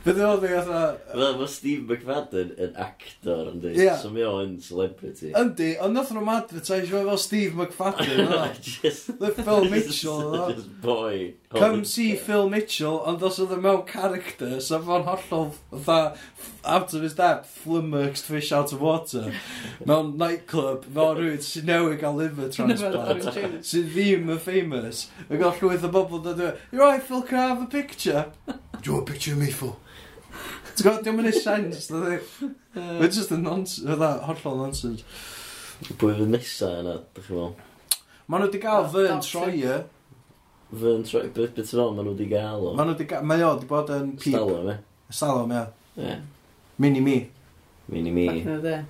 Beth 0.04 0.18
oedd 0.20 0.41
fi 0.43 0.49
fatha... 0.51 0.80
Fel 1.14 1.38
mae 1.39 1.47
Steve 1.47 1.84
McFadden 1.88 2.49
yn 2.60 2.74
actor, 2.84 3.45
ynddi? 3.54 3.70
Ie. 3.80 3.91
So 4.01 4.10
mi 4.12 4.26
o'n 4.28 4.58
celebrity. 4.60 5.30
Yndi, 5.39 5.70
ond 5.80 5.95
nath 5.95 6.10
nhw'n 6.12 6.32
advertise 6.34 6.89
fe 6.89 7.04
fel 7.08 7.22
Steve 7.24 7.56
McFadden. 7.56 8.12
yna. 8.26 8.49
just... 8.60 9.14
The 9.22 9.30
Phil 9.38 9.70
Mitchell. 9.72 10.26
Just, 10.36 10.58
just 10.58 10.82
boy. 10.84 11.36
Come 11.54 11.86
see 11.86 12.18
Phil 12.18 12.49
Mitchell, 12.49 12.97
ond 13.08 13.24
os 13.24 13.39
oedd 13.39 13.54
y 13.56 13.60
mewn 13.64 13.86
character, 13.88 14.58
so 14.60 14.82
fo'n 14.84 15.06
hollol 15.08 15.54
fatha 15.72 16.18
out 16.66 16.93
of 16.93 17.06
his 17.06 17.16
depth, 17.16 17.47
flummoxed 17.64 18.28
fish 18.28 18.51
out 18.51 18.74
of 18.76 18.82
water. 18.82 19.32
mewn 19.88 20.18
nightclub, 20.20 20.84
fel 20.97 21.16
rhywun 21.16 21.45
sy'n 21.47 21.70
newid 21.70 22.01
gael 22.01 22.20
liver 22.20 22.49
transplant, 22.51 23.30
sy'n 23.64 23.88
ddim 23.93 24.36
yn 24.36 24.43
famous. 24.49 25.06
yn 25.30 25.39
gael 25.39 25.56
llwyth 25.62 25.88
o 25.88 25.93
bobl 25.95 26.24
dod, 26.28 26.43
you're 26.74 26.84
right 26.84 27.08
Phil, 27.08 27.24
can 27.24 27.39
I 27.39 27.47
have 27.54 27.64
a 27.64 27.72
picture? 27.72 28.26
Do 28.47 28.56
you 28.84 28.97
want 28.97 29.08
a 29.08 29.12
picture 29.14 29.38
of 29.38 29.39
me, 29.39 29.51
Phil? 29.51 29.78
Ti'n 30.74 30.88
gwybod, 30.88 31.03
diolch 31.05 31.21
yn 31.21 31.30
ei 31.30 31.36
sens, 31.38 31.89
dydy. 31.91 32.19
Mae'n 32.76 33.11
just 33.13 33.34
a 33.34 33.38
nonsense, 33.38 33.84
fydda, 33.86 34.09
hollol 34.26 34.61
nonsense. 34.63 35.05
Bwy 35.99 36.15
fydd 36.17 36.32
nesa 36.34 36.71
yna, 36.80 36.95
dych 37.13 37.28
chi'n 37.28 37.38
meddwl? 37.38 37.53
Maen 38.26 38.41
nhw 38.41 38.49
wedi 38.49 38.61
gael 38.63 38.88
Fern 38.93 39.21
Troyer. 39.28 39.84
Fy'n 40.74 41.05
troi, 41.05 41.28
beth 41.36 41.53
beth 41.53 41.76
fel, 41.76 41.93
maen 41.93 42.07
nhw 42.07 42.15
wedi 42.15 42.30
gael 42.32 42.65
o. 42.65 42.74
Maen 42.74 42.89
nhw 42.89 42.95
wedi 42.95 43.09
gael, 43.11 43.30
mae 43.30 43.45
o 43.45 43.51
wedi 43.53 43.69
bod 43.69 43.93
yn... 43.93 44.11
peep. 44.17 44.34
Stalo, 44.34 44.63
me. 44.65 44.74
e? 44.74 45.13
Stalwm, 45.13 45.53
e. 45.53 46.17
Mini-me. 46.82 47.17
Mini-me. 47.93 48.28
Back 48.28 48.45
in 48.45 48.55
the 48.55 48.61
day 48.61 48.82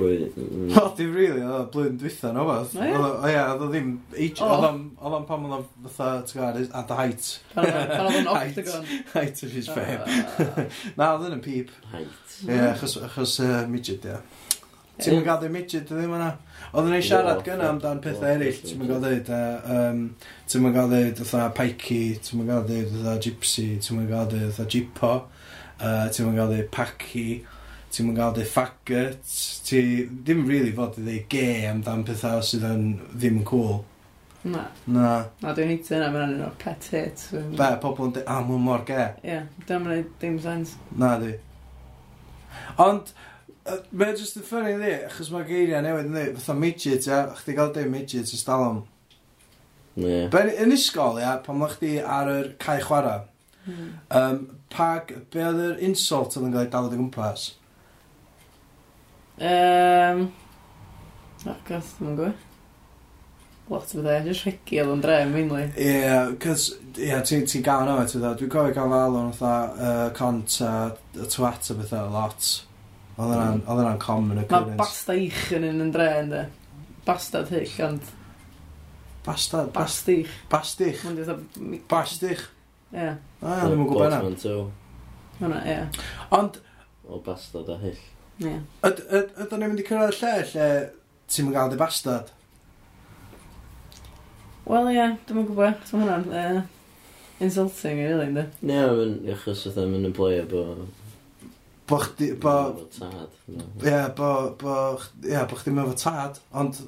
bwy... 0.00 0.16
O, 0.80 0.84
dim 0.96 1.14
rili, 1.14 1.44
oedd 1.44 1.54
o 1.56 1.62
blwyddyn 1.74 2.00
dwytha 2.00 2.32
no 2.34 2.46
fath. 2.48 2.74
O 2.80 3.28
ie, 3.28 3.36
oedd 3.38 3.64
o 3.66 3.70
ddim... 3.70 3.94
Oedd 4.16 4.42
o'n 4.42 5.26
pan 5.28 5.46
oedd 5.46 5.56
o'n 5.58 5.66
fatha, 5.86 6.10
ti'n 6.28 6.40
gwybod, 6.40 6.74
at 6.80 6.90
the 6.90 6.98
height. 6.98 7.30
Pan 7.54 8.10
oedd 8.10 8.20
o'n 8.20 8.30
octagon. 8.36 8.86
Height 9.14 9.42
of 9.46 9.56
his 9.56 9.70
ah. 9.70 9.78
fame. 9.78 10.20
Na, 10.98 11.14
oedd 11.14 11.30
yn 11.30 11.38
y 11.38 11.42
peep. 11.44 11.74
Height. 11.94 12.38
Ie, 12.46 12.60
achos 12.70 12.96
achos 13.04 13.40
uh, 13.44 13.64
midget, 13.70 14.08
ie. 14.08 14.20
Ti'n 15.00 15.16
mynd 15.16 15.26
gael 15.26 15.44
ei 15.46 15.52
midget, 15.52 15.88
ddim 15.88 16.12
yna. 16.16 16.30
Oedd 16.70 16.88
yn 16.90 16.96
ei 16.98 17.04
siarad 17.04 17.40
gynna 17.44 17.70
amdan 17.72 18.00
pethau 18.04 18.28
eraill, 18.34 18.58
ti'n 18.64 18.80
mynd 18.80 18.92
gael 18.92 19.04
dweud, 19.04 19.30
ti'n 20.50 20.64
mynd 20.64 20.76
gael 20.76 20.90
dweud, 20.92 21.22
fatha 21.24 21.46
pikey, 21.56 22.18
ti'n 22.20 22.40
mynd 22.40 22.52
gael 22.52 22.66
dweud, 22.68 22.90
fatha 22.98 23.14
gypsy, 23.24 23.66
ti'n 23.80 23.96
mynd 23.96 24.12
gael 24.12 24.28
dweud, 24.30 24.52
fatha 24.56 24.68
jipo, 24.74 25.14
ti'n 25.80 26.28
mynd 26.28 26.40
gael 26.40 26.52
dweud 26.52 26.68
packy, 26.74 27.24
ti'n 27.90 28.06
mynd 28.06 28.18
gael 28.20 28.34
dweud 28.36 28.50
faggot, 28.50 29.30
ti 29.66 29.80
ddim 30.08 30.44
really 30.48 30.72
fod 30.74 30.98
i 31.00 31.04
ddeud 31.06 31.30
gay 31.32 31.64
amdan 31.70 32.04
pethau 32.06 32.42
sydd 32.46 32.66
yn 32.68 32.84
ddim 33.12 33.40
yn 33.40 33.46
cool. 33.48 33.80
Na. 34.42 34.62
Na. 34.86 35.08
Na, 35.42 35.54
dwi'n 35.56 35.72
heitio 35.74 35.98
yna, 35.98 36.10
mae'n 36.14 36.36
un 36.36 36.44
o'r 36.46 36.54
pet 36.60 36.86
hit. 36.94 37.24
Be, 37.32 37.70
pobl 37.82 38.06
yn 38.06 38.14
dweud, 38.16 38.28
a 38.30 38.38
mwyn 38.46 38.62
mor 38.64 38.84
gay. 38.88 39.08
Ie, 39.24 39.34
yeah, 39.34 39.48
dwi'n 39.66 39.84
mynd 39.84 40.14
dim 40.22 40.38
sens. 40.40 40.76
Na, 40.96 41.16
di. 41.20 41.34
Ond, 42.80 43.12
uh, 43.66 43.82
mae'n 43.90 44.16
just 44.16 44.38
yn 44.38 44.46
ffynnu 44.46 44.78
ddi, 44.78 44.94
achos 45.10 45.32
mae 45.34 45.48
geiriau 45.50 45.82
newid 45.84 46.08
yn 46.08 46.16
ddi, 46.16 46.24
fatha 46.38 46.56
midget, 46.62 47.10
ia, 47.10 47.20
chdi 47.42 47.58
gael 47.58 47.74
dweud 47.74 47.92
midget 47.92 48.32
ys 48.38 48.46
dalwm. 48.46 48.84
Yeah. 49.98 50.30
Ben, 50.32 50.54
yn 50.62 50.72
ysgol, 50.78 51.18
ia, 51.20 51.36
pan 51.44 51.58
mae 51.60 51.74
chdi 51.74 51.96
ar 52.00 52.30
yr 52.30 52.52
cae 52.62 52.80
chwarae, 52.86 53.26
mm. 53.66 53.94
um, 54.16 54.44
pag, 54.72 55.16
be 55.34 55.42
oedd 55.44 55.64
yr 55.66 55.88
insult 55.90 56.38
oedd 56.38 56.46
yn 56.46 56.54
cael 56.54 56.68
ei 56.68 56.72
dal 56.72 56.88
o 56.88 56.94
gwmpas? 56.94 57.50
Um, 59.40 60.26
oh, 61.48 61.58
gath, 61.64 61.94
ddim 61.96 62.10
yn 62.10 62.16
gwybod. 62.18 62.46
Lot 63.70 63.92
o 63.94 64.00
bethau, 64.02 64.24
jyst 64.26 64.44
rhegi 64.44 64.80
oedd 64.82 64.90
yn 64.96 65.02
dre, 65.04 65.18
mainly. 65.30 65.62
Ie, 65.78 65.92
yeah, 66.02 66.32
cys, 66.42 66.66
ie, 66.98 67.06
yeah, 67.06 67.22
ti'n 67.24 67.46
ti 67.48 67.62
gael 67.64 67.86
yna, 67.86 68.02
ti'n 68.10 68.20
dda. 68.20 68.32
Dwi'n 68.36 68.50
cofio 68.52 68.74
gael 68.76 69.16
o'n 69.20 69.30
fatha, 69.38 69.86
uh, 69.88 70.08
cont 70.16 70.56
a 70.66 70.72
uh, 70.90 71.28
twat 71.30 71.70
a 71.72 71.78
bethau, 71.78 72.10
lot. 72.12 72.48
Oedd 73.16 73.32
yna'n 73.36 73.62
mm. 73.62 74.00
common 74.02 74.42
occurrence. 74.42 74.74
Mae 74.74 74.80
basta 74.82 75.16
ich 75.16 75.42
yn 75.56 75.68
un 75.70 75.84
yn 75.86 75.94
dre, 75.94 76.08
ynddo. 76.24 76.44
Bastad 77.06 77.48
hyll, 77.54 77.74
ond... 77.86 78.12
Bastad? 79.24 79.72
Bastich. 79.76 80.36
Bastich? 80.52 81.06
Bastich? 81.88 82.44
Ie. 82.92 83.10
Ah, 83.40 83.64
ddim 83.64 83.86
yn 83.86 83.88
gwybod 83.88 84.08
yna. 84.10 84.20
Portmanteau. 84.20 84.70
Hwna, 85.40 85.64
ie. 85.64 86.08
Ond... 86.36 86.60
O 87.08 87.22
bastad 87.24 87.70
a 87.72 87.80
hyll. 87.80 88.00
Yeah. 88.40 88.60
Ydyn 88.86 89.60
ni'n 89.60 89.66
mynd 89.68 89.82
i 89.82 89.86
cyrraedd 89.86 90.20
lle 90.20 90.34
lle 90.50 90.68
ti'n 91.30 91.46
mynd 91.46 91.56
gael 91.58 91.72
dy 91.72 91.80
bastard? 91.80 92.30
Wel 94.70 94.88
ie, 94.90 94.96
yeah, 94.96 95.16
dwi'n 95.26 95.40
mynd 95.40 95.50
gwybod. 95.50 95.82
Dwi'n 95.90 96.04
hwnna'n 96.06 96.24
uh, 96.30 96.62
insulting 97.44 98.00
i 98.00 98.06
really, 98.08 98.30
ynddo. 98.30 98.46
Ne, 98.62 98.80
mae'n 98.86 99.14
achos 99.34 99.66
oedd 99.68 99.80
yn 99.84 100.08
y 100.08 100.14
bo... 100.16 100.30
Bo 101.90 101.98
chdi, 101.98 102.30
bo... 102.38 102.54
Bo 102.76 102.86
tad. 102.94 103.38
Ie, 103.82 103.94
bo, 104.14 104.30
bo, 104.60 104.74
ie, 105.26 105.38
bo 105.50 105.56
chdi 105.58 105.72
mewn 105.74 105.90
fo 105.90 105.96
tad. 105.98 106.38
Ond 106.54 106.78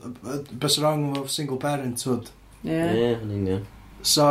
bys 0.62 0.78
wrong 0.78 1.08
efo 1.16 1.26
single 1.32 1.58
parent, 1.60 1.98
twyd. 1.98 2.30
Ie. 2.62 2.78
Ie, 2.78 3.08
yn 3.16 3.32
union. 3.40 3.64
So, 4.06 4.28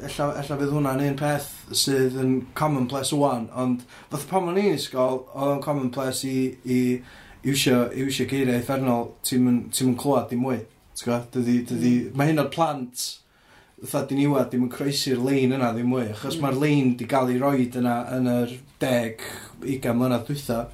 ella, 0.00 0.26
ella 0.40 0.58
fydd 0.60 0.74
hwnna'n 0.74 1.02
un 1.04 1.16
peth 1.18 1.48
sydd 1.76 2.18
yn 2.20 2.34
commonplace 2.58 3.16
o'n, 3.16 3.48
ond 3.62 3.84
fath 4.10 4.26
pan 4.30 4.50
o'n 4.50 4.60
i'n 4.60 4.76
ysgol, 4.76 5.24
oedd 5.34 5.54
o'n 5.54 5.64
commonplace 5.64 6.28
i, 6.28 6.50
i 6.64 6.80
iwsio, 7.50 7.86
iwsio 7.96 8.26
geiriau 8.30 8.60
effernol, 8.60 9.10
ti'n 9.26 9.48
yn 9.48 9.96
clywed 10.00 10.30
dim 10.32 10.44
mwy. 10.46 10.60
Dydy, 11.00 11.60
dydy, 11.64 11.92
mm. 12.10 12.16
mae 12.18 12.28
hyn 12.28 12.42
o'r 12.42 12.50
plant, 12.52 13.06
fatha 13.80 14.04
di 14.10 14.18
niwad, 14.18 14.50
dim 14.52 14.66
yn 14.66 14.72
croesi'r 14.72 15.22
lein 15.24 15.54
yna 15.56 15.70
ddim 15.76 15.88
mwy, 15.92 16.10
achos 16.12 16.36
mm. 16.36 16.44
mae'r 16.44 16.60
lein 16.60 16.90
di 17.00 17.08
gael 17.08 17.32
ei 17.32 17.40
roed 17.40 17.78
yna 17.80 17.96
yn 18.18 18.28
yr 18.34 18.58
deg, 18.82 19.24
ugain 19.62 19.96
mlynedd 19.96 20.26
dwytha. 20.28 20.64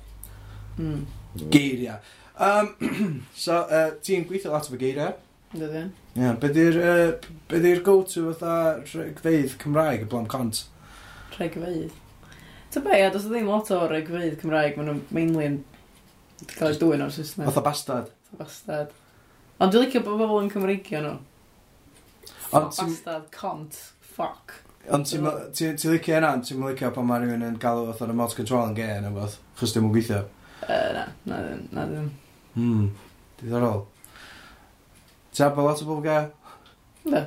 Mm. 0.80 1.04
Geiriau. 1.52 2.00
Um, 2.36 2.72
so, 3.44 3.62
uh, 3.62 3.94
ti'n 4.04 4.26
gweithio 4.28 4.52
lot 4.54 4.66
o 4.70 4.80
geiriau? 4.80 5.14
Dydy. 5.60 5.84
Ie, 6.16 6.22
yeah, 6.22 6.34
be 6.40 6.50
di'r 6.52 6.76
uh, 6.80 7.30
be 7.50 7.76
go-to 7.84 8.32
fatha 8.32 8.82
rhegfeidd 8.82 9.56
Cymraeg 9.62 10.04
y 10.04 10.10
blom 10.10 10.26
cont? 10.30 10.64
Rhegfeidd? 11.36 11.94
Ta 12.72 12.82
be, 12.84 13.00
a 13.00 13.10
does 13.12 13.26
ddim 13.30 13.48
lot 13.50 13.70
o 13.74 13.80
rhegfeidd 13.88 14.38
Cymraeg, 14.42 14.76
maen 14.76 14.90
nhw'n 14.90 15.02
mainly 15.16 15.48
yn 15.50 15.58
cael 16.52 16.74
eu 16.74 16.78
dwy'n 16.82 17.06
o'r 17.06 17.12
Saesneg. 17.14 17.48
Fatha 17.48 17.64
bastad. 17.64 18.12
Fatha 18.28 18.42
bastad. 18.44 18.94
Ond 19.56 19.72
dwi'n 19.72 19.86
licio 19.86 20.04
bod 20.04 20.20
bobl 20.20 20.42
yn 20.42 20.52
Cymreigio 20.52 21.02
nhw. 21.04 21.16
Ond 22.52 22.70
bastad, 22.76 23.26
cont, 23.34 23.80
fuck. 24.16 24.58
Ond 24.92 25.08
ti'n 25.08 25.26
licio 25.26 26.18
yna, 26.20 26.36
ti'n 26.44 26.62
licio 26.66 26.92
pan 26.94 27.08
mae 27.08 27.24
rhywun 27.24 27.46
yn 27.48 27.60
galw 27.62 27.88
fatha 27.90 28.10
remote 28.12 28.38
control 28.38 28.68
yn 28.70 28.76
gay 28.78 29.00
neu 29.02 29.16
beth, 29.16 29.40
chos 29.58 29.74
dim 29.74 29.88
yn 29.88 29.96
gweithio? 29.96 30.22
Uh, 30.62 30.88
na, 30.96 31.06
na, 31.28 31.42
na 31.72 31.90
ddim. 31.90 32.08
Hmm, 32.56 32.88
diddorol. 33.40 33.84
Ti'n 35.36 35.44
abel 35.50 35.66
lot 35.68 35.82
o 35.82 35.84
bobl 35.84 36.00
gael? 36.00 36.30
Da. 37.04 37.26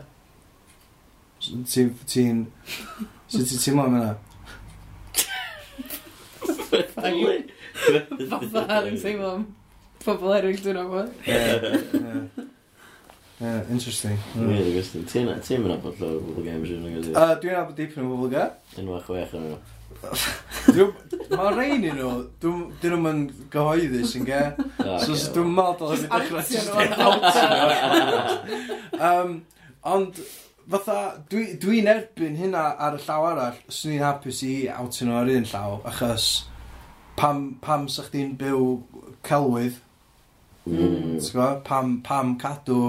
Ti'n... 1.46 1.94
Ti'n... 2.10 2.40
Sut 3.30 3.46
ti'n 3.46 3.62
teimlo 3.62 3.84
am 3.86 3.98
yna? 4.00 4.12
Fatha 8.32 8.80
yn 8.90 8.98
teimlo 8.98 9.30
am 9.36 9.44
pobl 10.02 10.34
eraill 10.40 10.58
dwi'n 10.66 10.82
abod. 10.82 11.10
Yeah, 13.40 13.62
interesting. 13.70 14.18
Really 14.34 14.72
interesting. 14.74 15.06
Ti'n 15.06 15.30
mynd 15.62 15.78
abod 15.78 16.02
llawer 16.02 16.18
o 16.18 16.26
bobl 16.32 16.44
gael, 16.48 16.58
mae'n 16.58 16.72
siŵr 16.72 16.82
yn 16.82 16.98
gyda. 16.98 17.28
Dwi'n 17.46 17.62
abod 17.62 17.78
dipyn 17.78 18.08
o 18.08 18.16
bobl 18.16 18.34
gael. 18.34 18.58
Enwa 18.82 18.98
chwech 19.06 19.38
o'n 19.38 19.52
nhw. 19.52 19.60
Mae 21.30 21.54
rhain 21.54 21.86
i 21.86 21.94
nhw, 21.94 22.12
dyn 22.42 22.60
nhw'n 22.82 23.04
mynd 23.04 23.32
gyhoeddus 23.54 24.16
yn 24.20 24.28
ge. 24.28 24.42
So 25.04 25.16
dwi'n 25.36 25.56
meddwl 25.56 25.80
dod 25.80 25.96
yn 25.98 26.12
dechrau 26.14 26.44
just 26.50 26.70
um, 29.10 29.34
Ond, 29.90 30.20
fatha, 30.70 30.98
dwi'n 31.32 31.60
dwi 31.62 31.82
erbyn 31.88 32.36
hynna 32.40 32.66
ar 32.84 32.98
y 32.98 33.04
llaw 33.06 33.28
arall, 33.30 33.60
swn 33.72 33.96
i'n 33.96 34.04
hapus 34.04 34.42
i 34.48 34.54
out 34.74 35.00
nhw 35.02 35.16
ar 35.22 35.32
un 35.32 35.48
llaw, 35.48 35.78
achos 35.88 36.26
pam, 37.20 37.46
pam 37.64 37.88
sa 37.92 38.04
chdi'n 38.10 38.36
byw 38.40 38.66
celwydd, 39.28 39.80
mm. 40.68 41.16
pam, 41.68 41.98
pam 42.06 42.36
cadw 42.42 42.82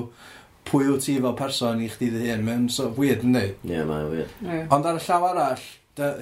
pwy 0.67 0.91
wyt 0.91 1.07
ti 1.07 1.17
fel 1.23 1.37
person 1.39 1.81
i 1.83 1.89
chdi 1.91 2.11
dy 2.13 2.27
hun, 2.29 2.45
mae'n 2.47 2.67
so 2.75 2.91
weird 2.99 3.25
yn 3.27 3.39
dweud. 3.39 3.55
Ie, 3.63 3.73
yeah, 3.75 3.87
mae'n 3.87 4.11
weird. 4.11 4.35
Yeah. 4.43 4.67
Ond 4.75 4.91
ar 4.91 4.99
y 4.99 5.05
llaw 5.07 5.29
arall, 5.31 5.65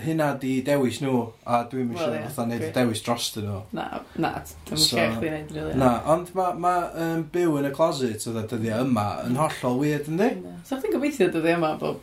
hynna 0.05 0.29
di 0.41 0.53
dewis 0.67 1.01
nhw, 1.03 1.23
a 1.47 1.63
dwi'n 1.71 1.93
well, 1.93 1.99
eisiau 1.99 2.17
yeah, 2.17 2.29
fatha 2.29 2.47
neud 2.51 2.67
y 2.67 2.71
dewis 2.75 3.03
dros 3.07 3.31
nhw. 3.37 3.63
Na, 3.77 3.87
na, 4.21 4.35
dwi'n 4.69 4.83
so, 4.83 4.99
lle 4.99 5.09
chdi 5.17 5.33
neud, 5.33 5.57
really. 5.57 5.79
Na, 5.81 5.95
ond 6.15 6.31
mae 6.39 6.55
ma, 6.65 6.75
um, 7.07 7.25
byw 7.35 7.59
yn 7.61 7.71
y 7.71 7.73
closet 7.77 8.29
o 8.29 8.37
dyddiau 8.39 8.87
yma 8.87 9.09
yn 9.27 9.41
hollol 9.41 9.81
weird, 9.83 10.13
yndi? 10.13 10.31
So 10.69 10.79
chdi'n 10.79 10.95
gobeithio 10.97 11.31
dyddiau 11.35 11.61
yma 11.61 11.75
bod 11.81 12.01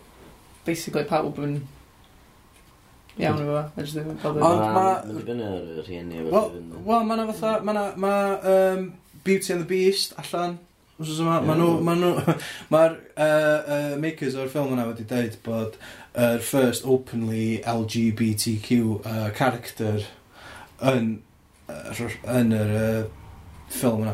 basically 0.66 1.06
pawb 1.10 1.40
yn 1.46 1.58
iawn 3.22 3.42
efo, 3.46 3.58
a 3.64 3.84
jyst 3.84 3.96
ddim 4.00 4.12
yn 4.12 4.22
bod 4.24 4.40
yn... 4.40 4.44
Ma... 4.44 4.86
Mae'n 5.06 5.20
dibynnu 5.22 5.50
ar 5.50 5.68
y 5.72 5.84
rhieni 5.86 6.22
efo. 6.26 6.46
Wel, 6.90 7.06
mae 7.08 7.20
yna 7.20 7.28
fatha, 7.32 7.58
mae 7.64 7.76
yna, 7.76 7.86
mae 8.02 8.56
um, 8.56 8.88
Beauty 9.26 9.54
and 9.56 9.64
the 9.64 9.70
Beast 9.70 10.18
allan, 10.22 10.58
Wsos 10.96 11.18
yma, 11.20 11.41
maen 11.43 11.60
nhw, 11.60 11.72
ma 11.84 11.93
nhw, 12.00 12.34
mae'r 12.72 12.93
uh, 13.20 13.24
uh, 13.28 13.96
makers 14.00 14.38
o'r 14.39 14.48
ffilm 14.48 14.72
yna 14.72 14.86
wedi 14.88 15.04
dweud 15.10 15.34
bod 15.43 15.74
yr 16.16 16.38
uh, 16.38 16.43
first 16.50 16.86
openly 16.88 17.58
LGBTQ 17.68 18.78
uh, 19.02 19.26
character 19.36 20.06
yn, 20.91 21.10
uh, 21.68 22.06
yn 22.32 22.56
yr 22.56 22.72
uh, 22.80 23.02
ffilm 23.74 24.06
yna. 24.06 24.14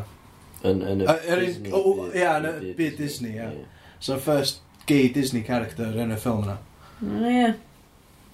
Yn, 0.66 0.82
yn 0.90 1.04
y 1.06 1.14
Disney. 1.44 1.70
Ia, 1.70 2.08
yeah, 2.18 2.40
yn 2.40 2.48
y 2.50 2.72
byd 2.80 2.98
Disney, 2.98 3.36
ia. 3.36 3.52
Yeah. 3.52 3.92
So 4.02 4.16
first 4.18 4.64
gay 4.90 5.06
Disney 5.14 5.44
character 5.46 5.86
yn 6.02 6.10
y 6.10 6.18
ffilm 6.18 6.42
yna. 6.48 6.56
Mm, 6.98 7.20
ie, 7.20 7.36
yeah. 7.36 7.54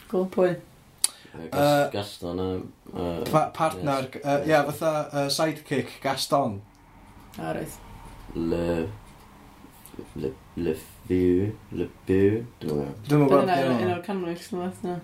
cool 0.08 0.24
point. 0.32 0.64
Gaston 1.52 2.40
uh, 2.40 3.50
Partner, 3.52 4.08
yes. 4.08 4.24
uh, 4.24 4.40
yeah, 4.46 4.64
fatha 4.70 4.94
uh, 5.12 5.26
sidekick 5.28 6.00
Gaston. 6.00 6.62
A 7.36 7.52
right 7.52 7.87
le... 8.34 8.66
Le... 10.18 10.34
Le 10.58 10.72
fyw, 11.06 11.52
le 11.78 11.84
byw, 12.08 12.38
dwi'n 12.58 12.80
meddwl. 12.80 12.94
Dwi'n 13.06 13.20
meddwl 13.22 13.50
un 13.70 13.82
yn 13.84 13.90
o'r 13.92 14.00
canwyll, 14.02 14.40
dwi'n 14.42 14.64
meddwl. 14.64 14.96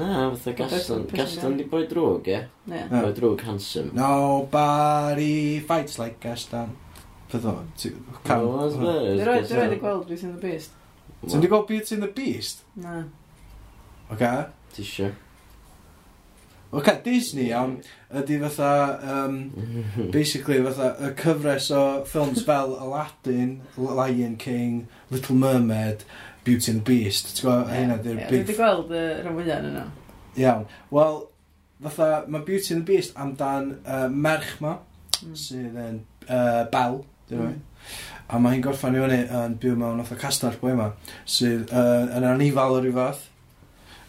Na, 0.00 0.08
fatha 0.32 0.54
Gaston. 0.56 1.04
Gaston 1.12 1.58
di 1.58 1.66
boi 1.68 1.82
drwg, 1.90 2.28
ie? 2.32 2.38
Ie. 2.70 2.80
Boi 2.92 3.12
drwg 3.16 3.44
handsome. 3.44 3.92
Nobody 3.96 5.60
fights 5.60 5.98
like 6.00 6.16
Gaston. 6.24 6.72
Fydd 7.28 7.44
o? 7.48 7.54
Cam... 8.24 8.48
Dwi'n 8.78 9.22
rhaid 9.28 9.76
i 9.76 9.80
gweld 9.80 10.08
Beauty 10.08 10.26
and 10.30 10.38
the 10.38 10.42
Beast. 10.46 10.72
Ti'n 11.26 11.44
di 11.44 11.52
gweld 11.52 11.68
Beauty 11.68 11.98
and 11.98 12.04
the 12.06 12.12
Beast? 12.16 12.64
Na. 12.80 13.02
Oce. 14.08 14.32
Ti 14.72 14.84
eisiau? 14.86 15.12
Ok, 16.70 16.88
Disney 17.00 17.48
iawn, 17.48 17.78
ydy 18.12 18.36
fatha, 18.42 18.98
um, 19.00 19.36
basically 20.12 20.58
fatha, 20.66 20.90
y 21.00 21.14
cyfres 21.16 21.70
o 21.72 21.84
ffilms 22.04 22.42
fel 22.44 22.74
Aladdin, 22.76 23.62
Lion 23.78 24.36
King, 24.36 24.86
Little 25.10 25.36
Mermaid, 25.36 26.04
Beauty 26.44 26.72
and 26.72 26.84
the 26.84 26.84
Beast. 26.84 27.32
Ti'n 27.38 27.46
gwybod, 27.46 27.70
yeah, 27.70 27.78
hynna 27.78 27.96
di'r 28.04 28.20
yeah, 28.20 28.28
big... 28.28 28.44
Wedi 28.44 28.58
gweld 28.58 28.92
y 28.92 29.06
rhan 29.22 29.38
fwyaf 29.38 29.62
yn 29.62 29.70
yno. 29.70 29.86
Iawn. 30.42 30.66
Wel, 30.92 31.16
fatha, 31.86 32.10
mae 32.28 32.44
Beauty 32.44 32.74
and 32.76 32.84
the 32.84 32.92
Beast 32.92 33.16
amdan 33.16 33.72
uh, 33.86 34.04
merch 34.12 34.52
ma, 34.60 34.76
mm. 35.22 35.32
sydd 35.46 35.80
yn 35.86 36.02
uh, 36.28 36.66
Bel, 36.74 37.00
dyn 37.32 37.42
nhw. 37.46 37.54
Mm. 37.54 37.96
A 38.28 38.42
mae 38.44 38.58
hi'n 38.58 38.68
gorffan 38.68 38.96
i 38.98 39.00
fyny 39.06 39.22
yn 39.40 39.56
byw 39.64 39.80
mewn 39.80 40.04
fatha 40.04 40.20
castell 40.20 40.60
boi 40.60 40.74
yma, 40.76 40.92
sydd 41.24 41.72
uh, 41.72 42.10
yn 42.12 42.28
anifal 42.28 42.76
o 42.76 42.84
ryw 42.84 42.92
fath 43.00 43.24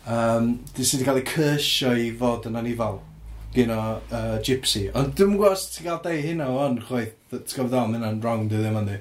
um, 0.09 0.51
di 0.75 0.85
sydd 0.85 1.03
wedi 1.03 1.07
cael 1.07 1.21
ei 1.21 1.29
cyrsio 1.29 1.93
i 1.95 2.09
fod 2.19 2.49
yn 2.49 2.59
anifal 2.59 2.99
gyn 3.53 3.73
o 3.73 3.81
uh, 3.97 4.37
gypsy. 4.45 4.87
Ond 4.97 5.13
dwi'n 5.17 5.35
gwybod 5.35 5.55
os 5.55 5.67
ti'n 5.73 5.89
cael 5.89 6.01
deu 6.05 6.23
hynna 6.25 6.49
o'n 6.53 6.79
chwaith, 6.87 7.15
ti'n 7.31 7.45
gwybod 7.53 7.73
ddol, 7.73 7.91
mae 7.91 7.99
hynna'n 7.99 8.23
wrong, 8.23 8.47
dwi 8.49 8.59
e 8.59 8.65
ddim 8.65 8.81
yn 8.81 8.89
di. 8.89 8.97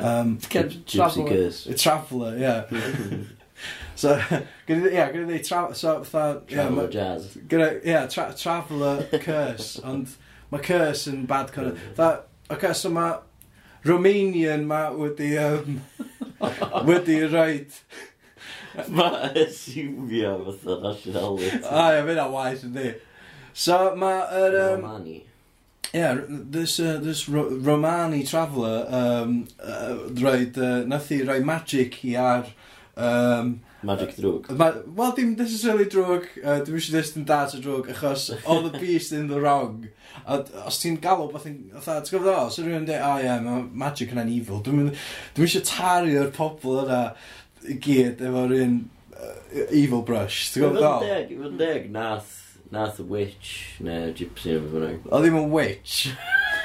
Um, 0.00 0.36
gypsy 0.52 1.26
curse. 1.28 1.66
A 1.70 1.78
Traveller, 1.78 2.36
ie. 2.36 2.46
Yeah. 2.46 3.24
So, 3.96 4.10
gyda, 4.68 4.90
ia, 4.92 5.04
gyda 5.08 5.24
ddeud, 5.24 5.44
tra, 5.46 5.60
so, 5.72 6.04
fatha... 6.04 6.42
Traveller 6.50 6.90
jazz. 6.92 7.30
Gyda, 7.48 7.68
ia, 7.80 8.02
tra, 8.12 8.26
traveller 8.36 9.06
curse, 9.22 9.80
ond 9.88 10.12
mae 10.52 10.60
curse 10.60 11.08
yn 11.08 11.22
bad 11.30 11.48
connod. 11.54 11.80
Tha, 11.96 12.10
okay, 12.52 12.74
so 12.76 12.92
mae 12.92 13.16
Romanian 13.88 14.66
ma 14.68 14.82
wedi, 14.92 15.30
um, 15.40 15.80
wedi 16.90 17.22
roed 17.24 17.80
Mae 18.96 19.30
asiwmio 19.46 20.36
fatha 20.44 20.80
nationality. 20.82 21.62
A 21.64 21.86
ia, 21.96 22.04
fyna 22.06 22.26
waith 22.32 22.66
yn 22.66 22.74
di. 22.76 22.92
So, 23.56 23.94
mae 23.96 24.20
yr... 24.36 24.58
Um, 24.60 24.82
Romani. 24.82 25.22
Yeah, 25.94 26.18
this, 26.28 26.78
uh, 26.80 26.98
this 27.00 27.28
Ro 27.28 27.48
Romani 27.48 28.22
traveller 28.24 28.86
um, 28.90 29.46
uh, 29.62 29.96
roed, 30.20 30.58
uh, 30.58 30.82
nath 30.84 31.12
i 31.14 31.22
roi 31.24 31.40
magic 31.40 32.02
i 32.04 32.16
ar... 32.20 32.50
Um, 32.96 33.60
Magic 33.86 34.16
drwg. 34.16 34.50
Ma, 34.56 34.70
Wel, 34.96 35.12
dim 35.16 35.34
necessarily 35.38 35.86
drwg, 35.92 36.26
uh, 36.42 36.58
dim 36.64 36.76
eisiau 36.76 36.96
dweud 36.96 37.18
yn 37.20 37.26
dat 37.28 37.54
o 37.56 37.60
drwg, 37.62 37.90
achos 37.94 38.26
all 38.44 38.64
the 38.66 38.78
beast 38.80 39.12
in 39.16 39.28
the 39.30 39.40
wrong. 39.40 39.86
A, 40.24 40.40
os 40.66 40.80
ti'n 40.82 40.96
galw, 41.04 41.28
beth 41.32 41.46
yn, 41.48 41.58
otha, 41.76 42.00
ti'n 42.00 42.16
gwybod 42.16 42.32
o, 42.32 42.46
so 42.52 42.64
rhywun 42.64 42.88
dweud, 42.88 43.04
oh 43.04 43.20
yeah, 43.22 43.40
mae 43.44 43.64
magic 43.84 44.12
yna'n 44.16 44.32
evil. 44.32 44.62
Dwi'n 44.64 44.90
dwi 45.36 45.48
eisiau 45.48 45.64
taru'r 45.68 46.32
pobl 46.36 46.82
yna 46.86 47.02
i 47.70 47.78
gyd 47.82 48.22
efo'r 48.26 48.54
un 48.60 48.78
uh, 49.16 49.66
evil 49.70 50.04
brush. 50.06 50.52
Ti'n 50.52 50.66
gwybod 50.66 50.82
ddol? 50.82 51.06
deg, 51.06 51.32
i 51.32 51.50
deg, 51.60 51.90
nath, 51.94 52.32
nath 52.74 53.00
witch, 53.10 53.52
neu 53.84 54.12
gypsy 54.16 54.52
neu 54.52 54.64
beth 54.64 54.76
bynnag. 54.76 55.10
O 55.10 55.22
ddim 55.22 55.40
yn 55.42 55.52
witch. 55.54 55.98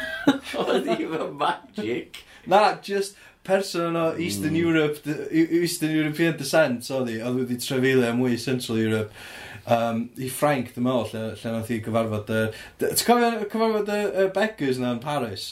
Oedd 0.61 0.87
ddim 0.87 1.17
yn 1.17 1.35
magic. 1.39 2.23
Na, 2.49 2.63
just 2.83 3.17
person 3.43 3.95
o 3.95 4.15
Eastern 4.17 4.53
mm. 4.53 4.57
Europe, 4.57 4.97
Eastern 5.31 5.95
European 5.95 6.37
descent, 6.37 6.89
oedd 6.93 7.09
hi, 7.09 7.21
oedd 7.25 7.39
wedi 7.41 7.57
trefeilio 7.61 8.09
am 8.11 8.19
mwy 8.21 8.37
Central 8.41 8.81
Europe. 8.81 9.23
Um, 9.61 10.07
I 10.17 10.29
Ffrainc, 10.29 10.71
dim 10.75 10.87
meddwl, 10.87 11.09
lle, 11.13 11.23
lle 11.37 11.53
nath 11.55 11.71
i 11.73 11.79
gyfarfod... 11.85 12.29
Uh, 12.33 12.61
Ti'n 12.81 13.07
cofio 13.07 13.49
cyfarfod 13.49 13.91
y 13.93 13.99
y 14.23 14.29
Beggars 14.35 14.81
na 14.81 14.95
yn 14.95 15.03
Paris? 15.03 15.47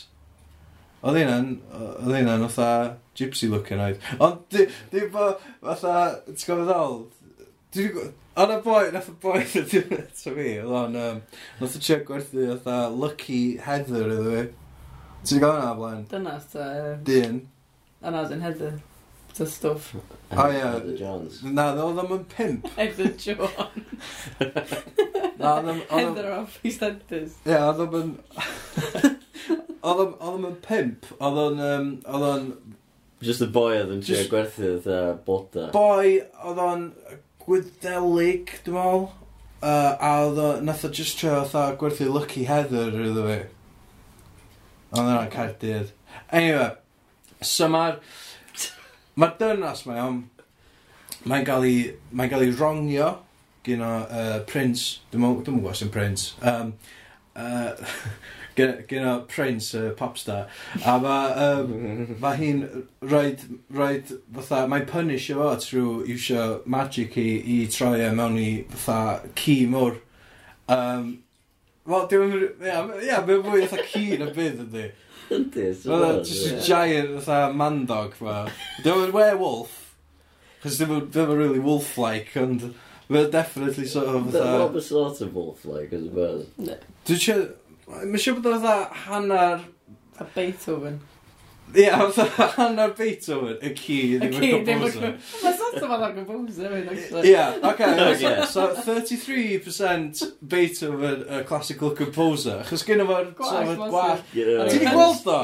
Oedd 0.99 1.19
hynna'n, 1.21 1.51
oedd 1.79 2.15
hynna'n, 2.17 2.45
oedd 2.47 2.55
gypsy 3.20 3.51
looking 3.51 3.84
oed. 3.84 4.01
Ond 4.20 4.41
di, 4.53 4.65
di 4.93 5.05
bo, 5.13 5.34
fatha, 5.61 5.99
ti'n 6.32 6.47
gofod 6.47 6.72
ddol, 6.72 8.11
Ond 8.39 8.53
y 8.53 8.57
boi, 8.63 8.86
nath 8.93 9.09
y 9.11 9.13
boi 9.20 9.41
ddod 9.51 9.74
eto 9.97 10.32
fi, 10.32 10.51
oedd 10.61 10.76
o'n, 10.80 10.93
um, 10.95 11.17
nath 11.59 11.74
y 11.76 11.82
chick 11.84 12.05
gwerthu, 12.07 12.45
fatha 12.53 12.88
Lucky 12.93 13.57
Heather 13.65 14.13
iddo 14.15 14.36
fi. 14.36 14.43
Ti'n 15.28 15.41
gael 15.43 15.57
hwnna 15.57 15.74
blaen? 15.76 16.05
Dyna, 16.07 16.38
ta. 16.53 16.67
Dyn. 17.03 17.41
Dynas 17.99 18.32
yn 18.32 18.45
Heather. 18.45 18.78
Ta 19.36 19.47
stwff. 19.49 19.89
O 20.32 20.45
ie. 20.47 20.61
Heather 20.61 20.95
Jones. 21.01 21.41
Na, 21.43 21.67
oedd 21.84 21.99
o'n 22.05 22.24
pimp. 22.32 22.70
Heather 22.80 23.11
Jones. 23.20 23.51
na, 25.41 25.57
oedd 25.57 25.72
o'n... 25.74 25.84
Heather 25.91 26.32
off, 26.38 26.55
Eastenders. 26.63 27.36
Ie, 27.43 27.59
oedd 27.59 27.84
o'n... 27.84 28.15
Oedd 29.84 30.15
o'n 30.32 30.47
pimp, 30.63 31.11
oedd 31.20 31.43
o'n... 31.43 31.63
Oedd 32.07 32.30
o'n 32.32 32.51
Just 33.24 33.43
y 33.43 33.49
boi 33.51 33.74
oedd 33.82 33.93
yn 33.95 34.03
trio 34.03 34.17
Just- 34.22 34.32
gwerthu 34.32 34.74
fatha 34.84 34.99
bloda. 35.26 35.65
Boi, 35.76 36.20
oedd 36.47 36.61
o'n 36.63 36.86
gwyddelig, 37.43 38.53
dwi'n 38.65 38.78
meddwl. 38.78 39.07
Uh, 39.59 39.91
a 39.99 40.11
oedd 40.24 40.38
o, 40.39 40.49
nath 40.63 40.86
o 40.88 40.91
just 40.95 41.20
trio 41.20 41.41
fatha 41.43 41.76
gwerthu 41.82 42.07
Lucky 42.13 42.45
Heather 42.47 42.95
iddo 42.95 43.26
fi. 43.28 43.39
Ond 44.95 45.03
yna'n 45.11 45.32
cardydd. 45.34 45.91
Anyway, 46.32 46.72
so 47.43 47.67
mae'r... 47.72 47.99
Mae'r 49.20 49.36
dynas 49.41 49.84
mae 49.89 49.99
o'n... 50.05 50.22
Mae'n 51.28 51.43
cael 51.47 51.67
ei... 51.67 51.82
Mae'n 52.15 52.32
cael 52.32 52.47
ei 52.47 52.55
rongio 52.55 53.11
gyn 53.67 53.84
uh, 53.84 54.39
Prince. 54.47 55.01
Dwi'n 55.11 55.26
meddwl, 55.26 55.43
dwi'n 55.43 55.59
meddwl 55.59 55.78
sy'n 55.82 55.91
Prince. 55.93 56.32
Um, 56.39 56.72
uh, 57.36 57.76
Gyno 58.89 59.16
Prince, 59.32 59.74
uh, 59.80 59.93
popstar. 59.97 60.49
A 60.86 60.97
mae 61.01 61.32
um, 61.45 62.18
ma 62.22 62.34
hi'n 62.38 62.66
roed, 63.01 63.45
roed 63.76 64.12
fatha, 64.36 64.66
mae'n 64.70 64.86
punish 64.89 65.30
efo 65.34 65.53
trwy 65.64 66.14
iwsio 66.16 66.49
magic 66.70 67.18
i, 67.22 67.30
i 67.39 67.57
troi 67.72 68.03
e 68.05 68.12
mewn 68.16 68.38
i 68.41 68.51
fatha 68.76 69.34
ci 69.39 69.64
mwr. 69.72 69.99
Um, 70.70 71.18
Wel, 71.89 72.03
dwi'n... 72.12 72.34
Ia, 72.62 72.82
ia, 73.01 73.22
mae'n 73.26 73.45
fwy 73.45 73.64
fatha 73.70 73.86
ci 73.89 74.03
yn 74.14 74.28
y 74.28 74.34
byd 74.36 74.60
ydy. 74.68 74.89
Mae'n 75.30 76.20
sy'n 76.26 76.26
Just 76.26 76.68
giant 76.68 77.16
fatha 77.24 77.53
mandog 77.55 78.14
fa. 78.20 78.43
Dwi'n 78.86 79.14
werewolf. 79.16 79.74
Chos 80.62 80.78
dwi'n 80.82 81.34
really 81.34 81.62
wolf-like, 81.64 82.36
ond... 82.38 82.70
Mae'n 83.10 83.32
definitely 83.34 83.88
sort 83.89 84.12
of 84.12 84.28
fatha... 84.30 84.68
Mae'n 84.70 84.86
sort 84.86 85.22
of 85.26 85.34
wolf-like, 85.34 85.89
I 85.95 86.03
suppose. 86.03 86.45
Dwi'n 87.07 87.24
siarad... 87.26 87.55
Mae'n 87.89 88.21
siŵr 88.21 88.37
bod 88.37 88.51
o 88.51 88.57
fatha 88.61 89.05
hanner... 89.07 89.63
A 90.19 90.25
Beethoven. 90.35 90.99
Ie, 91.73 91.85
yeah, 91.85 92.01
fatha 92.11 92.47
hanner 92.57 92.91
Beethoven, 92.97 93.55
y 93.65 93.71
ci 93.77 93.95
ddim 94.19 94.35
yn 94.35 94.65
composer. 94.67 95.15
Mae 95.43 95.55
sort 95.57 95.77
of 95.79 95.93
hanner 95.93 96.11
composer 96.17 96.75
hefyd, 96.75 96.91
actually. 96.93 97.31
Ie, 97.31 97.47
oce, 97.69 98.29
so 98.51 98.65
so 98.75 98.83
33% 98.89 100.23
Beethoven, 100.53 101.25
a 101.29 101.41
classical 101.49 101.95
composer. 101.97 102.61
Chos 102.69 102.85
gynnu 102.85 103.07
fo'r 103.09 103.31
gwall. 103.39 104.21
Ti 104.33 104.45
di 104.75 104.85
gweld 104.85 105.33
o? 105.33 105.39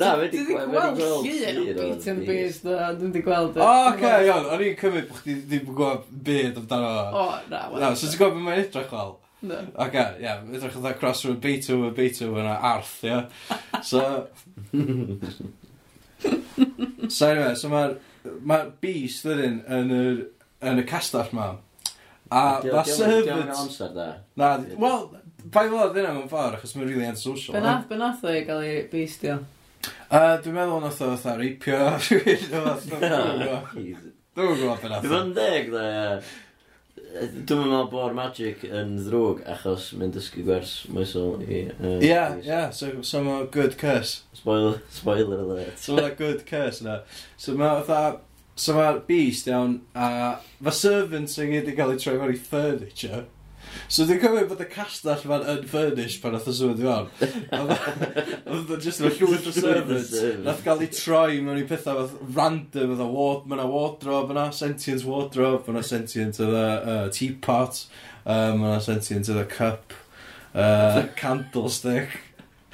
Na, 0.00 0.12
fe 0.16 0.28
di 0.32 0.44
gweld 0.48 1.00
llun 1.00 1.16
o 1.16 1.22
Beat 1.24 2.10
and 2.10 2.26
Beast, 2.26 2.68
na, 2.68 2.92
ddim 2.96 3.14
di 3.16 3.24
gweld. 3.24 3.56
O, 3.60 3.72
oce, 3.94 4.12
iawn, 4.28 4.52
o'n 4.56 4.68
i'n 4.68 4.78
cymryd 4.80 5.08
bod 5.08 5.24
chdi 5.24 5.40
ddim 5.40 5.72
yn 5.72 5.80
gweld 5.82 6.12
byd 6.28 6.62
amdano. 6.64 6.94
O, 7.12 7.26
na, 7.48 7.66
wel. 7.72 7.82
Na, 7.84 7.92
so 7.92 8.08
ti'n 8.08 8.24
gweld 8.24 8.38
beth 8.38 8.46
mae'n 8.48 8.64
edrych 8.64 8.92
fel? 8.92 9.19
No. 9.40 9.56
Ac 9.56 9.88
okay, 9.88 10.18
ia, 10.20 10.26
yeah, 10.26 10.40
edrych 10.52 10.76
oedd 10.76 10.98
cross 11.00 11.24
rhwng 11.24 11.40
Beethoven, 11.40 11.94
Beethoven 11.96 12.48
a 12.48 12.58
arth, 12.74 12.98
ie. 13.08 13.22
So... 13.82 14.02
so 17.08 17.30
anyway, 17.30 17.54
so 17.56 17.70
mae'r 17.72 17.96
ma 18.44 18.58
Beast 18.82 19.24
ydyn 19.24 19.62
yn, 19.64 19.94
yr, 19.96 20.20
yn 20.68 20.82
y 20.82 20.84
castell 20.88 21.32
ma. 21.36 21.54
A 22.30 22.42
mae 22.66 22.84
servant... 22.84 23.54
Na, 24.38 24.52
wel, 24.76 25.08
bai 25.48 25.64
fod 25.72 25.96
yna 25.96 26.12
mewn 26.18 26.28
ffordd, 26.30 26.58
achos 26.58 26.76
mae'n 26.76 26.90
really 26.90 27.08
antisocial. 27.08 27.56
Benath, 27.56 27.88
benath 27.90 28.28
o'i 28.28 28.44
gael 28.44 28.66
ei 28.66 28.84
beistio? 28.92 29.40
Uh, 30.10 30.36
dwi'n 30.44 30.54
meddwl 30.58 30.84
nath 30.84 31.00
o 31.00 31.10
fatha 31.14 31.38
reipio. 31.40 31.80
Dwi'n 32.04 32.44
gwybod 32.44 32.84
beth 32.84 32.92
benath. 32.92 33.72
Dwi'n 34.36 34.54
gwybod 34.60 34.84
benath. 34.84 35.08
Dwi'n 35.08 35.32
gwybod 35.32 35.72
benath. 35.72 36.32
Dwi'n 37.10 37.64
meddwl 37.66 37.88
bod 37.90 38.14
magic 38.14 38.62
yn 38.68 38.94
ddrwg 39.02 39.42
achos 39.50 39.88
mae'n 39.98 40.12
dysgu 40.14 40.44
gwers 40.46 40.74
moesol 40.94 41.42
i... 41.42 41.64
Ie, 42.06 42.20
ie, 42.46 42.60
so, 42.76 42.92
so 43.06 43.22
mae 43.26 43.48
good 43.50 43.74
curse. 43.80 44.22
Spoiler, 44.36 44.78
spoiler 44.94 45.42
alert. 45.42 45.78
So 45.82 45.98
mae 45.98 46.14
good 46.18 46.44
curse 46.46 46.84
na. 46.86 47.00
So 47.36 47.56
mae 47.58 47.82
fatha... 47.82 48.20
So 48.60 48.74
mae'r 48.76 48.98
beast 49.06 49.46
iawn, 49.48 49.78
a 49.96 50.36
mae 50.60 50.74
servants 50.76 51.38
yn 51.40 51.54
gyd 51.54 51.70
i 51.70 51.74
gael 51.78 51.94
ei 51.94 52.00
troi 52.02 52.18
mewn 52.20 52.34
i 52.34 52.40
furniture. 52.44 53.22
So 53.90 54.06
dwi'n 54.06 54.20
cymryd 54.22 54.48
bod 54.50 54.62
y 54.62 54.66
castell 54.70 55.24
ma'n 55.30 55.46
unfurnished 55.54 56.22
pan 56.22 56.36
oedd 56.38 56.48
o 56.50 56.54
sŵn 56.54 56.76
dwi'n 56.78 57.08
Oedd 58.50 58.72
o 58.74 58.78
just 58.82 59.02
yn 59.02 59.14
llwyth 59.16 59.48
o 59.50 59.54
servants. 59.54 60.14
Nath 60.44 60.62
gael 60.66 60.84
ei 60.84 60.90
troi 60.94 61.40
mewn 61.44 61.62
i 61.62 61.66
pethau 61.68 62.04
fath 62.04 62.36
random. 62.36 62.94
Oedd 62.94 63.04
o 63.04 63.08
ward, 63.14 63.48
mae'na 63.50 63.66
wardrobe 63.70 64.34
yna, 64.34 64.48
sentient 64.54 65.06
wardrobe, 65.08 65.64
mae'na 65.66 65.84
sentient 65.86 66.40
oedd 66.42 66.56
uh, 66.60 67.02
teapot, 67.14 67.84
Um, 68.20 68.34
uh, 68.34 68.56
mae'na 68.60 68.80
sentient 68.84 69.30
oedd 69.32 69.46
cup, 69.48 69.94
uh, 70.52 71.06
candlestick. 71.16 72.18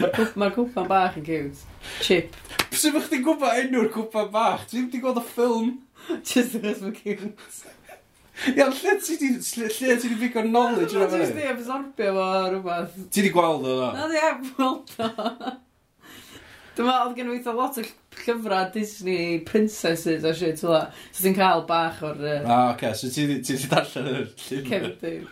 Mae'r 0.00 0.52
cwpan 0.56 0.88
bach 0.90 1.14
yn 1.16 1.24
cute. 1.24 1.62
Chip. 2.02 2.34
Sut 2.74 2.96
bych 2.96 3.06
ti'n 3.12 3.22
gwybod 3.24 3.62
enw'r 3.62 3.86
cwpan 3.94 4.28
bach? 4.34 4.66
Ti'n 4.68 4.90
gwybod 4.90 5.22
y 5.22 5.24
ffilm? 5.30 5.70
Just 6.26 6.58
achos 6.58 6.82
mae'n 6.82 6.98
cute. 6.98 7.75
Ia, 8.52 8.66
lle 8.68 8.96
ti 9.00 9.16
di, 9.20 9.30
lle 9.40 9.68
lle 9.72 9.96
ti 10.00 10.08
di 10.12 10.16
big 10.20 10.34
knowledge 10.44 10.92
yna 10.96 11.06
Dwi'n 11.08 11.22
fyny? 11.30 11.36
di 11.40 11.46
absorbio 11.52 12.10
fo 12.16 12.24
o 12.24 12.42
rhywbeth. 12.52 12.98
Ti 13.14 13.22
di 13.24 13.30
gweld 13.32 13.64
o 13.70 13.76
Na 13.86 13.92
na? 14.02 14.08
di 14.12 14.20
heb 14.20 14.42
gweld 14.58 14.92
o. 15.00 15.54
Dyma, 16.76 16.96
oedd 17.06 17.14
gen 17.16 17.30
i 17.30 17.32
weithio 17.32 17.54
lot 17.56 17.78
o 17.80 17.84
llyfrau 17.86 18.66
Disney 18.74 19.38
princesses 19.48 20.24
a 20.28 20.34
shit 20.36 20.60
o 20.68 20.74
that. 20.74 20.92
So 21.16 21.24
ti'n 21.24 21.36
cael 21.38 21.64
bach 21.68 22.02
o'r 22.04 22.20
uh, 22.20 22.34
Ah, 22.44 22.74
oce, 22.74 22.90
so 23.00 23.08
ti 23.14 23.24
di 23.30 23.38
ti 23.40 23.56
di 23.56 23.70
darllen 23.72 24.10
yr 24.12 24.18
llyfr. 24.26 24.68
cefndir. 24.68 25.24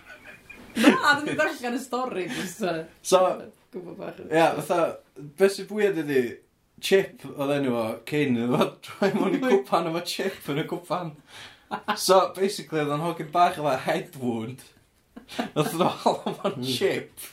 Na, 0.80 1.18
dwi'n 1.20 1.36
darllen 1.42 1.76
y 1.76 1.82
stori, 1.84 2.24
jyst 2.32 2.64
uh, 2.64 2.78
So, 3.04 3.20
gwybod 3.74 3.98
bach. 4.00 4.22
ia, 4.24 4.32
yeah, 4.32 4.56
fatha, 4.62 4.80
beth 5.36 5.58
sy'n 5.58 5.68
bwyd 5.68 6.00
ydi, 6.06 6.22
chip 6.80 7.28
oedd 7.34 7.52
enw 7.60 7.76
o 7.76 7.84
cyn, 8.08 8.40
oedd 8.48 8.56
o 8.64 8.70
droi 8.88 9.12
mewn 9.18 9.36
i 9.36 9.42
cwpan 9.44 9.92
efo 9.92 10.02
chip 10.08 10.48
yn 10.54 10.64
y 10.64 10.66
cwpan. 10.72 11.12
So, 11.96 12.20
basically, 12.36 12.82
oedd 12.82 12.92
o'n 12.94 13.04
hogyn 13.04 13.30
bach 13.34 13.58
efo 13.60 13.76
head 13.86 14.18
wound. 14.20 14.62
Nath 15.54 15.74
nhw 15.74 15.88
hala 16.02 16.36
o'n 16.50 16.58
hmm. 16.58 16.68
chip. 16.68 17.30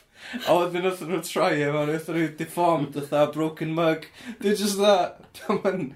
A 0.47 0.55
wedyn 0.55 0.87
oedd 0.87 1.03
nhw'n 1.05 1.23
troi 1.27 1.53
e, 1.59 1.69
mae'n 1.73 1.91
nath 1.91 2.09
nhw 2.09 2.27
deformed, 2.39 2.97
oedd 2.97 3.35
broken 3.35 3.75
mug. 3.77 4.07
Dwi'n 4.41 4.59
just 4.59 4.79
dda, 4.79 4.97
dim 5.39 5.63
yn... 5.71 5.87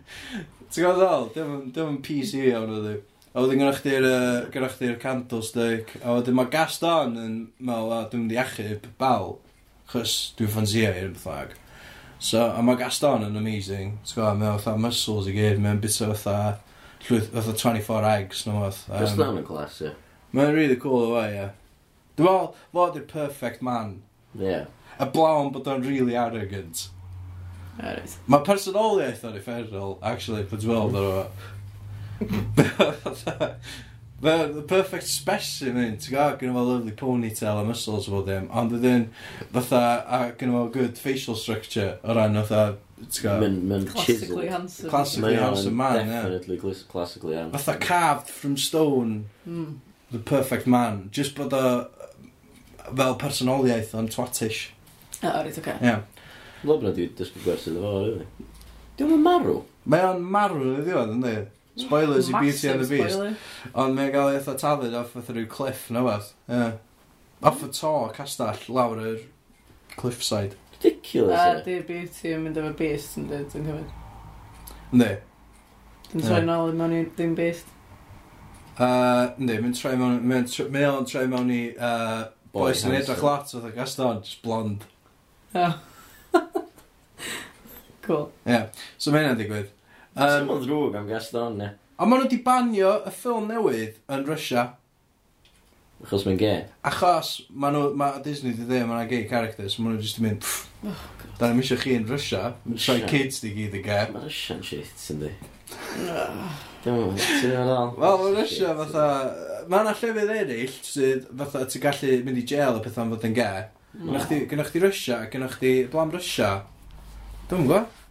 Ti'n 0.66 0.84
gwybod 0.84 1.02
ddol? 1.02 1.30
Dim 1.36 1.90
yn 1.96 2.00
PC 2.04 2.48
iawn 2.50 2.74
oedd 2.76 2.96
A 3.36 3.42
wedyn 3.44 3.60
gynnwch 3.60 3.82
chi'r 3.84 4.06
gynnwch 4.48 4.78
chi'r 4.80 5.00
candlestick. 5.00 5.90
A 6.00 6.14
wedyn 6.16 6.38
mae 6.38 6.48
Gaston 6.52 7.18
yn 7.20 7.34
meddwl, 7.60 7.92
a 7.92 8.06
dwi'n 8.08 8.22
mynd 8.24 8.36
i 8.36 8.38
achub 8.40 8.86
bal. 9.02 9.34
Chos 9.92 10.14
dwi'n 10.40 10.54
ffansio 10.54 10.94
i'r 10.96 11.10
bethag. 11.18 11.52
So, 12.24 12.46
a 12.48 12.64
mae 12.64 12.80
Gaston 12.80 13.26
yn 13.28 13.36
amazing. 13.36 13.98
T'w 14.08 14.22
gwybod, 14.22 14.40
mae 14.40 14.54
fatha 14.56 14.80
muscles 14.80 15.28
i 15.28 15.36
gyd, 15.36 15.60
mae'n 15.60 15.84
bit 15.84 16.00
o 16.00 16.08
fatha 16.14 16.38
llwyth, 17.10 17.30
fath 17.34 17.51
24 17.62 18.03
eggs, 18.12 18.45
no 18.47 18.60
fath. 18.64 18.82
Um, 18.89 18.99
Just 19.03 19.22
na'n 19.22 19.43
glas, 19.45 19.82
ie. 19.82 19.93
Mae'n 20.36 20.53
really 20.56 20.76
cool 20.82 21.06
o 21.06 21.14
fe, 21.16 21.28
ie. 21.36 21.47
Dwi'n 22.16 22.28
meddwl, 22.28 22.51
fo 22.74 22.89
di'r 22.95 23.08
perfect 23.12 23.64
man. 23.66 23.97
Ie. 24.38 24.45
Yeah. 24.49 24.66
A 24.99 25.06
blawn 25.12 25.51
bod 25.51 25.68
o'n 25.68 25.84
really 25.86 26.16
arrogant. 26.16 26.88
Right. 27.76 28.16
Mae 28.32 28.45
personoliaeth 28.47 29.26
o'n 29.28 29.39
efferol, 29.41 29.97
actually, 30.03 30.45
pan 30.47 30.62
dwi'n 30.64 30.72
meddwl 30.76 31.01
ar 31.01 31.10
o. 31.16 31.26
Mae 34.26 34.47
the 34.47 34.62
perfect 34.64 35.10
specimen, 35.12 35.97
ti'n 35.99 36.16
gael, 36.16 36.38
gyda 36.39 36.56
fo 36.56 36.64
lovely 36.64 36.93
ponytail 36.95 37.60
a 37.60 37.66
muscles 37.68 38.08
o 38.08 38.14
fod 38.14 38.30
ddim, 38.30 38.47
ond 38.56 38.72
ydyn, 38.78 39.10
fatha, 39.51 39.82
a 40.08 40.20
gyda 40.39 40.56
fo 40.56 40.62
good 40.72 40.97
facial 40.97 41.36
structure 41.36 41.97
o 42.01 42.16
ran, 42.16 42.39
fatha, 42.39 42.78
Mae'n 42.98 43.88
Classically 43.89 44.48
handsome. 44.48 44.89
Classically 44.89 45.36
handsome 45.36 45.76
man, 45.76 45.98
ie. 46.00 46.12
Definitely 46.12 46.60
yeah. 46.64 46.74
classically 46.88 47.36
handsome. 47.36 47.60
Fatha 47.60 47.78
carved 47.80 48.30
from 48.30 48.56
stone. 48.58 49.26
Mm. 49.48 49.80
The 50.12 50.20
perfect 50.20 50.66
man. 50.66 51.10
Just 51.12 51.36
bod 51.36 51.54
o 51.54 51.89
fel 52.96 53.16
personoliaeth 53.16 53.93
o'n 53.96 54.08
twatish. 54.08 54.70
O, 55.22 55.28
oh, 55.28 55.43
reit, 55.43 55.60
oce. 55.60 55.76
Ie. 55.82 55.98
Lob 56.64 56.84
na 56.86 56.93
di 56.96 57.10
dysgu 57.10 57.43
gwers 57.43 57.68
iddo 57.68 57.84
fo, 57.84 57.93
rili. 58.06 58.26
Diolch 58.96 59.18
yn 59.18 59.24
marw? 59.26 59.60
Mae 59.91 60.08
o'n 60.08 60.24
marw, 60.38 60.64
ydi 60.80 60.96
o'n, 60.96 61.16
yndi? 61.18 61.36
Spoilers 61.76 62.30
i 62.32 62.39
Beauty 62.39 62.70
and 62.72 62.84
the 62.86 62.88
Beast. 62.88 63.48
Ond 63.76 63.98
mae'n 63.98 64.14
gael 64.14 64.32
ei 64.32 64.39
eitha 64.39 64.56
tafod 64.62 64.96
off 64.96 65.18
oedd 65.20 65.34
rhyw 65.36 65.50
cliff, 65.52 65.89
na 65.91 66.06
fath. 66.08 66.32
Yeah. 66.48 66.78
Off 67.43 67.66
y 67.66 67.74
to, 67.76 67.96
castell, 68.16 68.62
lawr 68.72 69.02
yr 69.04 69.20
cliffside. 70.00 70.56
Ridiculous. 70.84 71.40
A 71.40 71.62
di 71.66 71.80
beauty 71.88 72.34
yn 72.36 72.44
mynd 72.46 72.60
efo'r 72.60 72.76
beast 72.80 73.18
yn 73.20 73.30
dweud, 73.30 73.48
dwi'n 73.54 73.70
cymryd. 73.70 73.94
Ne. 74.96 75.12
Dwi'n 76.12 76.26
troi 76.28 76.42
nôl 76.46 76.76
mewn 76.78 76.96
i 76.96 77.02
ddim 77.16 77.36
beast. 77.38 77.72
Uh, 78.76 79.32
ne, 79.40 79.56
mae'n 79.62 79.76
troi 79.78 79.96
mewn, 80.00 80.20
mae'n 80.28 80.48
troi 81.08 81.26
mewn 81.32 81.52
i 81.54 81.62
uh, 81.80 82.26
boes 82.56 82.84
yn 82.88 82.98
edrych 82.98 83.24
lot 83.24 83.54
oedd 83.56 83.70
y 83.70 83.74
Gaston, 83.76 84.22
just 84.26 84.42
blond. 84.44 84.84
Oh. 85.56 85.78
cool. 88.06 88.32
Yeah. 88.46 88.70
So 88.98 89.12
mae 89.12 89.24
hynna'n 89.24 89.40
digwydd. 89.40 89.72
Um, 90.16 90.50
mynd 90.50 90.68
ddrwg 90.68 91.00
am 91.00 91.10
Gaston, 91.12 91.60
ne? 91.60 91.74
A 91.96 92.08
maen 92.08 92.26
nhw 92.26 92.28
wedi 92.28 92.42
banio 92.44 92.98
y 93.08 93.12
ffilm 93.16 93.48
newydd 93.52 94.02
yn 94.12 94.28
Russia. 94.28 94.74
Achos 96.06 96.26
mae'n 96.28 96.38
gay. 96.38 96.60
Achos, 96.86 97.30
ma 97.49 97.72
nhw, 97.74 97.88
ma 97.97 98.12
Disney 98.22 98.53
di 98.53 98.68
dweud, 98.68 98.86
mae'n 98.91 99.08
gay 99.10 99.24
characters, 99.30 99.80
ma 99.82 99.89
nhw 99.89 100.03
jyst 100.03 100.20
yn 100.22 100.28
mynd, 100.28 100.43
pfff, 100.45 100.68
oh, 100.86 100.99
da 101.39 101.49
ni'n 101.49 101.64
eisiau 101.64 101.82
chi 101.82 101.95
yn 101.97 102.06
Russia, 102.06 102.51
rhoi 102.70 102.99
kids 103.10 103.41
di 103.41 103.56
gyd 103.56 103.80
yn 103.80 103.86
gay. 103.88 104.06
Mae 104.14 104.28
Russia'n 104.28 104.62
shit, 104.68 104.91
sy'n 105.01 105.24
di. 105.24 105.32
Wel, 107.97 108.22
mae 108.22 108.36
Russia 108.36 108.76
fatha, 108.78 109.08
mae 109.66 109.82
yna 109.82 109.95
llefydd 109.97 110.36
eraill, 110.36 110.78
sydd 110.86 111.26
fatha, 111.41 111.66
ti'n 111.74 111.86
gallu 111.88 112.22
mynd 112.28 112.43
i 112.43 112.45
jail 112.53 112.78
a 112.78 112.86
pethau'n 112.86 113.16
fod 113.16 113.26
yn 113.32 113.38
ge. 113.41 113.49
Gynnwch 113.97 114.72
chi 114.76 114.86
Russia, 114.86 115.24
gynnwch 115.34 115.58
chi 115.64 115.76
Blam 115.89 116.14
Russia. 116.14 116.53
Dwi'n 117.49 117.66
gwybod. 117.66 118.01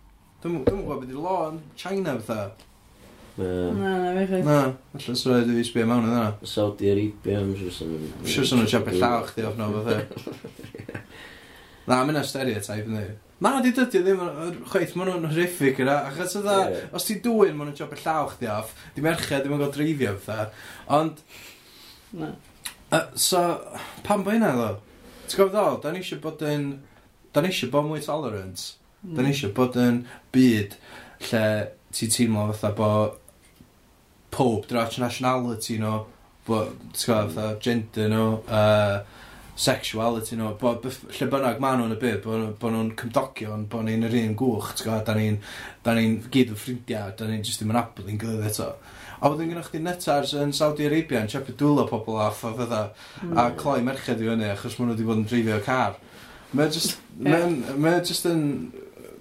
Dwi'n 0.42 0.62
gwybod 0.66 1.04
beth 1.04 1.14
i 1.14 1.20
law 1.28 1.50
yn 1.52 1.62
China 1.78 2.18
fatha. 2.18 2.50
Na, 3.36 3.46
na, 3.74 4.12
fe 4.14 4.26
chwaith. 4.30 4.46
Na, 4.46 4.58
allan 4.94 5.18
sy'n 5.18 5.32
rhaid 5.32 5.50
i 5.50 5.58
fi 5.58 5.66
sbio 5.66 5.88
mewn 5.90 6.06
yna. 6.06 6.24
Saudi 6.46 6.90
Arabia, 6.92 7.40
I'm 7.40 7.56
sure 7.58 7.72
sy'n... 7.74 7.94
I'm 8.20 8.30
sure 8.30 8.46
sy'n 8.46 8.62
rhaid 8.62 9.00
llaw 9.00 9.24
chdi 9.26 9.46
off 9.48 9.58
no, 9.58 9.70
fatha. 9.74 9.96
Na, 11.88 11.98
e. 11.98 12.04
mae'n 12.08 12.20
stereotype 12.28 12.86
yn 12.86 12.98
dweud. 12.98 13.20
Na, 13.42 13.56
di 13.64 13.74
dydy 13.74 14.04
ddim 14.04 14.22
yn 14.22 14.60
chweith, 14.70 14.94
maen 14.94 15.10
nhw'n 15.10 15.28
horrific 15.32 15.82
yna, 15.82 15.98
achos 16.12 16.38
ydda, 16.38 16.54
yeah. 16.70 16.86
os 16.94 17.08
ti 17.08 17.18
dwy'n, 17.24 17.56
maen 17.58 17.72
nhw'n 17.72 17.80
job 17.80 17.96
llaw 17.98 18.30
chdi 18.30 18.48
off, 18.54 18.70
di 18.94 19.02
merched, 19.04 19.42
dim 19.42 19.56
yn 19.56 19.64
gael 19.64 19.74
dreifio 19.74 20.14
fatha, 20.22 20.46
ond... 20.94 21.18
Na. 22.14 22.30
Uh, 22.94 23.02
so, 23.18 23.42
pam 24.06 24.22
bo 24.22 24.30
hynna, 24.30 24.52
ddo? 24.54 24.70
Ti'n 25.26 25.40
gofod 25.40 25.52
ddol, 25.56 25.80
da 25.82 25.90
ni 25.90 26.04
eisiau 26.04 26.22
bod 26.22 26.46
yn... 26.46 26.70
Da 27.34 27.42
ni 27.42 27.50
eisiau 27.50 27.74
bod 27.74 27.90
mwy 27.90 28.00
tolerant. 28.04 28.62
Mm. 29.02 29.16
Da 29.18 29.26
ni 29.26 29.34
eisiau 29.34 29.52
bod 29.56 29.76
yn 29.82 30.04
byd 30.32 30.78
lle 31.26 31.44
ti'n 31.94 32.14
teimlo 32.14 32.46
fatha 32.52 32.70
bod 32.78 33.18
pob 34.34 34.68
drach 34.70 34.98
nationality 35.02 35.78
nhw, 35.80 36.00
bod, 36.46 36.74
fatha, 36.98 37.54
gender 37.62 38.10
nhw, 38.12 38.28
uh, 38.50 38.98
sexuality 39.54 40.36
nhw, 40.38 40.50
bod 40.58 40.88
lle 40.88 41.28
bynnag 41.30 41.60
ma 41.62 41.76
nhw'n 41.78 41.94
y 41.94 42.00
byd, 42.00 42.20
bo, 42.24 42.40
bo 42.60 42.72
nhw'n 42.74 42.90
cymdogion, 42.98 43.68
bo 43.70 43.84
ni'n 43.86 44.06
yr 44.08 44.18
un 44.24 44.34
gwch, 44.38 44.82
da 45.06 45.14
ni'n 45.14 45.38
da 45.86 45.94
ni'n 45.94 46.18
gyd 46.34 46.52
yn 46.54 46.58
ffrindiau, 46.58 47.14
da 47.18 47.28
ni'n 47.30 47.44
just 47.46 47.62
ddim 47.62 47.70
yn 47.74 47.80
abod 47.80 48.10
i'n 48.10 48.20
gilydd 48.20 48.48
eto. 48.50 48.72
A 49.24 49.30
wedyn 49.30 49.52
gynnwch 49.52 49.70
chi 49.72 49.80
netars 49.80 50.34
yn 50.36 50.50
Saudi 50.52 50.88
Arabia 50.88 51.22
yn 51.22 51.30
siapio 51.32 51.54
dwylo 51.56 51.86
pobl 51.88 52.18
off 52.20 52.42
a 52.44 52.50
fydda, 52.58 52.80
a 53.22 53.28
mm. 53.30 53.54
cloi 53.60 53.78
merched 53.86 54.20
i 54.20 54.26
fyny 54.26 54.50
achos 54.50 54.74
maen 54.76 54.90
nhw 54.90 54.96
wedi 54.96 55.06
bod 55.08 55.22
yn 55.22 55.28
dreifio 55.30 55.60
car. 55.64 55.94
mae'n 56.54 56.74
just, 56.74 56.98
mae'n 57.18 57.54
mae 57.82 58.02
just 58.06 58.26
yn 58.30 58.42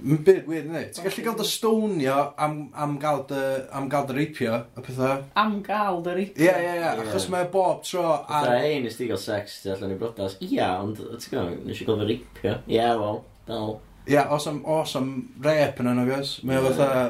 Mae'n 0.03 0.23
byd 0.27 0.47
weird, 0.51 0.65
ynddi? 0.67 0.79
Ti'n 0.91 1.05
gallu 1.05 1.23
gael 1.23 1.35
dy 1.39 1.45
stonio 1.47 2.15
am, 2.43 2.57
am 2.75 2.97
gael 2.99 3.21
dy, 3.29 3.43
am 3.77 3.85
gael 3.91 4.07
dy 4.09 4.15
reipio, 4.17 4.57
y 4.75 4.83
pethau. 4.83 5.21
Am 5.39 5.53
gael 5.63 6.01
dy 6.03 6.15
reipio? 6.17 6.43
Ie, 6.43 6.49
ie, 6.59 6.73
ie, 6.81 6.89
achos 7.05 7.29
mae 7.31 7.47
bob 7.53 7.85
tro... 7.87 8.03
Ar... 8.27 8.49
Da, 8.49 8.57
ei, 8.65 8.81
nes 8.83 8.99
ti 8.99 9.07
gael 9.07 9.21
sex, 9.21 9.61
ti 9.63 9.71
allan 9.71 9.93
i 9.95 9.97
brodas. 10.01 10.35
Ia, 10.43 10.73
ond, 10.83 10.99
ti'n 10.99 11.37
gael, 11.37 11.55
nes 11.69 11.79
i 11.79 11.87
gael 11.87 12.03
fy 12.03 12.09
reipio. 12.09 12.57
Ie, 12.67 12.83
wel, 12.99 13.21
dal. 13.47 13.73
Ie, 14.11 14.19
os 14.35 14.49
am, 14.51 14.59
os 14.75 14.97
am 14.99 15.09
rep 15.47 15.79
yn 15.79 15.93
yno, 15.93 16.05
gos. 16.11 16.35
Mae 16.43 16.59
o 16.59 16.67
fatha... 16.67 17.07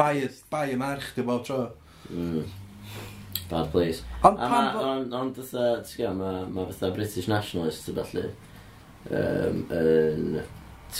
Bai 0.00 0.16
bai 0.56 0.64
y 0.72 0.80
merch, 0.80 1.12
di 1.18 1.28
bob 1.28 1.44
tro. 1.44 1.60
Mm. 2.08 2.48
Bad 3.52 3.68
place. 3.76 4.00
Ond 4.24 4.40
pan... 4.40 4.82
Ond, 4.96 5.20
ond, 5.20 5.44
ti'n 5.44 6.00
gael, 6.00 6.16
mae 6.24 6.72
fatha 6.72 6.94
British 6.96 7.28
Nationalist, 7.28 7.84
ti'n 7.84 8.00
gallu. 8.00 8.28
Um, 9.12 9.66
yn... 9.68 10.36
Um, 10.40 10.52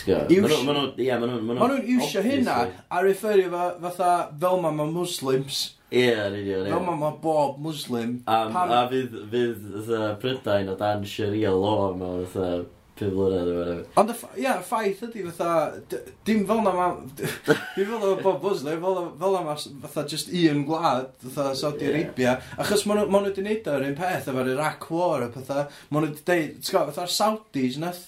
Maen 0.02 1.70
nhw'n 1.70 1.88
iwsio 1.96 2.22
hynna 2.24 2.58
a 2.90 3.02
referio 3.04 3.50
fa, 3.52 3.64
fatha 3.86 4.12
fel 4.40 4.62
ma 4.64 4.72
mae 4.74 4.90
Muslims. 4.90 5.64
Ie, 5.94 6.10
yn 6.10 6.38
union. 6.40 6.70
Fel 6.72 6.86
ma 6.86 6.94
mae 6.98 7.18
bob 7.22 7.58
Muslim. 7.62 8.16
A, 8.26 8.44
pan... 8.54 8.72
a 8.74 8.84
fydd, 8.90 9.18
fydd 9.30 9.92
Prydain 10.22 10.72
o 10.72 10.78
dan 10.80 11.04
Sharia 11.08 11.52
law 11.54 11.92
mewn 11.94 12.24
fatha 12.26 12.64
pum 12.98 13.10
mlynedd 13.14 13.48
o 13.50 13.54
whatever. 13.58 13.86
Ond 13.98 14.12
y 14.12 14.42
yeah, 14.44 14.60
ffaith 14.62 15.02
ydy 15.08 15.24
fatha, 15.26 15.80
dim 16.26 16.44
fel 16.46 16.62
na 16.62 16.74
ma, 16.74 16.88
dim 17.18 17.88
fel 17.88 17.98
na 18.02 18.12
bob 18.22 18.44
Muslim, 18.44 18.82
fel, 18.84 19.00
fel 19.20 19.34
na 19.34 19.42
ma 19.46 19.56
fatha 19.56 20.06
just 20.10 20.30
un 20.30 20.62
gwlad, 20.68 21.10
fatha 21.24 21.54
Saudi 21.58 21.88
yeah. 21.88 21.96
Arabia, 21.96 22.36
achos 22.58 22.86
maen 22.86 23.02
nhw 23.02 23.24
wedi 23.28 23.46
neud 23.46 23.70
o'r 23.72 23.88
un 23.88 23.98
peth 23.98 24.30
efo'r 24.30 24.54
Iraq 24.54 24.88
War 24.94 25.26
a 25.26 25.32
pethau, 25.34 25.66
maen 25.90 26.06
nhw 26.06 26.12
wedi 26.12 26.26
deud, 26.30 26.56
ti'n 26.60 26.70
gwybod, 26.70 26.94
fatha'r 26.94 27.14
Saudis 27.18 27.80
nath 27.82 28.06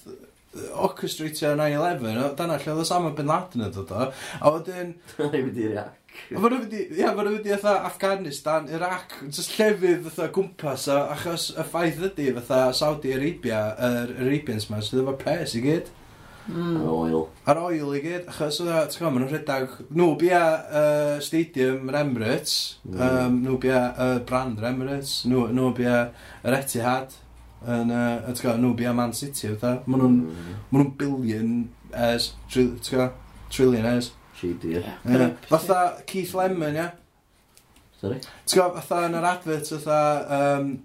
orchestrateio 0.87 1.53
9-11, 1.59 2.33
dyna 2.39 2.57
lle 2.57 2.73
oedd 2.73 2.83
Osama 2.83 3.13
Bin 3.17 3.29
Laden 3.31 3.67
yn 3.67 3.73
dod 3.75 3.93
o. 3.93 4.09
A 4.41 4.53
wedyn... 4.55 4.95
Dyna 5.15 5.31
i 5.31 5.45
fynd 5.45 5.63
i'r 5.63 5.77
Iac. 5.77 5.95
Ie, 6.31 6.39
mae'n 6.39 7.29
mynd 7.29 7.45
i 7.47 7.53
fatha 7.53 7.75
Afghanistan, 7.87 8.67
Iraq, 8.73 9.19
jyst 9.27 9.53
llefydd 9.57 10.07
fatha 10.09 10.31
gwmpas, 10.33 10.87
a, 10.91 11.03
achos 11.13 11.51
y 11.53 11.65
ffaith 11.67 12.01
ydy 12.09 12.31
fatha 12.39 12.73
Saudi 12.75 13.13
Arabia, 13.15 13.61
yr 13.77 14.17
Arabians 14.25 14.67
ma, 14.71 14.81
sydd 14.83 15.03
efo 15.03 15.15
pres 15.21 15.55
i 15.57 15.63
gyd. 15.63 15.93
Mm. 16.47 16.79
Ar 16.79 16.89
oil. 16.93 17.23
Ar 17.51 17.61
oil 17.67 17.93
i 17.97 18.01
gyd, 18.03 18.27
achos 18.31 18.61
oedd, 18.63 18.71
e, 18.71 18.81
ti'n 18.87 19.01
gwybod, 19.01 19.13
maen 19.13 19.25
nhw'n 19.25 19.33
rhedeg, 19.33 19.77
nhw 19.99 20.09
bia 20.19 20.41
uh, 20.81 21.13
Stadium 21.23 21.91
yr 21.91 21.99
Emirates, 22.01 22.57
mm. 22.87 22.99
um, 23.07 23.39
nhw 23.45 23.61
bia 23.63 23.83
uh, 23.93 24.17
brand 24.27 24.59
yr 24.61 24.69
Emirates, 24.71 25.19
nhw, 25.27 25.47
nhw 25.53 25.71
bia 25.77 25.97
yr 26.43 26.59
Etihad, 26.61 27.17
yn, 27.65 27.93
uh, 27.93 28.27
ti'n 28.27 28.41
gwybod, 28.43 28.61
nhw 28.63 28.73
bia 28.77 28.93
Man 28.97 29.15
City, 29.17 29.53
fatha. 29.55 29.81
Maen 29.87 30.03
nhw'n 30.03 30.19
mm. 30.19 30.51
ma 30.69 30.79
nhw 30.79 30.85
mm-hmm. 30.85 30.97
billionaires, 31.01 32.31
tri, 32.51 32.67
ti'n 32.77 32.93
gwybod, 32.93 33.23
trillionaires. 33.53 34.11
Shady, 34.37 34.75
ie. 34.75 34.83
yeah. 35.09 35.31
Fatha 35.49 36.03
Keith 36.05 36.35
Lemon, 36.37 36.77
ia. 36.77 36.91
Sorry? 38.01 38.19
Ti'n 38.45 38.59
gwybod, 38.59 38.83
fatha 38.83 39.07
yn 39.09 39.17
yr 39.17 39.31
advert, 39.31 39.73
fatha, 39.73 40.03
um, 40.37 40.77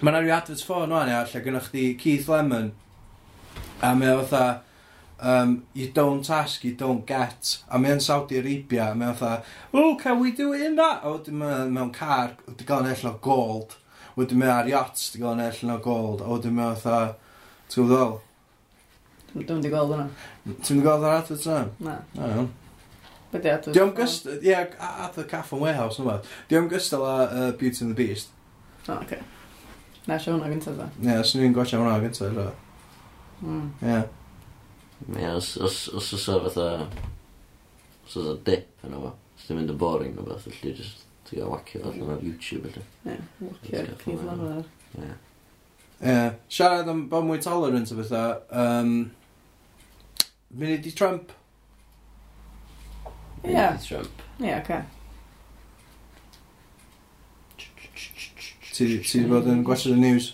Mae'n 0.00 0.16
rhyw 0.16 0.32
advert 0.32 0.62
ffôn 0.64 0.92
o'n 0.96 1.10
ia, 1.12 1.20
lle 1.28 1.40
gynnwch 1.44 1.66
chi 1.74 1.82
Keith 2.00 2.28
Lemon, 2.32 2.70
a 3.84 3.90
mae 3.92 4.14
o 4.14 4.22
fatha, 4.22 4.62
um, 5.20 5.50
you 5.74 5.90
don't 5.92 6.30
ask, 6.32 6.64
you 6.64 6.72
don't 6.72 7.04
get, 7.04 7.58
a 7.68 7.76
mae 7.78 7.98
yn 7.98 8.00
Saudi 8.00 8.38
Arabia, 8.40 8.86
a 8.86 8.96
mae 8.96 9.10
o 9.12 9.18
fatha, 9.18 9.44
oh, 9.74 9.98
can 10.00 10.16
we 10.22 10.32
do 10.32 10.54
it 10.54 10.64
in 10.70 10.78
that? 10.80 11.04
A 11.04 11.12
wedyn 11.12 11.36
mewn 11.74 11.92
car, 11.92 12.32
wedi 12.46 12.64
gael 12.70 12.88
yn 12.88 12.94
ell 12.94 13.10
o 13.10 13.14
gold, 13.28 13.76
Wedyn 14.20 14.42
mae 14.42 14.50
ar 14.52 14.68
yachts, 14.68 15.06
ti'n 15.14 15.22
gael 15.22 15.38
yn 15.38 15.46
allan 15.46 15.72
o 15.72 15.78
gold, 15.80 16.20
a 16.20 16.28
wedyn 16.28 16.52
mae 16.58 16.74
fatha, 16.76 17.14
ti'n 17.72 17.86
gwybod 17.86 17.94
ddol? 17.94 18.18
Dwi'n 19.32 19.62
di 19.64 19.70
gweld 19.72 19.94
hwnna. 19.94 20.06
Ti'n 20.44 20.76
mynd 20.76 20.84
gweld 20.84 21.06
ar 21.08 21.20
advert 21.22 21.46
yna? 21.46 21.60
Na. 21.86 21.94
Na, 22.18 22.28
iawn. 22.34 22.48
Bydde 23.30 23.52
advert. 23.54 23.76
Di 23.76 23.80
o'm 23.80 23.92
gystal, 23.96 24.36
ie, 24.44 24.56
advert 24.58 25.28
Caff 25.30 25.54
and 25.56 25.64
Warehouse, 25.64 26.02
yma. 26.02 26.18
Diolch 26.20 26.50
Di 26.50 26.58
o'm 26.60 26.70
gystal 26.72 27.06
a 27.06 27.14
uh, 27.24 27.50
Beauty 27.56 27.84
and 27.86 27.94
the 27.94 27.96
Beast. 27.96 28.34
O, 28.88 28.92
oh, 28.92 28.98
oce. 28.98 29.04
Okay. 29.06 29.20
Na, 30.04 30.16
eisiau 30.16 30.36
hwnna 30.36 30.50
gyntaf, 30.52 30.76
da. 30.82 30.88
Ie, 30.98 31.08
yeah, 31.12 31.24
swn 31.30 31.46
i'n 31.46 31.56
gwachio 31.56 31.80
hwnna 31.80 32.00
gyntaf, 32.04 32.34
da. 32.36 32.48
Mm. 33.40 33.68
Ie. 33.70 33.92
Yeah. 33.94 34.08
Ie, 35.06 35.20
yeah, 35.22 35.36
os 35.38 35.54
oes 35.56 36.16
o 36.18 36.40
fatha... 36.48 36.66
Os 38.04 38.18
oes 38.18 38.32
o 38.34 38.40
dip 38.50 38.84
yn 38.84 38.98
o 38.98 39.04
fo. 39.06 39.14
Os 39.38 39.46
ti'n 39.46 39.62
mynd 39.62 39.72
yn 39.76 39.80
boring 39.80 40.18
o 40.18 40.26
beth, 40.26 40.50
allai 40.50 40.74
just 40.76 41.06
Dwi'n 41.30 41.46
wacio 41.46 41.80
allan 41.86 42.14
ar 42.16 42.22
YouTube 42.26 42.66
felly. 42.66 42.86
Ie, 43.06 43.18
wacio 43.46 43.98
cnif 44.02 44.22
lawr. 44.26 44.64
Ie. 44.98 45.10
Ie, 46.02 46.14
siarad 46.50 46.90
am 46.90 47.04
bod 47.12 47.28
mwy 47.28 47.38
tolerant 47.44 47.92
o 47.94 47.98
bethau. 48.00 48.40
Um, 48.50 48.96
Munud 50.50 50.86
i 50.90 50.94
Trump. 50.98 51.30
Ie. 53.44 53.52
Yeah. 53.52 53.78
Trump. 53.78 54.24
Ie, 54.40 54.48
yeah, 54.48 54.58
oce. 54.58 54.80
Okay. 54.80 54.82
Ti 58.74 58.86
wedi 58.88 59.24
bod 59.28 59.46
yn 59.52 59.62
gwestiwn 59.62 59.98
y 60.00 60.08
news? 60.08 60.32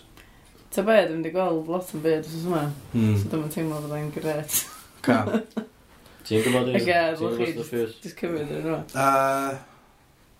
Ta 0.73 0.85
be, 0.87 0.97
dwi'n 1.03 1.21
wedi 1.21 1.33
gweld 1.35 1.69
lot 1.69 1.93
yn 1.93 2.03
byd 2.05 2.29
os 2.31 2.43
yma. 2.47 2.65
Mm. 2.95 3.15
So 3.21 3.31
dwi'n 3.33 3.53
teimlo 3.53 3.85
bod 3.85 3.97
e'n 3.99 4.13
gret. 4.15 4.61
Ca. 5.05 5.23
Ti'n 6.25 6.45
gwybod 6.45 6.71
yn... 6.71 6.77
Ac 6.79 6.87
e, 6.89 7.01
dwi'n 7.21 7.41
chi... 7.43 7.87
Just 8.01 8.17
cymryd 8.21 8.53
yn 8.55 8.71
yma. 8.71 8.85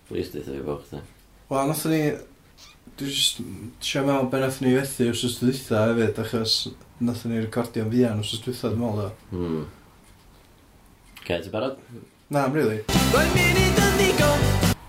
Please 0.07 0.31
deitha 0.31 0.55
fi 0.55 0.63
bod 0.63 0.83
chdi. 0.87 1.01
Wel, 1.51 1.67
nath 1.67 1.85
ni... 1.91 2.01
Dwi'n 2.97 3.11
just... 3.11 3.41
eisiau 3.83 4.05
meddwl 4.07 4.29
be 4.31 4.39
nath 4.39 4.61
ni 4.63 4.71
fethu 4.77 5.09
os 5.11 5.23
ys 5.27 5.35
dwytha 5.41 5.81
hefyd, 5.89 6.21
achos 6.23 6.53
nath 7.03 7.25
ni 7.27 7.41
recordio'n 7.43 7.91
fian 7.91 8.23
os 8.23 8.31
ys 8.37 8.45
dwytha 8.45 8.71
dwi'n 8.71 8.85
meddwl. 8.85 9.11
Hmm. 9.33 9.65
Okay, 11.19 11.41
ti'n 11.43 11.51
barod? 11.51 11.83
Na, 12.31 12.45
am 12.47 12.55
really. 12.55 12.79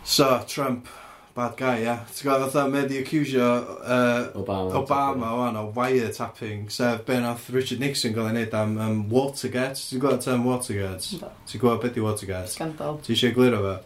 So, 0.05 0.41
Trump, 0.47 0.87
bad 1.35 1.59
guy, 1.59 1.83
ia. 1.83 1.85
Yeah. 1.85 2.07
Ti'n 2.15 2.31
gwybod, 2.31 2.47
fatha, 2.47 2.65
mae 2.71 2.87
di 2.89 3.03
accusio 3.03 3.51
uh, 3.83 4.31
Obama, 4.39 4.79
Obama 4.79 5.35
o'n 5.43 5.59
o 5.59 5.67
wiretapping, 5.75 6.71
sef 6.73 7.03
be 7.11 7.19
nath 7.27 7.51
Richard 7.51 7.83
Nixon 7.83 8.15
gael 8.15 8.31
ei 8.31 8.39
wneud 8.39 8.57
am 8.63 8.79
um, 8.87 9.05
Watergate. 9.11 9.83
Ti'n 9.83 10.01
gwybod 10.01 10.25
term 10.25 10.47
Watergate? 10.47 11.19
Ti'n 11.19 11.59
gwybod 11.59 11.83
beth 11.83 11.99
di 11.99 12.07
Watergate? 12.07 12.55
Scandal. 12.55 13.03
Ti 13.03 13.15
eisiau 13.19 13.35
egluro 13.35 13.61
fe? 13.67 13.77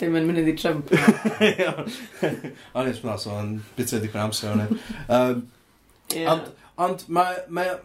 Dim 0.00 0.16
yn 0.18 0.26
mynd 0.28 0.50
i 0.50 0.56
Trump. 0.58 0.90
Honest, 2.76 3.04
mae'n 3.04 3.20
so, 3.22 3.36
ond 3.36 3.60
bit 3.78 3.94
o 3.96 4.00
dipyn 4.02 4.26
amser 4.26 4.52
hwnna. 4.52 4.80
Um, 5.08 5.46
yeah. 6.12 6.32
Ond, 6.34 6.50
ond 6.86 7.06
mae... 7.16 7.38
mae, 7.48 7.78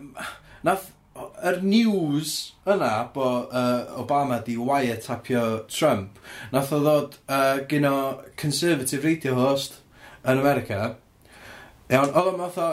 nath, 0.67 0.89
yr 1.21 1.57
er 1.57 1.63
news 1.63 2.33
yna 2.69 2.91
bod 3.13 3.51
uh, 3.51 3.99
Obama 3.99 4.39
di 4.45 4.55
wiretapio 4.57 5.65
Trump, 5.71 6.19
nath 6.53 6.71
o 6.71 6.79
ddod 6.81 7.17
uh, 7.27 7.59
gyno 7.69 7.95
conservative 8.39 9.03
radio 9.07 9.35
host 9.39 9.81
yn 10.23 10.39
America. 10.39 10.95
Iawn, 11.91 12.13
oedd 12.15 12.31
o'n 12.31 12.39
fatha, 12.45 12.69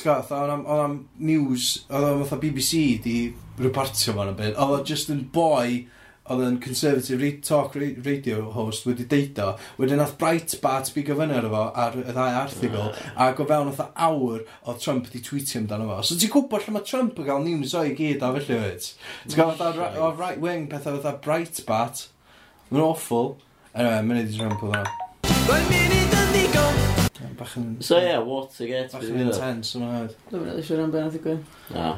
oedd 0.00 0.32
o'n 0.78 0.96
news, 1.20 1.84
oedd 1.90 2.08
o'n 2.12 2.24
fatha 2.24 2.40
BBC 2.40 2.84
di 3.04 3.18
reportio 3.60 4.16
fo'n 4.16 4.32
y 4.32 4.38
byd, 4.40 4.56
oedd 4.56 4.78
o 4.78 4.80
just 4.88 5.12
yn 5.12 5.26
boi 5.34 5.84
oedd 6.32 6.40
yn 6.46 6.54
conservative 6.64 7.20
re 7.20 7.30
talk 7.44 7.74
radio 7.76 8.46
host 8.54 8.86
wedi 8.88 9.04
deudo, 9.08 9.50
wedyn 9.76 10.00
nath 10.00 10.14
Breitbart 10.20 10.88
bigio 10.94 11.18
fyny 11.18 11.34
ar 11.36 11.48
efo 11.50 11.64
ar 11.82 11.98
y 12.00 12.04
ddau 12.06 12.38
arthigol, 12.40 12.94
a 13.20 13.26
go 13.36 13.44
fewn 13.50 13.68
oedd 13.72 13.82
awr 14.06 14.40
oedd 14.40 14.80
Trump 14.80 15.10
wedi 15.10 15.20
tweetio 15.26 15.60
amdano 15.60 15.90
fo. 15.90 16.00
So 16.00 16.16
ti'n 16.16 16.32
gwybod 16.32 16.64
lle 16.64 16.76
mae 16.78 16.88
Trump 16.88 17.20
yn 17.20 17.28
cael 17.28 17.44
news 17.44 17.76
o 17.76 17.84
i 17.84 17.92
gyd 17.98 18.24
a 18.24 18.32
felly 18.38 18.60
wyt. 18.62 18.90
Ti'n 19.28 19.36
gael 19.42 20.00
o 20.00 20.10
right 20.16 20.40
wing 20.40 20.64
pethau 20.72 20.96
oedd 20.96 21.20
Breitbart, 21.26 22.06
mae'n 22.70 22.86
awful. 22.86 23.34
Anyway, 23.74 24.00
mae'n 24.08 24.24
ei 24.24 24.32
Trump 24.38 24.64
oedd 24.64 24.80
yna. 24.80 24.98
Mae'n 25.44 25.70
munud 25.74 26.18
yn 26.22 26.32
ddigon 26.32 26.84
Bach 27.34 27.54
yn... 27.58 27.76
So 27.82 27.98
ie, 27.98 28.08
yeah, 28.08 28.24
Watergate. 28.24 28.92
Bach 28.94 29.06
yn 29.08 29.22
intense, 29.26 29.76
yma. 29.78 30.04
Dwi'n 30.30 30.44
meddwl 30.44 30.60
eisiau 30.62 30.80
rhan 30.80 30.92
beth 30.94 31.16
i 31.18 31.22
gwe. 31.24 31.38
Na. 31.74 31.88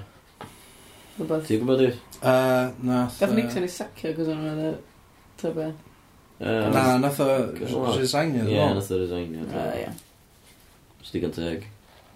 Rhywbeth. 1.16 1.46
Ti'n 1.48 1.62
gwybod 1.62 1.80
dwi? 1.80 1.90
Uh, 2.20 2.68
nath... 2.84 3.16
Gath 3.22 3.32
Nixon 3.36 3.64
uh, 3.64 3.68
i 3.68 3.72
sacio 3.72 4.12
gos 4.16 4.28
o'n 4.32 4.42
meddwl, 4.44 4.74
ta 5.40 5.52
be. 5.56 5.70
Na, 6.40 6.82
nath 7.00 7.22
o 7.24 7.28
resignio. 7.96 8.44
Ie, 8.44 8.60
nath 8.76 8.92
o 8.92 9.00
resignio. 9.00 9.46
Ie, 9.46 9.62
ah, 9.62 9.78
ie. 9.80 10.52
Stigon 11.06 11.32
teg. 11.32 11.64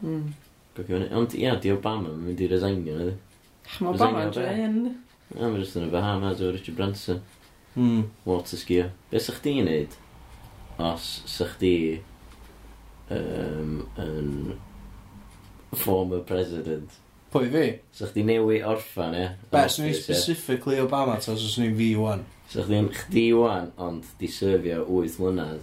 Mm. 0.05 0.28
Ond 1.16 1.38
ie, 1.38 1.48
di 1.64 1.72
Obama 1.72 2.12
yn 2.12 2.20
mynd 2.26 2.44
i 2.44 2.51
resignio, 2.51 2.98
ydy? 3.07 3.16
Ach, 3.64 3.80
mae 3.80 3.94
Obama 3.94 4.26
yn 4.26 4.36
drein. 4.36 4.78
Na, 5.32 5.46
mae'n 5.46 5.61
jyst 5.62 5.80
yn 5.80 5.88
y 5.88 5.92
Bahamas 5.94 6.44
o 6.44 6.53
Richard 6.53 6.76
Branson. 6.76 7.24
Mm. 7.78 8.05
Water 8.28 8.61
skier. 8.61 8.92
Be 9.09 9.22
sa 9.22 9.32
chdi'n 9.38 9.64
neud 9.70 9.96
os 10.80 11.09
sa 11.28 11.46
chdi 11.55 12.01
um, 13.12 13.86
yn 14.01 14.28
former 15.76 16.20
president 16.26 17.01
Pwy 17.31 17.51
fi? 17.53 17.64
So 17.95 18.09
chdi 18.11 18.24
newi 18.26 18.61
orffan, 18.66 19.14
ie? 19.14 19.26
Be, 19.53 19.64
swn 19.70 19.91
i'n 19.91 19.99
specifically 19.99 20.81
Obama, 20.83 21.18
ta, 21.18 21.37
so 21.39 21.51
swn 21.51 21.68
i'n 21.68 21.76
fi 21.78 21.91
wan. 21.99 22.24
So 22.51 22.64
chdi'n 22.66 22.89
chdi 22.97 23.26
wan, 23.39 23.70
ond 23.78 24.09
di 24.18 24.31
syrfio 24.31 24.83
8 24.87 25.18
mlynedd. 25.22 25.61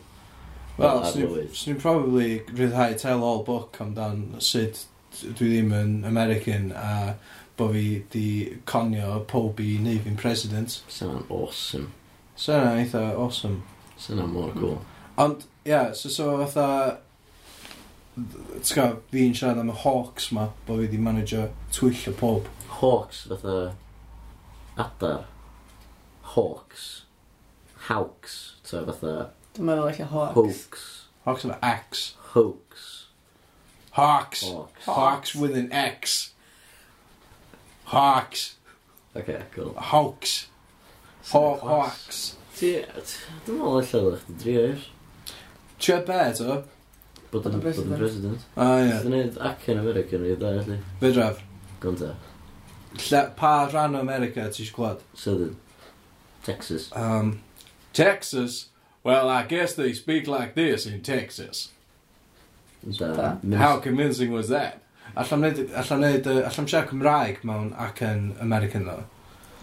Wel, 0.77 1.01
swn 1.09 1.73
i'n 1.73 1.81
probably 1.81 2.29
rhyddhau 2.53 2.95
tell 3.01 3.25
all 3.25 3.43
book 3.43 3.79
amdan 3.83 4.29
sut 4.43 4.85
dwi 5.25 5.49
ddim 5.49 5.73
yn 5.73 5.93
American 6.05 6.71
a 6.77 7.15
bo 7.57 7.71
fi 7.73 8.03
di 8.13 8.27
conio 8.69 9.23
pob 9.27 9.59
i 9.59 9.77
neu 9.81 9.99
fi'n 10.05 10.19
president. 10.19 10.79
Sa'n 10.93 11.25
awesome. 11.27 11.89
Sa'n 12.37 12.67
eitha 12.77 13.03
awesome. 13.17 13.63
Sa'n 13.97 14.21
mor 14.29 14.53
cool. 14.55 14.77
Ond, 15.17 15.47
ie, 15.65 15.71
yeah, 15.73 15.91
so, 15.91 16.09
so 16.13 16.37
fatha, 16.45 16.99
ti'n 18.17 19.01
fi'n 19.11 19.35
siarad 19.37 19.59
am 19.61 19.69
y 19.71 19.75
Hawks 19.83 20.31
ma, 20.33 20.49
bo 20.65 20.77
fi 20.77 20.87
wedi 20.87 20.99
manager 21.01 21.51
twyll 21.73 22.07
o 22.09 22.13
pob. 22.17 22.47
Hawks, 22.79 23.25
fatha 23.29 23.75
adar. 24.77 25.25
Hawks. 26.33 27.03
Hawks, 27.87 28.55
ta 28.63 28.83
fatha... 28.85 29.29
Dwi'n 29.55 29.69
meddwl 29.69 29.89
eich 29.91 30.01
Hawks. 30.11 30.35
Hawks. 30.35 30.87
Hawks 31.25 31.45
of 31.45 31.55
X. 31.61 32.01
Hawks. 32.33 32.87
Hawks. 33.91 34.43
Hawks. 34.43 34.85
Hawks 34.85 35.35
with 35.35 35.57
an 35.57 35.71
X. 35.71 36.33
Hawks. 37.85 38.55
Okay, 39.15 39.41
cool. 39.51 39.73
Hawks. 39.73 40.47
Haw 41.31 41.57
Hawks. 41.57 42.35
Dwi'n 42.57 42.85
meddwl 43.47 43.81
eich 43.81 43.95
o'ch 43.97 44.25
chi'n 44.25 44.41
drio 44.43 44.65
eich. 44.73 44.89
Tria 45.77 46.01
be, 46.01 46.21
to? 46.37 46.63
Bod 47.31 47.45
yn 47.49 47.59
president. 47.61 48.45
O, 48.55 48.61
ah, 48.63 48.79
ie. 48.85 48.91
Dwi'n 49.03 49.13
neud 49.17 49.37
ac 49.49 49.65
yn 49.73 49.81
America 49.81 50.17
ni, 50.21 50.35
da, 50.39 50.53
allu. 50.61 50.77
Fe 51.01 51.11
draf. 51.15 51.41
Gonta. 51.83 52.13
Lle- 53.09 53.29
Pa 53.37 53.53
rhan 53.71 53.95
o 53.95 53.99
America 53.99 54.47
ti 54.49 54.63
eisiau 54.63 54.75
clod? 54.77 55.01
Southern. 55.13 55.55
Texas. 56.43 56.89
Um, 56.95 57.41
Texas? 57.93 58.69
Well, 59.03 59.29
I 59.29 59.43
guess 59.43 59.73
they 59.75 59.93
speak 59.93 60.27
like 60.27 60.55
this 60.55 60.85
in 60.85 61.01
Texas. 61.01 61.69
Da. 62.97 63.35
Da. 63.43 63.57
How 63.57 63.79
convincing 63.79 64.31
was 64.31 64.49
that? 64.49 64.81
Allam 65.15 65.41
neud, 65.41 65.59
allam 65.73 66.01
neud, 66.01 66.27
uh, 66.27 66.41
allam 66.47 66.67
siarad 66.67 66.89
Cymraeg 66.91 67.39
mewn 67.47 67.71
ac 67.79 68.01
yn 68.05 68.35
American 68.43 68.83
ddo. 68.85 68.97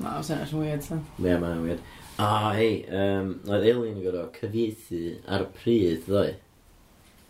Na, 0.02 0.16
os 0.18 0.28
sy'n 0.32 0.40
weird, 0.58 0.82
so. 0.82 0.96
Ie, 1.22 1.36
mae'n 1.38 1.60
weird. 1.62 1.82
A, 2.18 2.30
hei, 2.56 2.84
um, 2.90 3.28
oedd 3.46 3.62
Alien 3.68 4.00
yn 4.00 4.02
gorfod 4.04 4.34
cyfieithu 4.40 5.02
ar 5.30 5.44
y 5.44 5.50
pryd, 5.60 6.02
ddoe. 6.08 6.32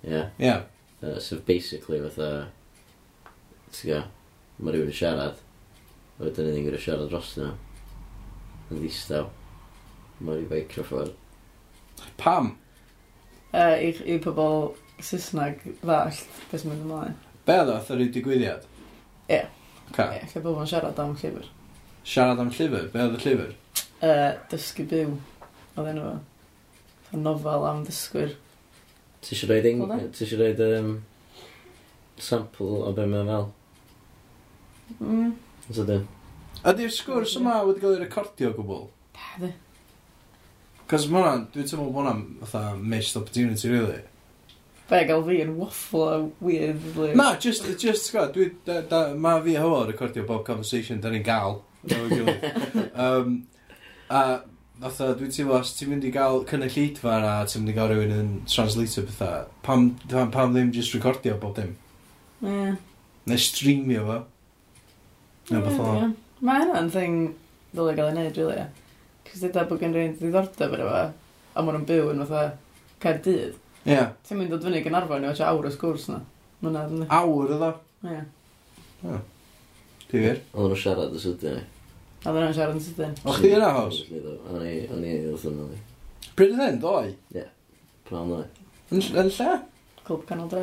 Ie. 0.04 0.22
Ie. 0.38 0.54
Uh, 1.02 1.18
so 1.18 1.36
basically 1.36 2.00
fatha, 2.00 2.46
ti'n 3.72 3.90
go, 3.90 4.02
mae 4.58 4.74
rhywun 4.74 4.92
yn 4.92 4.96
siarad, 4.96 5.40
a 6.18 6.22
wedyn 6.22 6.50
ni'n 6.52 6.66
gwneud 6.66 6.82
siarad 6.84 7.10
dros 7.10 7.34
nhw, 7.38 7.50
yn 8.70 8.80
ddistaw, 8.80 9.26
mae 10.20 10.38
rhywun 10.38 10.52
microffon. 10.52 11.12
Pam? 12.20 12.54
Uh, 13.54 13.76
I, 13.78 13.90
I 14.06 14.18
pobl 14.22 14.74
Saesneg 15.02 15.60
ddall, 15.82 16.14
beth 16.50 16.62
sy'n 16.62 16.70
mynd 16.72 16.86
ymlaen. 16.86 17.18
Be 17.44 17.58
ddoth 17.60 17.90
yr 17.92 18.04
ei 18.04 18.12
digwyddiad? 18.14 18.64
Ie. 19.28 19.42
Ca. 19.92 20.08
Ie, 20.16 20.22
lle 20.30 20.44
bobl 20.44 20.62
yn 20.64 20.70
siarad 20.70 21.00
am 21.02 21.16
llyfr. 21.20 21.50
Siarad 22.04 22.40
am 22.40 22.52
llyfr? 22.54 22.88
Be 22.92 23.02
oedd 23.04 23.18
y 23.18 23.24
llyfr? 23.24 23.52
Uh, 24.04 24.30
dysgu 24.52 24.86
byw, 24.88 25.12
oedd 25.76 25.90
enw 25.92 26.06
fo. 26.06 26.14
Nofel 27.14 27.68
am 27.68 27.84
ddysgwyr. 27.86 28.32
Ti 29.24 29.34
eisiau 29.34 29.50
roed, 29.50 29.68
ing... 29.70 29.84
ti 30.12 30.26
eisiau 30.26 30.42
roed 30.42 30.62
um, 30.68 30.94
sample 32.20 32.82
o 32.84 32.92
be 32.96 33.08
mae'n 33.08 33.32
fel? 33.32 33.50
Mm. 35.00 35.34
So 35.70 35.86
dyn. 35.88 36.04
Ydy'r 36.64 36.92
sgwrs 36.92 37.38
yma 37.40 37.62
wedi 37.64 37.80
cael 37.82 37.96
ei 37.96 38.02
recordio 38.04 38.52
gwbl? 38.56 38.88
Da, 39.14 39.52
Cos 40.84 41.06
mae 41.08 41.22
hwnna'n, 41.22 41.46
dwi'n 41.54 41.68
teimlo 41.68 41.86
bod 41.88 42.02
hwnna'n 42.02 42.24
fatha 42.44 42.74
missed 42.76 43.16
opportunity, 43.16 43.70
really. 43.72 44.02
Fe 44.90 45.00
gael 45.08 45.22
fi 45.24 45.38
yn 45.40 45.54
waffle 45.56 46.32
weird. 46.44 46.82
Like. 46.98 47.16
Na, 47.16 47.30
just, 47.40 47.64
just, 47.80 48.10
gwrdd, 48.12 48.34
dwi, 48.34 48.50
da, 48.68 48.82
da, 48.90 49.00
ma 49.16 49.38
fi 49.44 49.56
a 49.56 49.62
hwyl 49.64 49.86
recordio 49.88 50.26
bob 50.28 50.44
conversation 50.44 51.00
da 51.00 51.12
ni'n 51.12 51.24
gael. 51.24 51.62
um, 52.92 53.38
a 54.20 54.24
Fatha, 54.82 55.12
dwi'n 55.14 55.30
teimlo, 55.30 55.60
os 55.62 55.70
ti'n 55.78 55.92
mynd 55.92 56.04
i 56.08 56.10
gael 56.14 56.40
cynnyllidfa 56.50 57.18
na, 57.22 57.34
ti'n 57.46 57.62
mynd 57.62 57.70
i 57.70 57.74
gael 57.76 57.92
rhywun 57.92 58.14
yn 58.16 58.30
translator 58.50 59.04
pethau, 59.06 59.44
pam, 59.62 59.84
pam, 60.10 60.32
pam 60.34 60.54
ddim 60.56 60.72
just 60.74 60.96
recordio 60.96 61.36
bob 61.38 61.54
dim? 61.60 61.76
Ie. 62.42 62.72
Neu 63.30 63.40
streamio 63.40 64.02
fo. 64.08 64.16
Neu 65.52 65.62
beth 65.62 65.78
o. 65.78 65.92
Mae 66.44 66.64
hynna'n 66.64 66.90
thing 66.92 67.20
ddylai 67.70 67.94
gael 67.94 68.10
ei 68.10 68.16
wneud, 68.16 68.40
really. 68.42 68.64
Cys 69.28 69.44
dyda 69.46 69.64
bod 69.70 69.78
gen 69.84 69.94
rhywun 69.94 70.16
ddiddordeb 70.18 70.74
ar 70.74 70.82
efo, 70.88 71.04
a 71.54 71.62
maen 71.62 71.78
nhw'n 71.78 71.86
byw 71.92 72.10
yn 72.10 72.24
fatha 72.24 72.42
Caerdydd. 73.04 73.54
Ie. 73.84 73.92
Yeah. 73.94 74.10
Ti'n 74.26 74.40
mynd 74.40 74.56
dod 74.56 74.66
fyny 74.66 74.82
gan 74.82 74.98
arfer 74.98 75.22
ni, 75.22 75.30
oes 75.30 75.44
awr 75.44 75.70
o 75.70 75.72
sgwrs 75.72 76.08
na. 76.10 76.18
Mwna, 76.64 76.82
Awr, 77.14 77.54
ydw? 77.60 77.70
Ie. 78.10 78.24
Di 80.10 80.18
wir? 80.26 80.42
O'n 80.50 80.72
nhw 80.72 80.82
siarad 80.82 81.14
y 81.14 81.22
sydyn 81.22 81.60
ni. 81.60 81.64
A 82.24 82.32
ddyn 82.32 82.40
nhw'n 82.46 82.54
siarad 82.56 82.76
yn 82.78 82.80
sydyn. 82.80 83.10
O 83.28 83.32
chdi 83.36 83.50
yna 83.52 83.66
hos? 83.76 83.98
O'n 84.48 84.62
i, 84.64 84.70
o'n 84.88 85.02
i 85.04 85.10
wrth 85.28 85.42
yn 85.50 85.58
ôl. 85.60 85.74
Pryd 86.38 86.54
yn 86.54 86.62
hyn, 86.62 86.78
doi? 86.80 87.10
Ie. 87.36 87.42
Pnawn 88.08 88.30
doi. 88.32 88.44
Yn 88.94 89.02
yn 89.04 89.28
lle? 89.34 89.48
Clwb 90.06 90.22
Canol 90.30 90.48
Dre. 90.48 90.62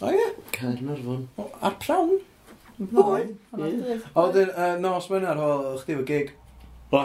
O 0.00 0.12
ie? 0.14 0.24
Caernarfon. 0.56 1.26
O, 1.36 1.50
Ar 1.60 1.76
prawn? 1.82 2.14
Doi? 2.80 3.26
Ie. 3.60 3.98
O, 4.16 4.24
dyn, 4.32 4.54
nos 4.80 5.10
mynar, 5.12 5.36
hol, 5.40 5.68
chdi 5.82 5.98
fo 5.98 6.06
gig. 6.08 6.32
Ba? 6.94 7.04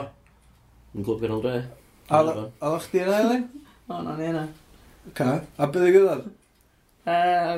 Yn 0.95 1.03
Clwb 1.03 1.25
Canol 1.25 1.43
Dre. 1.43 1.57
A 2.11 2.23
ddech 2.29 2.87
chdi 2.87 3.03
yna, 3.03 3.19
Elin? 3.25 3.45
O, 3.91 3.97
no, 4.05 4.13
ni 4.15 4.29
yna. 4.29 4.45
Ca. 5.17 5.33
A 5.59 5.67
beth 5.67 5.83
y 5.89 5.91
gyda'r? 5.97 6.23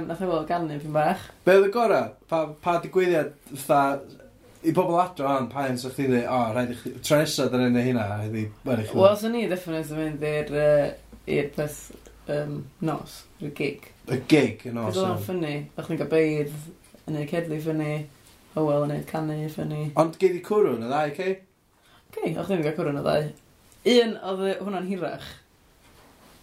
Nath 0.07 0.21
e 0.23 0.25
fod 0.31 0.47
ganu 0.49 0.79
pyn 0.81 0.95
bach. 0.95 1.27
Beth 1.45 1.67
y 1.67 1.69
gorau? 1.69 2.09
Pa, 2.31 2.39
pa 2.63 2.79
digwyddiad, 2.81 3.35
fatha, 3.53 4.22
I 4.63 4.71
bobl 4.71 4.95
adro 5.01 5.27
am 5.27 5.49
paen 5.51 5.77
sa'ch 5.79 5.97
chi'n 5.97 6.11
dweud, 6.11 6.27
o, 6.31 6.39
rhaid 6.53 6.71
i 6.71 6.77
chi, 6.79 6.93
tro 7.03 7.19
nesaf 7.19 7.51
dyn 7.51 7.65
nhw'n 7.65 7.87
hynna, 7.89 8.05
rhaid 8.13 8.37
i, 8.39 8.43
rhaid 8.63 8.83
i 8.83 8.87
chi. 8.87 8.95
Wel, 8.95 9.15
so 9.19 9.31
ni, 9.33 9.43
definitely, 9.51 9.91
yn 9.91 9.99
mynd 9.99 10.23
i'r 10.29 10.53
uh, 10.63 11.49
peth 11.57 11.79
um, 12.31 12.57
nos, 12.87 13.17
i'r 13.43 13.51
gig. 13.57 13.89
Y 14.07 14.19
gig, 14.31 14.63
y 14.69 14.73
nos. 14.75 14.95
Cos 14.95 15.03
o'n 15.03 15.19
ffynnu, 15.25 15.53
o'ch 15.75 15.89
chi'n 15.89 15.99
gael 15.99 16.11
beidd 16.13 16.55
yn 17.09 17.19
ei 17.19 17.27
cedlu 17.27 17.59
ffynnu, 17.59 17.91
Howell 18.55 18.87
yn 18.87 18.95
ei 18.95 19.05
canu 19.09 19.37
ffynnu. 19.51 19.83
Ond 19.99 20.17
gyd 20.21 20.39
i 20.39 20.41
cwrw 20.45 20.77
yn 20.77 20.87
y 20.87 20.91
ddau, 20.91 21.13
cei? 21.19 21.37
Cei, 22.15 22.35
o'ch 22.37 22.51
ni'n 22.51 22.63
gael 22.63 22.75
cwrw 22.77 22.93
yn 22.93 22.99
y 23.01 23.05
ddau. 23.07 23.31
Un, 23.93 24.19
oedd 24.31 24.43
hwnna'n 24.63 24.91
hirach. 24.91 25.31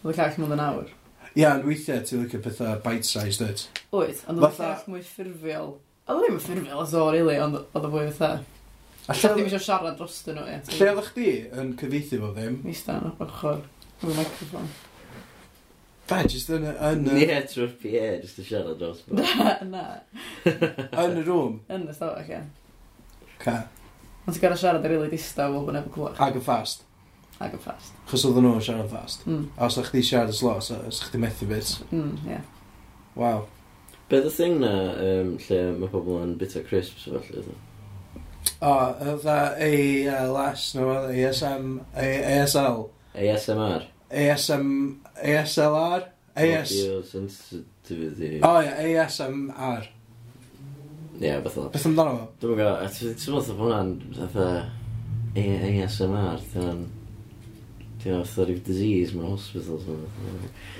Oedd 0.03 0.13
y 0.13 0.17
call 0.17 0.41
mynd 0.43 0.57
yn 0.57 0.65
awr. 0.65 0.89
Ia, 1.31 1.39
yeah, 1.39 1.53
ond 1.55 1.65
weithiau 1.65 2.03
ti'n 2.03 2.25
licio 2.25 2.41
pethau 2.43 2.81
bite-sized, 2.83 3.39
dweud? 3.39 3.61
Oed, 3.95 4.19
ond 4.27 4.41
oedd 4.43 4.51
y 4.51 4.59
call 4.59 4.91
mwy 4.91 5.05
ffurfiol. 5.07 5.79
Oedd 6.11 6.25
ddim 6.25 6.37
yn 6.37 6.43
ffurfiol 6.43 6.83
as 6.83 6.93
o, 6.97 7.07
rili, 7.13 7.35
ond 7.39 7.59
oedd 7.61 7.87
o 7.87 7.91
fwy 7.91 8.07
fatha. 8.11 8.43
A 9.07 9.15
lle 9.17 9.33
ddim 9.33 9.47
eisiau 9.47 9.63
siarad 9.63 9.97
dros 9.97 10.21
nhw, 10.27 10.45
ie. 10.45 10.61
Lle 10.77 10.89
oedd 10.91 11.07
chdi 11.09 11.29
yn 11.61 11.75
cyfeithi 11.79 12.19
fo 12.21 12.31
ddim? 12.35 12.57
Mis 12.67 12.81
yn 12.91 13.05
o'r 13.09 13.27
ochr. 13.27 13.61
Fy 14.01 14.15
microfon. 14.17 14.71
Be, 16.11 16.17
jyst 16.27 16.49
yn... 16.51 16.65
yn 16.67 17.05
Ni 17.07 17.23
e 17.23 17.37
trwy'r 17.47 17.75
PA, 17.79 18.07
jyst 18.19 18.41
yn 18.41 18.47
siarad 18.49 18.79
dros 18.81 19.03
bo. 19.07 19.17
Na. 19.73 19.85
Yn 20.45 21.21
y 21.21 21.25
rŵm? 21.27 21.61
Yn 21.71 21.87
y 21.87 21.95
stafell, 21.95 22.27
ie. 22.27 23.29
Ca. 23.41 23.57
Ond 24.25 24.35
ti'n 24.35 24.43
gorau 24.43 24.59
siarad 24.59 24.87
yr 24.89 24.97
ili 24.97 25.11
distaw 25.13 25.55
fel 25.55 25.67
bod 25.69 25.77
nefod 25.77 25.95
clywed. 25.95 26.19
Ag 26.27 26.37
yn 26.41 26.45
fast. 26.45 26.83
Ag 27.41 27.55
yn 27.55 27.63
fast. 27.63 27.95
Chos 28.09 28.27
oedden 28.27 28.45
nhw'n 28.45 28.65
siarad 28.67 28.91
fast. 28.91 29.23
Mm. 29.29 29.47
A 29.55 29.69
os 29.69 29.79
ydych 29.79 29.95
chi 29.95 30.03
siarad 30.11 30.33
y 30.33 30.37
slo, 30.37 30.57
os 30.59 30.69
ydych 30.75 31.13
chi 31.13 31.23
methu 31.23 31.47
bit. 31.49 31.73
Mm, 31.89 32.13
ie. 32.27 32.35
Yeah. 32.35 32.45
Waw. 33.17 33.47
Beth 34.11 34.25
y 34.27 34.31
thing 34.35 34.57
na 34.59 34.71
um, 34.99 35.35
lle 35.39 35.59
mae 35.79 35.87
pobl 35.91 36.17
yn 36.19 36.33
bita 36.39 36.59
crisps 36.67 37.05
felly? 37.07 37.43
E? 37.47 37.53
O, 38.59 38.71
oedd 39.07 39.23
e 39.63 39.69
ALS, 40.11 40.65
no, 40.75 40.89
ASM, 41.07 41.77
A 41.95 42.09
ASL. 42.33 42.83
ASMR. 43.15 43.87
ASM, 44.11 44.67
ASLR? 45.15 46.09
AS... 46.35 46.75
Sensitivity. 47.07 48.41
O, 48.43 48.51
ia, 48.59 48.75
ASMR. 49.05 49.87
Ie, 51.21 51.35
beth 51.45 51.59
o. 51.61 51.69
Beth 51.71 51.87
amdano 51.87 52.17
fo? 52.17 52.29
Dwi'n 52.43 52.59
gwybod, 52.59 52.83
a 52.83 52.91
ti'n 52.91 53.15
meddwl 53.15 53.59
bod 53.61 53.63
hwnna'n 53.63 53.95
fatha 54.19 54.49
ASMR, 55.39 56.49
ti'n 56.51 56.89
Ti'n 58.01 58.15
meddwl, 58.17 58.25
oedd 58.25 58.49
rhyw 58.49 58.61
disease 58.65 59.13
mewn 59.13 59.35
hospitals. 59.35 59.83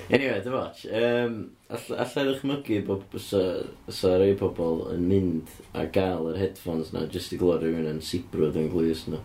Anyway, 0.10 0.40
dy 0.42 0.54
watch. 0.54 0.88
Um, 0.90 1.36
Alla, 1.72 1.98
alla 2.04 2.24
ddychmygu 2.28 2.82
bod 2.88 3.20
sa, 3.24 3.42
sa 3.88 4.18
rei 4.20 4.34
pobl 4.36 4.82
yn 4.92 5.06
mynd 5.08 5.52
a 5.72 5.86
gael 5.88 6.26
yr 6.34 6.40
headphones 6.42 6.90
na 6.92 7.06
jyst 7.14 7.32
i 7.32 7.38
glod 7.40 7.62
rhywun 7.64 7.88
yn 7.94 8.02
sibrwyd 8.04 8.58
yn 8.60 8.68
glwys 8.74 9.06
nhw. 9.08 9.22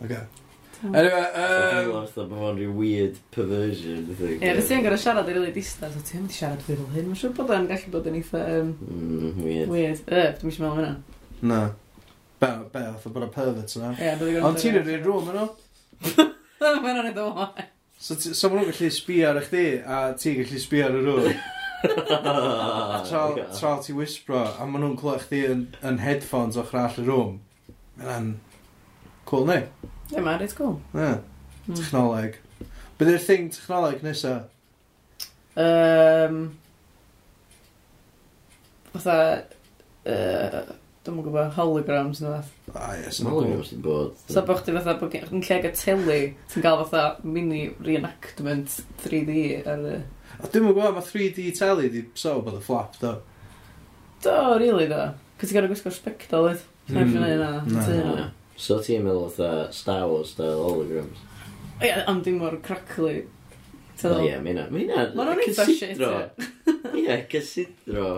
Okay. 0.00 0.22
Anyway, 0.80 1.12
um... 1.12 1.42
Dwi'n 1.44 1.90
meddwl 1.90 2.28
bod 2.30 2.38
fo'n 2.40 2.56
rhyw 2.56 2.76
weird 2.78 3.18
perversion. 3.34 4.06
Ie, 4.14 4.38
yeah, 4.38 4.60
ti'n 4.64 4.86
gorau 4.86 5.00
siarad 5.02 5.28
i 5.28 5.34
rili 5.36 5.50
distans, 5.52 5.98
o 5.98 6.04
ti'n 6.08 6.22
mynd 6.22 6.32
i 6.32 6.36
siarad 6.38 6.62
fi 6.64 6.72
fel 6.78 6.86
hyn. 6.94 7.10
Mae'n 7.10 7.18
siŵr 7.20 7.34
bod 7.36 7.52
o'n 7.52 7.68
gallu 7.68 7.92
bod 7.92 8.08
yn 8.08 8.16
eitha... 8.22 8.40
Um, 8.54 8.70
mm, 8.86 9.42
weird. 9.44 9.74
Weird. 9.74 10.00
E, 10.06 10.22
dwi'n 10.38 10.54
eisiau 10.54 10.64
meddwl 10.64 10.80
hynna. 10.80 11.18
Na. 11.50 11.58
Be, 12.40 12.50
be, 12.72 12.86
oedd 12.94 13.12
bod 13.12 13.26
o'n 13.26 13.34
pervert 13.34 13.76
yna. 13.76 13.92
Ie, 13.98 14.14
dwi'n 14.22 14.38
gorau... 14.38 14.48
Ond 14.48 14.62
ti'n 14.64 14.78
rhywun 14.78 15.04
rhwm 15.04 15.30
yno? 15.34 15.44
Mae'n 16.86 17.02
o'n 17.02 17.10
ei 17.10 17.14
ddod 17.18 17.76
So, 18.00 18.14
ti- 18.16 18.32
so 18.34 18.48
maen 18.48 18.62
nhw'n 18.64 18.72
gallu 18.72 18.90
sbio 18.96 19.26
ar 19.30 19.40
chdi, 19.44 19.64
a 19.84 19.96
ti'n 20.16 20.38
gallu 20.40 20.60
sbio 20.62 20.86
ar 20.86 20.94
y 20.96 21.02
rŵ. 21.04 21.32
Tra 23.08 23.24
tra 23.56 23.72
ti 23.84 23.92
wisbro, 23.96 24.40
a 24.56 24.66
maen 24.68 24.84
nhw'n 24.86 24.96
clywed 25.00 25.26
chdi 25.26 25.40
yn, 25.50 25.66
yn 25.86 25.98
headphones 26.00 26.56
o'ch 26.60 26.72
rall 26.76 26.96
y 27.02 27.04
rŵm. 27.06 27.34
Mae'n 28.00 28.30
cool, 29.28 29.44
ne? 29.50 29.58
Ie, 30.14 30.18
mae'n 30.24 30.40
reit 30.40 30.56
cool. 30.56 30.78
Yeah. 30.96 31.20
Mm. 31.68 31.76
Technoleg. 31.76 32.40
Bydd 33.00 33.12
yw'r 33.12 33.24
thing 33.26 33.50
technoleg 33.54 34.00
nesa. 34.06 34.34
Um, 35.60 36.40
fatha... 38.94 39.18
Uh, 40.08 40.62
Dwi'n 41.00 41.16
mwyn 41.16 41.24
gwybod, 41.24 41.52
holograms 41.56 42.18
neu 42.20 42.34
fath. 42.34 42.48
A 42.74 42.80
ah, 42.84 42.96
ie, 42.98 43.10
sy'n 43.16 43.28
gwybod 43.32 43.62
sy'n 43.64 43.84
bod. 43.84 44.18
So 44.28 44.42
bod 44.44 44.58
chdi 44.60 44.74
fatha, 44.74 44.94
bod 45.00 45.14
yn 45.16 45.40
lle 45.40 45.60
gael 45.64 45.72
teli, 45.72 46.16
ti'n 46.52 46.64
cael 46.66 46.82
fatha 46.82 47.04
mini 47.24 47.62
reenactment 47.80 48.74
3D 49.00 49.36
ar 49.62 49.86
y... 49.88 49.94
A 50.36 50.50
dwi'n 50.50 50.66
mwyn 50.66 50.74
gwybod, 50.76 50.98
mae 50.98 51.06
3D 51.06 51.46
teli 51.56 51.88
di 51.94 52.02
so 52.20 52.34
bod 52.44 52.58
y 52.58 52.60
flap, 52.66 52.98
do. 53.00 53.14
Do, 54.20 54.34
really 54.60 54.90
do. 54.90 55.06
Cos 55.40 55.48
ti'n 55.48 55.56
gael 55.56 55.70
gwisgo 55.70 55.92
spectol, 55.96 56.50
edd. 56.50 56.66
Mm. 56.92 57.16
Na, 57.16 57.54
na. 57.64 58.26
So 58.60 58.76
ti'n 58.84 59.06
meddwl 59.06 59.30
fatha 59.32 59.70
Star 59.72 60.04
Wars 60.10 60.34
style 60.34 60.60
holograms? 60.66 61.24
Ie, 61.80 61.94
ond 62.12 62.26
dim 62.28 62.42
mor 62.42 62.58
crackly. 62.60 63.22
Ie, 64.04 64.36
mae 64.36 64.52
hynna... 64.52 64.68
Mae 64.68 64.84
hwnna'n 65.16 65.40
eitha 65.46 65.64
shit. 65.72 66.04
Ie, 66.92 67.16
cysidro. 67.32 68.12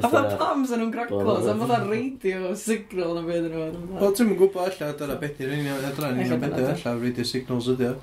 Fatha 0.00 0.36
pam 0.40 0.64
sa'n 0.66 0.80
nhw'n 0.80 0.92
graclos, 0.94 1.46
am 1.50 1.60
fatha 1.60 1.84
radio 1.84 2.54
signal 2.56 3.12
na 3.18 3.22
beth 3.26 3.44
yn 3.44 3.52
nhw. 3.52 3.98
Wel, 4.00 4.14
ti'n 4.16 4.32
gwybod 4.38 4.64
allan, 4.64 4.94
dyna 4.98 5.16
beth 5.20 5.42
i'r 5.44 5.52
union, 5.52 5.84
adran, 5.84 6.16
ni'n 6.16 6.40
beth 6.40 6.56
i'r 6.58 6.70
allan, 6.72 7.00
radio 7.02 7.26
signals 7.28 7.68
ydi 7.74 7.90
o. 7.90 7.94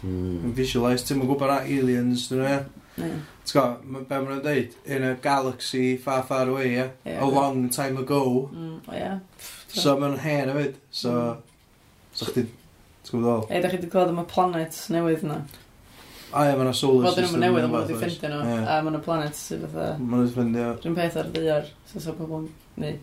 Mm. 0.00 0.54
Visualize, 0.56 1.04
ti'n 1.06 1.20
gwybod 1.20 1.52
na 1.52 1.58
aliens, 1.60 2.26
dyn 2.30 2.40
nhw, 2.42 2.54
ie. 2.56 3.10
T'w 3.46 3.58
go, 3.58 3.66
be 4.08 4.20
ma'n 4.24 4.40
dweud, 4.46 4.78
in 4.88 5.04
a 5.04 5.12
galaxy 5.22 5.84
far, 6.00 6.24
far 6.26 6.48
away, 6.48 6.72
ie. 6.72 6.88
yeah, 7.04 7.20
a 7.22 7.28
long 7.28 7.68
time 7.68 8.00
ago. 8.00 8.48
Mm, 8.54 8.80
o, 8.88 8.96
ie. 8.96 9.12
So 9.76 9.98
ma'n 10.00 10.16
hen 10.24 10.54
hefyd, 10.54 10.80
so... 10.90 11.12
Mm. 11.12 11.44
So 12.16 12.30
chdi, 12.30 12.46
ti'n 13.04 13.12
gwybod 13.12 13.30
o? 13.34 13.38
E, 13.52 13.60
da 13.60 13.68
chi 13.68 13.76
wedi 13.76 13.92
clywed 13.92 14.14
am 14.14 14.24
y 14.24 14.26
planet 14.32 14.80
newydd 14.94 15.28
na? 15.28 15.42
A 16.32 16.46
ie, 16.48 16.56
mae'na 16.58 16.72
solar 16.74 17.06
system. 17.06 17.06
Wel, 17.06 17.16
dyn 17.16 17.28
nhw'n 17.30 17.44
newydd, 17.44 17.66
ond 17.66 17.74
bod 17.76 17.86
wedi 17.86 17.98
ffrindio 18.00 18.30
nhw. 18.32 18.58
A 18.66 18.78
mae'na 18.82 19.02
planet 19.04 19.38
sydd 19.38 19.64
fatha... 19.66 19.88
Mae'n 20.00 20.24
wedi 20.24 20.34
ffrindio. 20.34 20.68
Rwy'n 20.82 20.98
peth 20.98 21.18
ar 21.22 21.30
ddiar, 21.34 21.70
sy'n 21.90 22.04
so 22.06 22.14
pobl 22.18 22.48
neu 22.82 22.98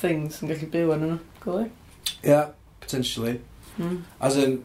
things 0.00 0.40
yn 0.40 0.52
gallu 0.52 0.70
byw 0.74 0.94
yn 0.96 1.06
nhw. 1.06 1.18
Cool, 1.42 1.66
Ie, 2.20 2.40
potentially. 2.80 3.36
Mm. 3.76 4.00
As 4.28 4.38
in, 4.40 4.58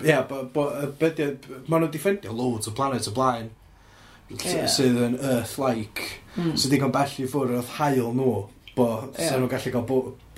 ie, 0.00 0.10
yeah, 0.10 0.24
maen 0.28 1.82
nhw'n 1.82 1.94
defendio 1.94 2.34
loads 2.36 2.70
o 2.70 2.74
planet 2.76 3.08
o 3.10 3.14
blaen 3.16 3.50
yeah. 4.36 4.68
sydd 4.70 4.98
yn 5.00 5.16
Earth-like, 5.18 6.06
mm. 6.34 6.54
sydd 6.54 6.64
so, 6.64 6.72
digon 6.72 6.94
bell 6.94 7.14
i 7.18 7.26
ffwrdd 7.28 7.58
o'r 7.60 7.74
hael 7.78 8.14
nhw 8.16 8.32
bo, 8.78 8.86
yeah. 9.18 9.34
nhw'n 9.34 9.50
gallu 9.50 9.72
cael 9.74 9.86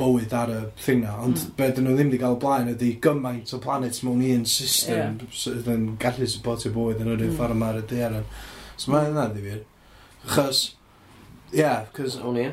bywyd 0.00 0.32
ar 0.36 0.50
y 0.54 0.60
thing 0.80 1.04
na, 1.04 1.16
ond 1.20 1.36
mm. 1.36 1.52
be 1.58 1.68
dyn 1.76 1.86
nhw 1.86 1.96
ddim 1.98 2.10
wedi 2.10 2.20
cael 2.22 2.38
blaen 2.40 2.72
ydy 2.72 2.94
gymaint 3.04 3.52
o 3.56 3.60
planets 3.62 4.00
mewn 4.06 4.24
un 4.24 4.46
system 4.48 5.18
yeah. 5.20 5.36
sydd 5.42 5.68
yn 5.70 5.84
gallu 6.00 6.28
supportio 6.30 6.72
bywyd 6.74 7.02
yn 7.04 7.12
yr 7.12 7.20
un 7.20 7.28
mm. 7.28 7.36
ffordd 7.36 7.56
yma'r 7.56 7.80
y 7.82 7.84
daeran. 7.92 8.26
So 8.80 8.94
mae 8.94 9.10
yna 9.10 9.26
ddifir 9.34 9.60
Chos, 10.28 10.76
ie, 11.52 11.62
yeah, 11.62 11.86
cos... 11.96 12.18
Awn 12.20 12.34
ni. 12.36 12.46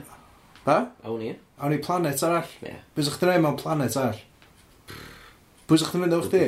Ba? 0.65 0.77
Awn 1.03 1.19
ni. 1.19 1.33
Awn 1.59 1.75
i 1.75 1.79
planet 1.83 2.23
arall. 2.23 2.51
Yeah. 2.63 2.79
Bys 2.95 3.09
o'ch 3.11 3.19
dynau 3.21 3.41
mewn 3.43 3.57
planet 3.59 3.97
arall? 3.99 4.21
Bwys 5.67 5.83
o'ch 5.83 5.91
dynau 5.91 6.05
mynd 6.05 6.15
o'ch 6.19 6.29
di? 6.31 6.43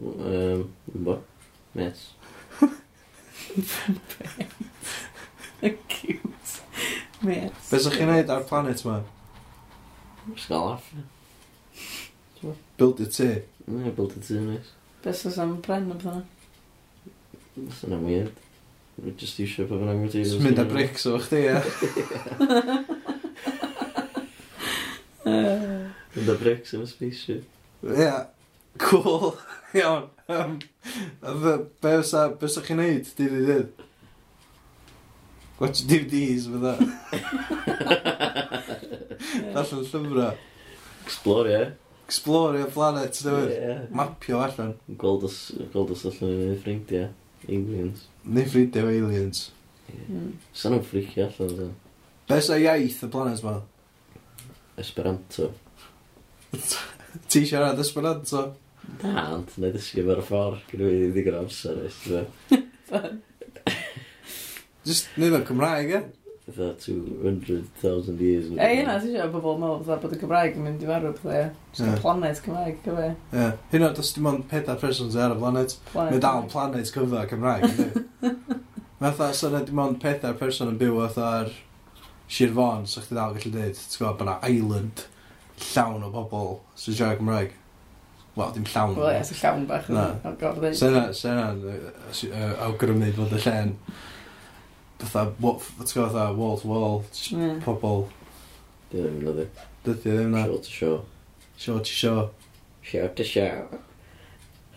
Um, 0.00 0.66
bo. 1.06 1.20
Met. 1.78 1.98
Cute. 5.88 6.60
Mate. 7.22 7.52
Be 7.70 7.78
sa'ch 7.78 7.96
chi'n 7.98 8.08
neud 8.08 8.30
ar 8.32 8.44
planet 8.48 8.80
ma? 8.88 9.00
Sgol 10.40 10.70
off. 10.74 10.86
Build 12.80 13.00
y 13.04 13.08
tu. 13.12 13.28
Ie, 13.68 13.90
build 13.96 14.14
y 14.16 14.22
tu, 14.24 14.38
nice. 14.40 14.72
Beth 15.04 15.26
oes 15.28 15.36
am 15.40 15.58
bren 15.64 15.90
am 15.92 16.00
hwnna? 16.00 16.22
That's 17.56 17.84
yna 17.84 17.98
weird. 18.00 18.36
Rwy'n 19.00 19.18
just 19.20 19.40
eisiau 19.40 19.68
pa 19.68 19.76
fynnag 19.76 20.00
wedi... 20.06 20.24
Just 20.24 20.44
mynd 20.44 20.60
â 20.60 20.66
bricks 20.68 21.04
o 21.08 21.18
chdi, 21.20 21.42
ie. 21.48 21.60
Mynd 26.16 26.32
â 26.32 26.38
bricks 26.40 26.72
yn 26.76 26.84
y 26.84 26.88
spaceship. 26.88 27.44
Ie. 27.84 28.10
Cool. 28.80 29.34
Iawn. 29.76 30.08
Um, 30.30 30.58
be 31.20 31.94
fysa 32.00 32.64
chi'n 32.64 32.80
neud, 32.80 33.12
dydd 33.20 33.38
i 33.42 33.44
dydd? 33.52 33.86
Watch 35.60 35.82
DVDs, 35.84 36.46
fydda. 36.48 36.72
Darllen 39.52 39.82
llyfrau. 39.84 40.30
Explore, 41.04 41.52
ie. 41.52 41.66
Explorio 42.08 42.70
planet, 42.72 43.20
newydd. 43.26 43.52
Ie, 43.52 43.58
ie. 43.68 43.74
Mapio 43.92 44.40
allan. 44.40 44.72
Gweld 45.02 45.28
os, 45.28 45.36
gweld 45.74 45.92
os 45.92 46.06
allan 46.08 46.32
ni 46.32 46.48
neu 46.48 46.56
ffrindiau. 46.62 47.12
Aliens. 47.44 48.08
Neu 48.24 48.48
ffrindiau 48.48 48.88
o 48.88 48.96
aliens. 48.96 49.44
Mm. 49.92 50.32
Sa'n 50.56 50.78
nhw'n 50.78 50.88
ffricio 50.88 51.28
allan, 51.28 51.54
dda. 51.58 51.70
Be 52.30 52.42
sa 52.46 52.56
iaith 52.64 53.04
y 53.04 53.12
planet 53.12 53.44
ma? 53.44 53.58
Esperanto. 54.80 55.52
Ti 57.30 57.44
siarad 57.44 57.84
Esperanto? 57.84 58.46
Na, 59.04 59.26
ond 59.36 59.52
na 59.60 59.68
ddysgu 59.74 60.08
fo'r 60.08 60.24
ffordd. 60.24 60.64
gyda 60.72 60.88
fi 60.88 61.10
ddigon 61.12 61.42
amser, 61.44 61.84
eithaf. 61.84 62.54
Just 64.84 65.08
nid 65.20 65.34
o'n 65.36 65.44
Cymraeg, 65.44 65.92
e? 65.92 66.00
Fytha 66.50 66.72
200,000 66.80 68.20
years. 68.20 68.46
E, 68.56 68.68
yna, 68.80 68.96
ti'n 68.98 69.12
siarad 69.12 69.34
bobl 69.34 69.58
mwl, 69.60 69.82
fytha 69.84 69.98
bod 70.02 70.14
y 70.16 70.20
Cymraeg 70.22 70.56
yn 70.56 70.64
mynd 70.64 70.84
i 70.84 70.88
farw, 70.88 71.12
pethau. 71.18 71.36
e. 71.36 71.68
Just 71.76 71.84
yeah. 71.84 71.98
planet 72.00 72.40
Cymraeg, 72.46 72.80
cyfe. 72.86 73.10
Ie. 73.36 73.50
Hyn 73.74 73.86
o'n, 73.86 73.94
dos 73.98 74.12
dim 74.16 74.30
ond 74.30 74.46
pedair 74.50 74.80
person 74.80 75.12
sy'n 75.12 75.26
ar 75.26 75.36
y 75.36 75.38
planet. 75.42 75.76
Planet. 75.92 76.16
Mae 76.16 76.24
dal 76.24 76.48
planet 76.54 76.92
cyfa 76.94 77.26
Cymraeg, 77.30 77.68
ynddi. 77.68 78.34
Mae 79.02 79.12
fatha, 79.20 79.30
so 79.36 79.52
na 79.52 79.62
dim 79.68 79.84
ond 79.84 80.00
pedair 80.02 80.40
person 80.40 80.72
yn 80.72 80.80
byw 80.80 81.00
fatha'r 81.04 81.54
Sir 82.30 82.52
Fon, 82.56 82.88
so 82.88 83.04
chdi 83.04 83.20
dal 83.20 83.36
gallu 83.36 83.52
dweud, 83.52 83.76
ti'n 83.76 84.00
gwybod, 84.00 84.20
bod 84.24 84.50
island 84.50 85.06
llawn 85.70 86.06
o 86.08 86.12
bobl 86.14 86.54
sy'n 86.80 86.96
siarad 86.96 87.20
Cymraeg. 87.20 87.56
Wel, 88.38 88.54
dim 88.56 88.64
llawn. 88.72 88.96
Wel, 88.96 89.12
ie, 89.18 89.24
sy'n 89.28 89.42
llawn 89.44 89.68
bach. 89.68 89.92
Na. 89.92 90.06
Sena, 90.78 91.10
sena, 91.12 91.50
awgrymu 92.64 93.12
fod 93.18 93.36
y 93.36 93.44
llen 93.44 93.76
fatha, 95.06 95.58
fatha, 95.58 96.08
fatha, 96.08 96.32
wall 96.32 96.58
to 96.58 96.66
wall, 96.66 97.04
yeah. 97.30 97.58
pobl. 97.64 98.08
Dwi 98.90 99.04
ddim 99.04 99.20
yn 99.20 99.26
dod. 99.26 99.66
Dydw 99.84 100.10
i 100.10 100.14
ddim 100.16 100.32
na. 100.34 100.44
Show 100.46 100.58
to 100.58 100.70
show. 100.70 100.96
Show 101.56 101.78
to 101.78 101.92
show. 101.94 102.30
Show 102.82 103.08
to 103.08 103.24
show. 103.24 103.78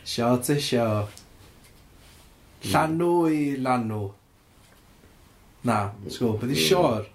Show 0.05 0.38
to 0.38 0.59
show. 0.59 1.07
Hmm. 2.61 2.69
Llanw 2.74 3.09
hmm. 3.24 3.34
i 3.34 3.55
lanw. 3.63 4.03
Na, 5.63 5.80
sgol, 6.11 6.38
beth 6.41 6.51
i 6.51 6.59
sior? 6.59 7.07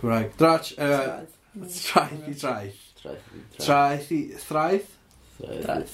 Cymraeg. 0.00 0.32
Drach, 0.40 0.72
uh, 0.80 1.22
traeth 1.76 2.28
i 2.28 2.34
traeth. 2.40 2.80
Traeth 3.60 4.10
i 4.16 4.22
thraeth? 4.48 4.90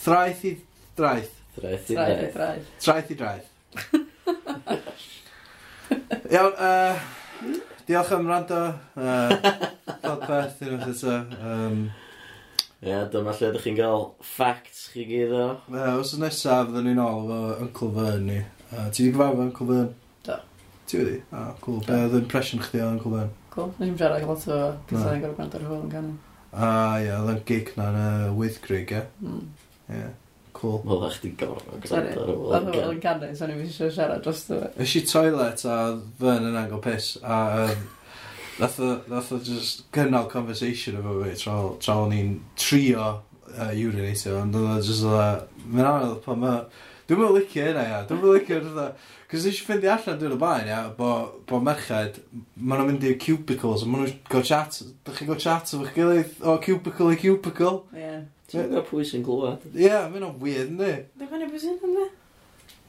Thraeth 0.05 0.45
i 0.47 0.55
draeth. 0.97 1.35
Traeth 1.59 1.91
i 1.91 1.99
traeth. 1.99 2.75
Traeth 2.81 3.12
i 3.12 3.19
draeth. 3.19 3.55
Iawn, 6.09 6.53
uh, 6.57 6.99
diolch 7.87 8.13
am 8.13 8.29
rando. 8.29 8.61
Uh, 8.97 9.35
Podpeth, 10.01 10.63
un 10.65 10.77
o'r 10.79 10.93
eto. 10.93 11.17
Um, 11.39 11.81
Ie, 12.79 12.93
yeah, 12.93 13.03
dyma 13.11 13.35
lle 13.35 13.49
ydych 13.51 13.65
chi'n 13.67 13.77
cael 13.77 14.05
facts 14.23 14.85
chi 14.93 15.05
gyd 15.09 15.35
o. 15.35 15.47
Ie, 15.69 15.81
uh, 15.83 15.97
os 15.99 16.15
y 16.15 16.21
nesaf, 16.23 16.69
fydden 16.69 16.87
ni'n 16.89 17.01
ôl 17.03 17.27
efo 17.27 17.57
Uncle 17.67 17.91
Vern 17.97 18.29
ni. 18.31 18.39
Uh, 18.71 18.87
ti 18.95 19.03
wedi 19.05 19.17
gyfarfod 19.17 19.43
Uncle 19.49 19.67
Vern? 19.69 19.91
Da. 20.29 20.39
Ti 20.89 21.01
wedi? 21.03 21.19
Ah, 21.35 21.51
cool. 21.65 21.83
Be 21.89 21.99
oedd 22.07 22.17
impression 22.21 22.63
chdi 22.65 22.81
o 22.85 22.93
Uncle 22.95 23.13
Vern? 23.17 23.35
Cool. 23.53 23.75
Nes 23.81 23.91
i'n 23.91 23.99
siarad 24.01 24.25
lot 24.29 24.47
o 24.49 24.61
gyda'n 24.89 25.25
gorau 25.25 25.37
gwrando 25.41 25.61
ar 25.61 25.67
hwyl 25.69 25.83
yn 25.83 25.93
canu. 25.97 26.15
Ah, 26.55 26.97
ie, 27.03 27.13
oedd 27.19 27.35
yn 27.35 27.45
gig 27.51 27.75
na'n 27.77 28.01
uh, 28.01 28.33
Wythgrig, 28.39 28.95
ie? 28.97 29.05
Mm. 29.27 29.45
Ie. 29.91 30.01
Yeah. 30.01 30.17
Cool. 30.59 30.81
Wel, 30.83 30.99
da 31.05 31.13
chdi 31.15 31.31
gorfod 31.39 31.85
gwrando 31.85 32.25
ar 32.25 32.33
ôl. 32.33 32.49
Oedd 32.51 32.81
yn 32.97 33.03
canu, 33.03 33.29
so 33.39 33.47
ni'n 33.47 33.63
eisiau 33.63 33.93
siarad 33.95 34.25
dros 34.25 34.41
dwi. 34.49 34.59
Ys 34.83 34.95
i 34.99 35.03
toilet 35.07 35.63
a 35.71 35.77
fy'n 36.19 36.49
yn 36.49 36.59
ango 36.59 36.81
piss 36.83 37.13
a 37.23 37.37
um, 37.69 37.85
nath 38.59 39.31
o 39.33 39.39
just 39.47 39.85
gynnal 39.95 40.27
conversation 40.33 40.99
efo 40.99 41.21
fi 41.23 41.37
tra, 41.39 41.55
tra 41.79 41.95
o'n 42.03 42.15
i'n 42.17 42.33
trio 42.59 43.05
uh, 43.07 43.71
urinatio, 43.71 44.35
ond 44.41 44.59
oedd 44.59 44.73
o 44.73 44.81
just 44.89 45.07
oedd, 45.07 45.45
mae'n 45.69 45.91
anodd 45.93 46.19
pan 46.25 46.41
ma 46.43 46.55
dwi'n 47.09 47.23
mynd 47.23 47.39
licio 47.39 47.69
hynna 47.69 47.85
ia, 47.87 48.01
dwi'n 48.09 48.19
mynd 48.25 48.37
licio 48.41 48.59
hynna, 48.59 48.87
cos 49.31 49.47
eisiau 49.49 49.69
ffindi 49.69 49.93
allan 49.93 50.19
dwi'n 50.21 50.35
y 50.35 50.41
bain 50.43 50.73
ia, 50.73 50.81
bo, 50.97 51.13
bo 51.49 51.61
merched, 51.63 52.19
maen 52.57 52.83
nhw'n 52.83 52.91
mynd 52.91 53.07
i'r 53.07 53.15
cubicles, 53.23 53.87
a 53.87 53.93
maen 53.93 54.09
nhw'n 54.09 54.19
go 54.35 54.43
chat, 54.51 54.81
dych 55.07 55.23
chi'n 55.23 55.31
go 55.31 55.39
chat 55.39 55.71
efo'ch 55.71 55.95
gilydd 55.95 56.43
o 56.43 56.57
cubicle 56.67 57.15
i 57.15 57.21
cubicle. 57.23 57.77
Yeah. 57.95 58.27
Ti'n 58.49 58.65
gwybod 58.65 58.87
pwy 58.89 59.05
sy'n 59.05 59.25
glwad? 59.27 59.65
Ie, 59.75 59.83
yeah, 59.85 60.07
mae'n 60.09 60.25
o'n 60.25 60.39
weird, 60.41 60.71
ynddi? 60.71 60.93
Dwi'n 61.21 61.29
gwneud 61.29 61.51
pwy 61.53 61.59
sy'n 61.61 61.75
ynddi? 61.85 62.07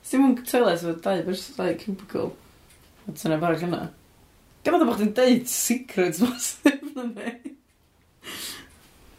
Ti'n 0.07 0.21
mwyn 0.23 0.37
toilet 0.47 0.77
efo 0.79 0.93
dau 1.03 1.23
bers, 1.25 1.41
dau 1.57 1.73
cubicle. 1.81 2.29
A 3.03 3.11
ti'n 3.11 3.35
ei 3.35 3.41
barach 3.41 3.65
yna. 3.67 3.81
Dwi'n 4.63 4.77
meddwl 4.77 4.87
bod 4.87 5.01
chdi'n 5.01 5.11
deud 5.17 5.51
secrets 5.51 6.23
bosib, 6.23 6.85
ynddi? 6.93 7.33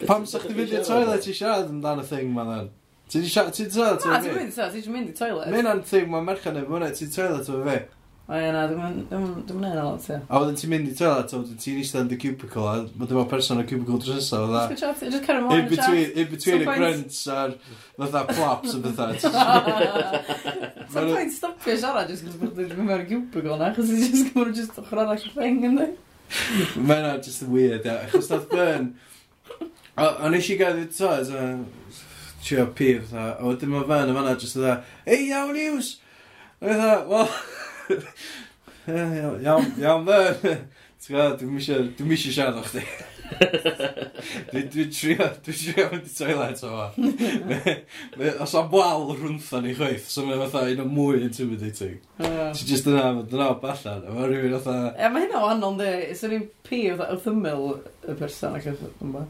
Pam 0.08 0.24
sa'ch 0.24 0.48
di 0.48 0.56
fynd 0.56 0.72
i'r 0.78 0.88
toilet 0.88 1.28
i 1.28 1.36
siarad 1.36 1.68
amdano 1.74 2.06
thing 2.08 2.32
ma 2.32 2.48
ddan? 2.48 2.72
Ti'n 3.12 3.28
siarad, 3.28 3.60
ti'n 3.60 3.72
siarad? 3.76 4.08
Na, 4.08 4.24
ti'n 4.24 4.38
mynd, 4.40 4.56
ti'n 4.56 4.94
mynd 4.96 5.12
i 5.12 5.16
toilet. 5.20 5.52
Mae'n 5.52 5.68
an 5.74 5.84
thing 5.92 6.08
ma 6.08 6.24
merchan 6.24 6.56
efo 6.62 6.72
hwnna, 6.72 6.88
ti'n 6.96 7.12
toilet 7.18 7.52
efo 7.52 7.60
fi. 7.68 7.76
O 8.30 8.38
ie, 8.38 8.50
na, 8.54 8.60
dwi'n 8.70 9.24
mynd 9.58 9.64
a 9.66 9.82
lot, 9.82 10.04
ie. 10.06 10.16
A 10.30 10.38
wedyn 10.38 10.58
ti'n 10.60 10.70
mynd 10.70 10.86
i 10.86 10.92
toilet, 10.94 11.32
a 11.34 11.38
wedyn 11.40 11.56
ti'n 11.58 11.78
eistedd 11.80 12.04
yn 12.04 12.10
the 12.12 12.18
cubicle, 12.22 12.62
a 12.70 12.84
mae 12.94 13.08
dyma 13.10 13.24
person 13.26 13.58
y 13.58 13.64
cubicle 13.66 13.98
drws 13.98 14.20
nesa, 14.20 14.38
fatha... 14.44 14.92
Just 15.02 15.24
carry 15.24 15.42
on, 15.42 15.50
In 15.58 16.28
between 16.30 16.62
y 16.62 16.66
grunts 16.68 17.24
a'r 17.26 17.56
fatha 17.98 18.22
plops 18.28 18.76
yn 18.78 18.86
fatha. 18.94 19.32
Sa'n 20.94 21.10
pwynt 21.10 21.34
stopio 21.34 21.74
siarad, 21.82 22.06
just 22.12 22.22
gwrs 22.28 22.38
bod 22.38 22.54
dwi'n 22.60 22.86
mynd 22.86 23.08
cubicle 23.10 23.58
na, 23.58 23.72
achos 23.72 23.90
ti'n 23.90 24.06
just 24.06 24.30
gwybod 24.30 24.54
just 24.60 24.78
ochr 24.78 25.02
arall 25.02 25.18
y 25.18 25.34
thing, 25.34 25.58
ynddi? 25.66 25.90
Mae 26.78 27.02
yna 27.02 27.16
just 27.26 27.42
yn 27.42 27.50
weird, 27.50 27.82
ie. 27.82 27.96
Achos 28.06 28.30
dath 28.30 28.46
burn... 28.54 28.92
A 29.98 30.30
nes 30.30 30.46
i 30.54 30.60
gael 30.60 30.84
i'r 30.84 30.92
toilet, 30.94 31.34
a... 31.34 31.98
Trio 32.46 32.70
pif, 32.78 33.10
fatha. 33.10 33.40
A 33.40 33.50
wedyn 33.50 33.74
mae 33.74 33.90
fan 33.90 34.14
yma, 34.14 34.38
just 34.38 34.54
fatha, 34.54 34.84
Ei, 35.02 35.32
iawn, 35.32 35.58
Iws! 35.66 35.96
A 36.62 36.70
fatha, 36.70 36.94
well, 37.10 37.34
Iawn, 38.90 39.40
iawn, 39.44 39.72
iawn, 39.80 40.08
Ti'n 41.00 41.14
gwybod, 41.14 41.38
dwi'n 41.40 41.52
misio, 41.56 41.76
dwi'n 41.96 42.08
misio 42.10 42.30
siarad 42.34 42.58
o 42.60 42.62
chdi. 42.66 42.82
Dwi'n 44.50 44.66
dwi 44.68 44.84
trio, 44.92 45.28
dwi'n 45.46 45.56
trio 45.56 45.86
mynd 45.94 46.10
i 46.10 46.12
toilet 46.12 46.60
o 46.68 46.72
fa. 46.74 47.76
Os 48.44 48.52
am 48.60 48.68
wal 48.74 49.06
rwntha 49.16 49.62
ni 49.64 49.72
chweith, 49.78 50.10
so 50.12 50.26
mae'n 50.26 50.42
fatha 50.42 50.66
un 50.74 50.82
o 50.84 50.86
mwy 50.90 51.22
intimidating. 51.24 51.96
Ti'n 52.20 52.68
just 52.68 52.90
yna, 52.90 53.06
dyna 53.32 53.48
o 53.54 53.56
ballan, 53.62 54.04
a 54.04 54.12
mae 54.12 54.28
rhywun 54.28 54.58
fatha... 54.58 54.92
E, 54.92 55.08
mae 55.08 55.24
hynna 55.24 55.40
o 55.40 55.48
anon 55.54 55.80
de, 55.80 55.88
sy'n 56.20 56.34
ni'n 56.34 56.44
pi 56.68 56.82
o 56.92 57.08
ymyl 57.32 57.70
y 58.04 58.18
person 58.20 58.60
ac 58.60 58.68
yn 58.68 59.16
ba. 59.16 59.24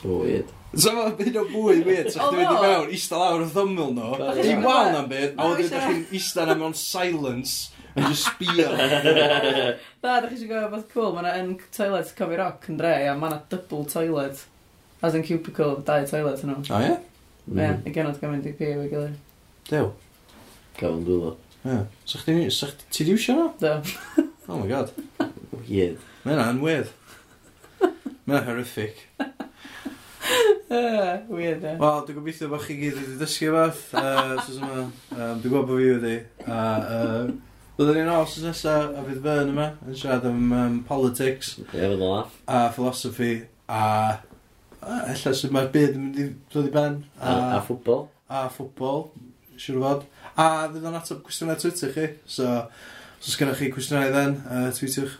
So 0.00 0.22
weird. 0.22 0.48
So 0.72 0.92
mae'n 0.94 1.16
byd 1.18 1.36
o 1.36 1.42
bwy 1.50 1.80
weird, 1.82 2.08
so 2.14 2.28
chdi 2.30 2.38
wedi 2.38 2.60
mewn, 2.62 2.92
eista 2.94 3.18
lawr 3.18 3.42
o 3.42 3.46
ddyml 3.50 3.90
nhw, 3.96 4.10
dim 4.38 4.62
wal 4.62 4.92
na'n 4.94 5.08
byd, 5.10 5.32
a 5.34 5.48
wedyn 5.50 5.66
ydych 5.66 5.86
chi'n 5.88 6.04
eista 6.14 6.44
na 6.46 6.54
mewn 6.56 6.76
silence, 6.78 7.72
yn 7.98 8.06
just 8.06 8.28
sbio. 8.30 8.68
Da, 8.70 10.14
ydych 10.20 10.30
chi 10.30 10.38
eisiau 10.38 10.52
gwybod 10.52 10.70
beth 10.76 10.86
cool, 10.94 11.10
mae'na 11.16 11.34
yn 11.40 11.56
toilet 11.74 12.12
cofi 12.16 12.38
rock 12.38 12.68
yn 12.70 12.78
dre, 12.78 12.94
a 13.10 13.16
mae'na 13.18 13.40
double 13.50 13.82
toilet, 13.90 14.44
as 15.02 15.18
in 15.18 15.26
cubicle, 15.26 15.74
dau 15.88 16.06
toilet 16.06 16.46
nhw. 16.46 16.60
O 16.62 16.80
ie? 16.86 16.94
Ie, 17.50 17.58
mm. 17.58 17.82
i 17.90 17.94
genod 17.96 18.22
gofyn 18.22 18.46
i 18.46 18.54
pi 18.54 18.70
o'i 18.76 18.86
gilydd. 18.92 19.18
Dew. 19.72 19.90
Gafon 20.78 21.02
dwylo. 21.08 21.34
Ie. 21.66 21.80
So 22.06 22.22
chdi, 22.22 22.38
so 22.54 22.70
chdi, 22.70 22.88
ti 22.94 23.08
di 23.10 23.18
wsio 23.18 23.36
nhw? 23.36 23.50
Da. 23.60 23.80
Oh 24.46 24.62
my 24.62 24.70
god. 24.70 24.94
Weird. 25.66 25.98
Mae'n 26.22 26.40
anwedd. 26.46 26.94
Mae'n 28.30 28.46
horrific. 28.46 29.02
Uh, 30.70 31.18
weird, 31.26 31.64
eh? 31.66 31.74
Wel, 31.80 32.04
dwi'n 32.06 32.14
gobeithio 32.20 32.46
bod 32.52 32.60
chi 32.62 32.76
gyd 32.78 32.94
wedi 32.94 33.16
dysgu 33.18 33.48
fath. 33.50 33.80
Uh, 33.98 34.36
yma, 34.54 34.68
um, 34.78 34.92
dwi'n 35.10 35.40
gwybod 35.42 35.64
bod 35.66 35.80
fi 35.80 35.86
wedi. 35.90 36.12
A, 36.46 36.58
uh, 36.78 37.32
Byddwn 37.74 37.96
ni'n 37.96 38.10
ôl 38.12 38.28
sy'n 38.30 38.44
nesaf 38.46 38.92
a 38.94 39.02
fydd 39.02 39.22
Fern 39.24 39.50
yma 39.50 39.64
yn 39.88 39.96
siarad 39.98 40.28
am 40.28 40.52
um, 40.54 40.76
politics 40.86 41.54
Ie, 41.56 41.64
fydd 41.72 41.94
o'n 41.96 42.12
laff 42.12 42.36
a 42.44 42.60
philosophy 42.76 43.30
a 43.72 43.80
ella 44.84 45.32
sydd 45.40 45.54
mae'r 45.56 45.72
byd 45.74 45.96
yn 45.96 46.04
mynd 46.04 46.20
i 46.20 46.26
ddod 46.52 46.68
i 46.68 46.74
ben 46.74 46.98
A, 47.18 47.32
a 47.56 47.62
ffwbol 47.64 48.04
a 48.30 48.44
ffwbol, 48.52 49.08
siwr 49.58 49.80
o 49.80 49.82
fod. 49.88 50.04
A 50.36 50.46
fydd 50.68 50.86
o'n 50.86 50.98
ateb 51.00 51.24
cwestiynau 51.26 51.58
Twitter 51.64 51.90
chi, 51.96 52.06
so 52.30 52.46
os 52.60 53.32
oes 53.32 53.40
gennych 53.40 53.58
chi 53.58 53.72
cwestiynau 53.74 54.06
i 54.06 54.14
dden, 54.14 54.38
uh, 54.44 54.68
tweetiwch. 54.76 55.18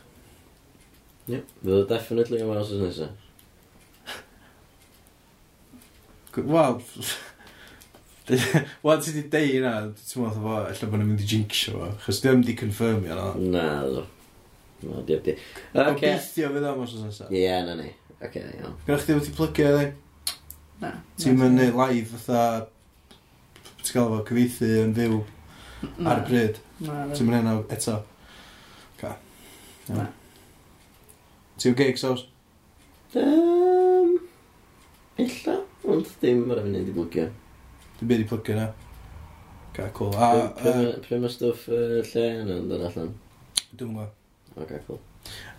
Ie, 1.27 1.43
fydd 1.43 1.75
o 1.81 1.83
definitely 1.91 2.45
yma 2.45 2.61
os 2.63 2.71
ys 2.77 2.85
nesaf 2.85 3.20
Wel... 6.37 6.81
Wel, 8.85 9.01
ti 9.03 9.13
di 9.17 9.25
deu 9.33 9.57
yna, 9.59 9.73
ti'n 9.99 10.23
meddwl 10.23 10.43
fo, 10.45 10.59
ella 10.71 10.89
bod 10.91 11.01
nhw'n 11.01 11.09
mynd 11.09 11.23
i 11.25 11.27
jinxio 11.27 11.73
fo, 11.75 11.89
chos 12.05 12.21
ddim 12.23 12.45
di 12.47 12.55
confirmio 12.59 13.17
na. 13.19 13.25
Na, 13.57 13.65
ddo. 13.89 14.05
No, 14.85 15.01
diolch 15.09 15.25
di. 15.27 15.35
O, 15.75 15.87
beithio 15.99 16.53
fydd 16.55 16.69
am 16.71 16.85
os 16.85 16.95
oes 16.95 17.09
nesaf. 17.09 17.33
Ie, 17.35 17.49
na 17.67 17.75
ni. 17.81 17.89
Ok, 18.21 18.39
iawn. 18.39 18.77
Gwneud 18.87 19.03
chdi 19.03 19.17
wedi 19.19 19.35
plygio, 19.35 19.73
ddi? 19.75 19.89
Na. 20.85 20.93
Ti'n 21.19 21.41
mynd 21.41 21.59
neud 21.59 21.81
live, 21.81 22.21
fatha, 22.21 22.45
ti'n 23.83 23.97
gael 23.97 24.15
fo, 24.15 24.23
cyfeithi 24.31 24.71
yn 24.85 24.95
fyw 24.97 25.19
ar 26.07 26.23
y 26.23 26.27
bryd. 26.31 26.63
Na, 26.87 27.03
Ti'n 27.13 27.29
mynd 27.29 27.41
enw 27.41 27.65
eto. 27.75 27.99
Ca. 29.03 29.17
Na. 29.91 30.07
Ti'n 31.61 31.77
gig, 31.77 31.99
sos? 32.01 32.29
Um, 33.19 34.21
Illa, 35.21 35.57
ond 35.91 36.09
dim 36.23 36.45
ar 36.55 36.61
y 36.63 36.65
funud 36.69 36.89
i 36.93 36.95
blygio. 36.97 37.27
Dwi'n 37.99 38.11
byd 38.13 38.25
i 38.25 38.29
plygio 38.31 38.57
na. 38.61 38.69
Ca, 39.77 39.87
cool. 39.97 40.15
A, 40.17 40.31
Pryd- 40.31 40.57
Pryd 40.63 41.05
pryd 41.07 41.23
mae 41.25 41.33
stwff 41.35 41.69
yy, 41.71 42.01
lle 42.11 42.25
yna 42.43 42.57
yn 42.63 42.69
dod 42.71 42.87
allan? 42.89 43.13
Dwi'n 43.71 43.95
gwybod. 43.95 44.17
O, 44.57 44.67
cool. 44.89 44.99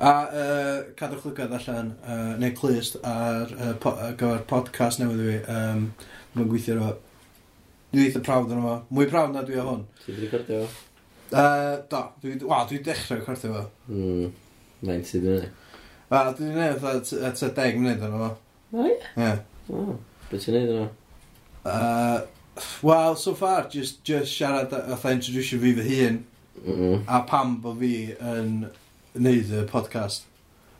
A 0.01 0.11
uh, 0.25 0.79
cadwch 0.99 1.25
lygad 1.29 1.53
allan, 1.55 1.91
uh, 2.03 2.33
neu 2.41 2.51
clust, 2.57 2.97
ar 3.07 3.51
uh, 3.55 3.71
po 3.79 3.93
ar 4.01 4.15
gyfer 4.19 4.41
podcast 4.49 4.99
newydd 5.01 5.21
i 5.21 5.29
fi. 5.29 5.37
Um, 5.53 5.85
Mae'n 6.33 6.47
gweithio 6.51 6.77
efo. 6.79 6.91
Dwi'n 7.91 8.05
eitha 8.07 8.21
prawd 8.25 8.51
yn 8.55 8.61
efo. 8.63 8.75
Mwy 8.95 9.07
prawd 9.11 9.35
na 9.35 9.43
dwi 9.47 9.59
o 9.61 9.65
hwn. 9.67 9.81
Ti 10.01 10.11
wedi 10.13 10.25
recordio 10.29 10.61
fo? 10.65 10.87
Uh, 11.31 11.77
do, 11.91 12.01
dwi, 12.23 12.33
wa, 12.49 12.61
dwi 12.67 12.81
dechrau 12.87 13.21
cortio 13.25 13.51
efo. 13.53 13.63
Hmm, 13.87 14.31
Mae'n 14.87 15.05
ti 15.07 15.21
ei. 15.37 15.49
Wel, 16.11 16.33
dwi'n 16.39 16.57
neud 16.57 16.81
fatha 16.83 17.05
t- 17.07 17.21
a 17.23 17.31
tua 17.37 17.69
munud 17.77 18.01
yn 18.09 18.17
efo. 18.19 18.31
O, 18.71 18.85
ie? 18.89 18.97
Ie. 19.27 19.31
Hmm. 19.71 19.95
Oh, 19.95 19.97
beth 20.29 20.45
ti'n 20.45 20.57
neud 20.59 20.75
yna? 20.75 20.87
Uh, 21.63 22.21
Wel, 22.81 23.15
so 23.15 23.33
far, 23.33 23.69
just, 23.69 24.03
just 24.03 24.37
siarad 24.37 24.73
a 24.73 24.97
introducio 25.11 25.59
fi 25.59 25.73
fy 25.73 25.83
hun 25.87 26.25
mm 26.65 26.73
-mm. 26.73 27.03
a 27.07 27.21
pam 27.21 27.61
bod 27.61 27.79
fi 27.79 28.15
yn 28.19 28.67
neud 29.13 29.51
y 29.51 29.65
podcast. 29.71 30.25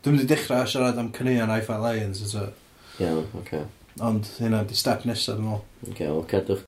Dwi'n 0.02 0.16
mynd 0.16 0.24
i 0.24 0.34
dechrau 0.34 0.66
siarad 0.66 0.98
am 0.98 1.12
cynnion 1.12 1.50
a 1.50 1.56
Lions 1.56 2.20
eto. 2.22 2.52
Iawn, 2.98 3.16
yeah, 3.16 3.18
oce. 3.18 3.38
Okay. 3.40 3.64
Ond 4.00 4.28
hynna 4.38 4.64
di 4.68 4.74
step 4.74 5.04
nesaf, 5.04 5.36
dwi'n 5.36 5.48
meddwl. 5.48 5.64
Oce, 5.82 5.90
okay, 5.90 6.06
wel, 6.06 6.24
cadwch 6.28 6.60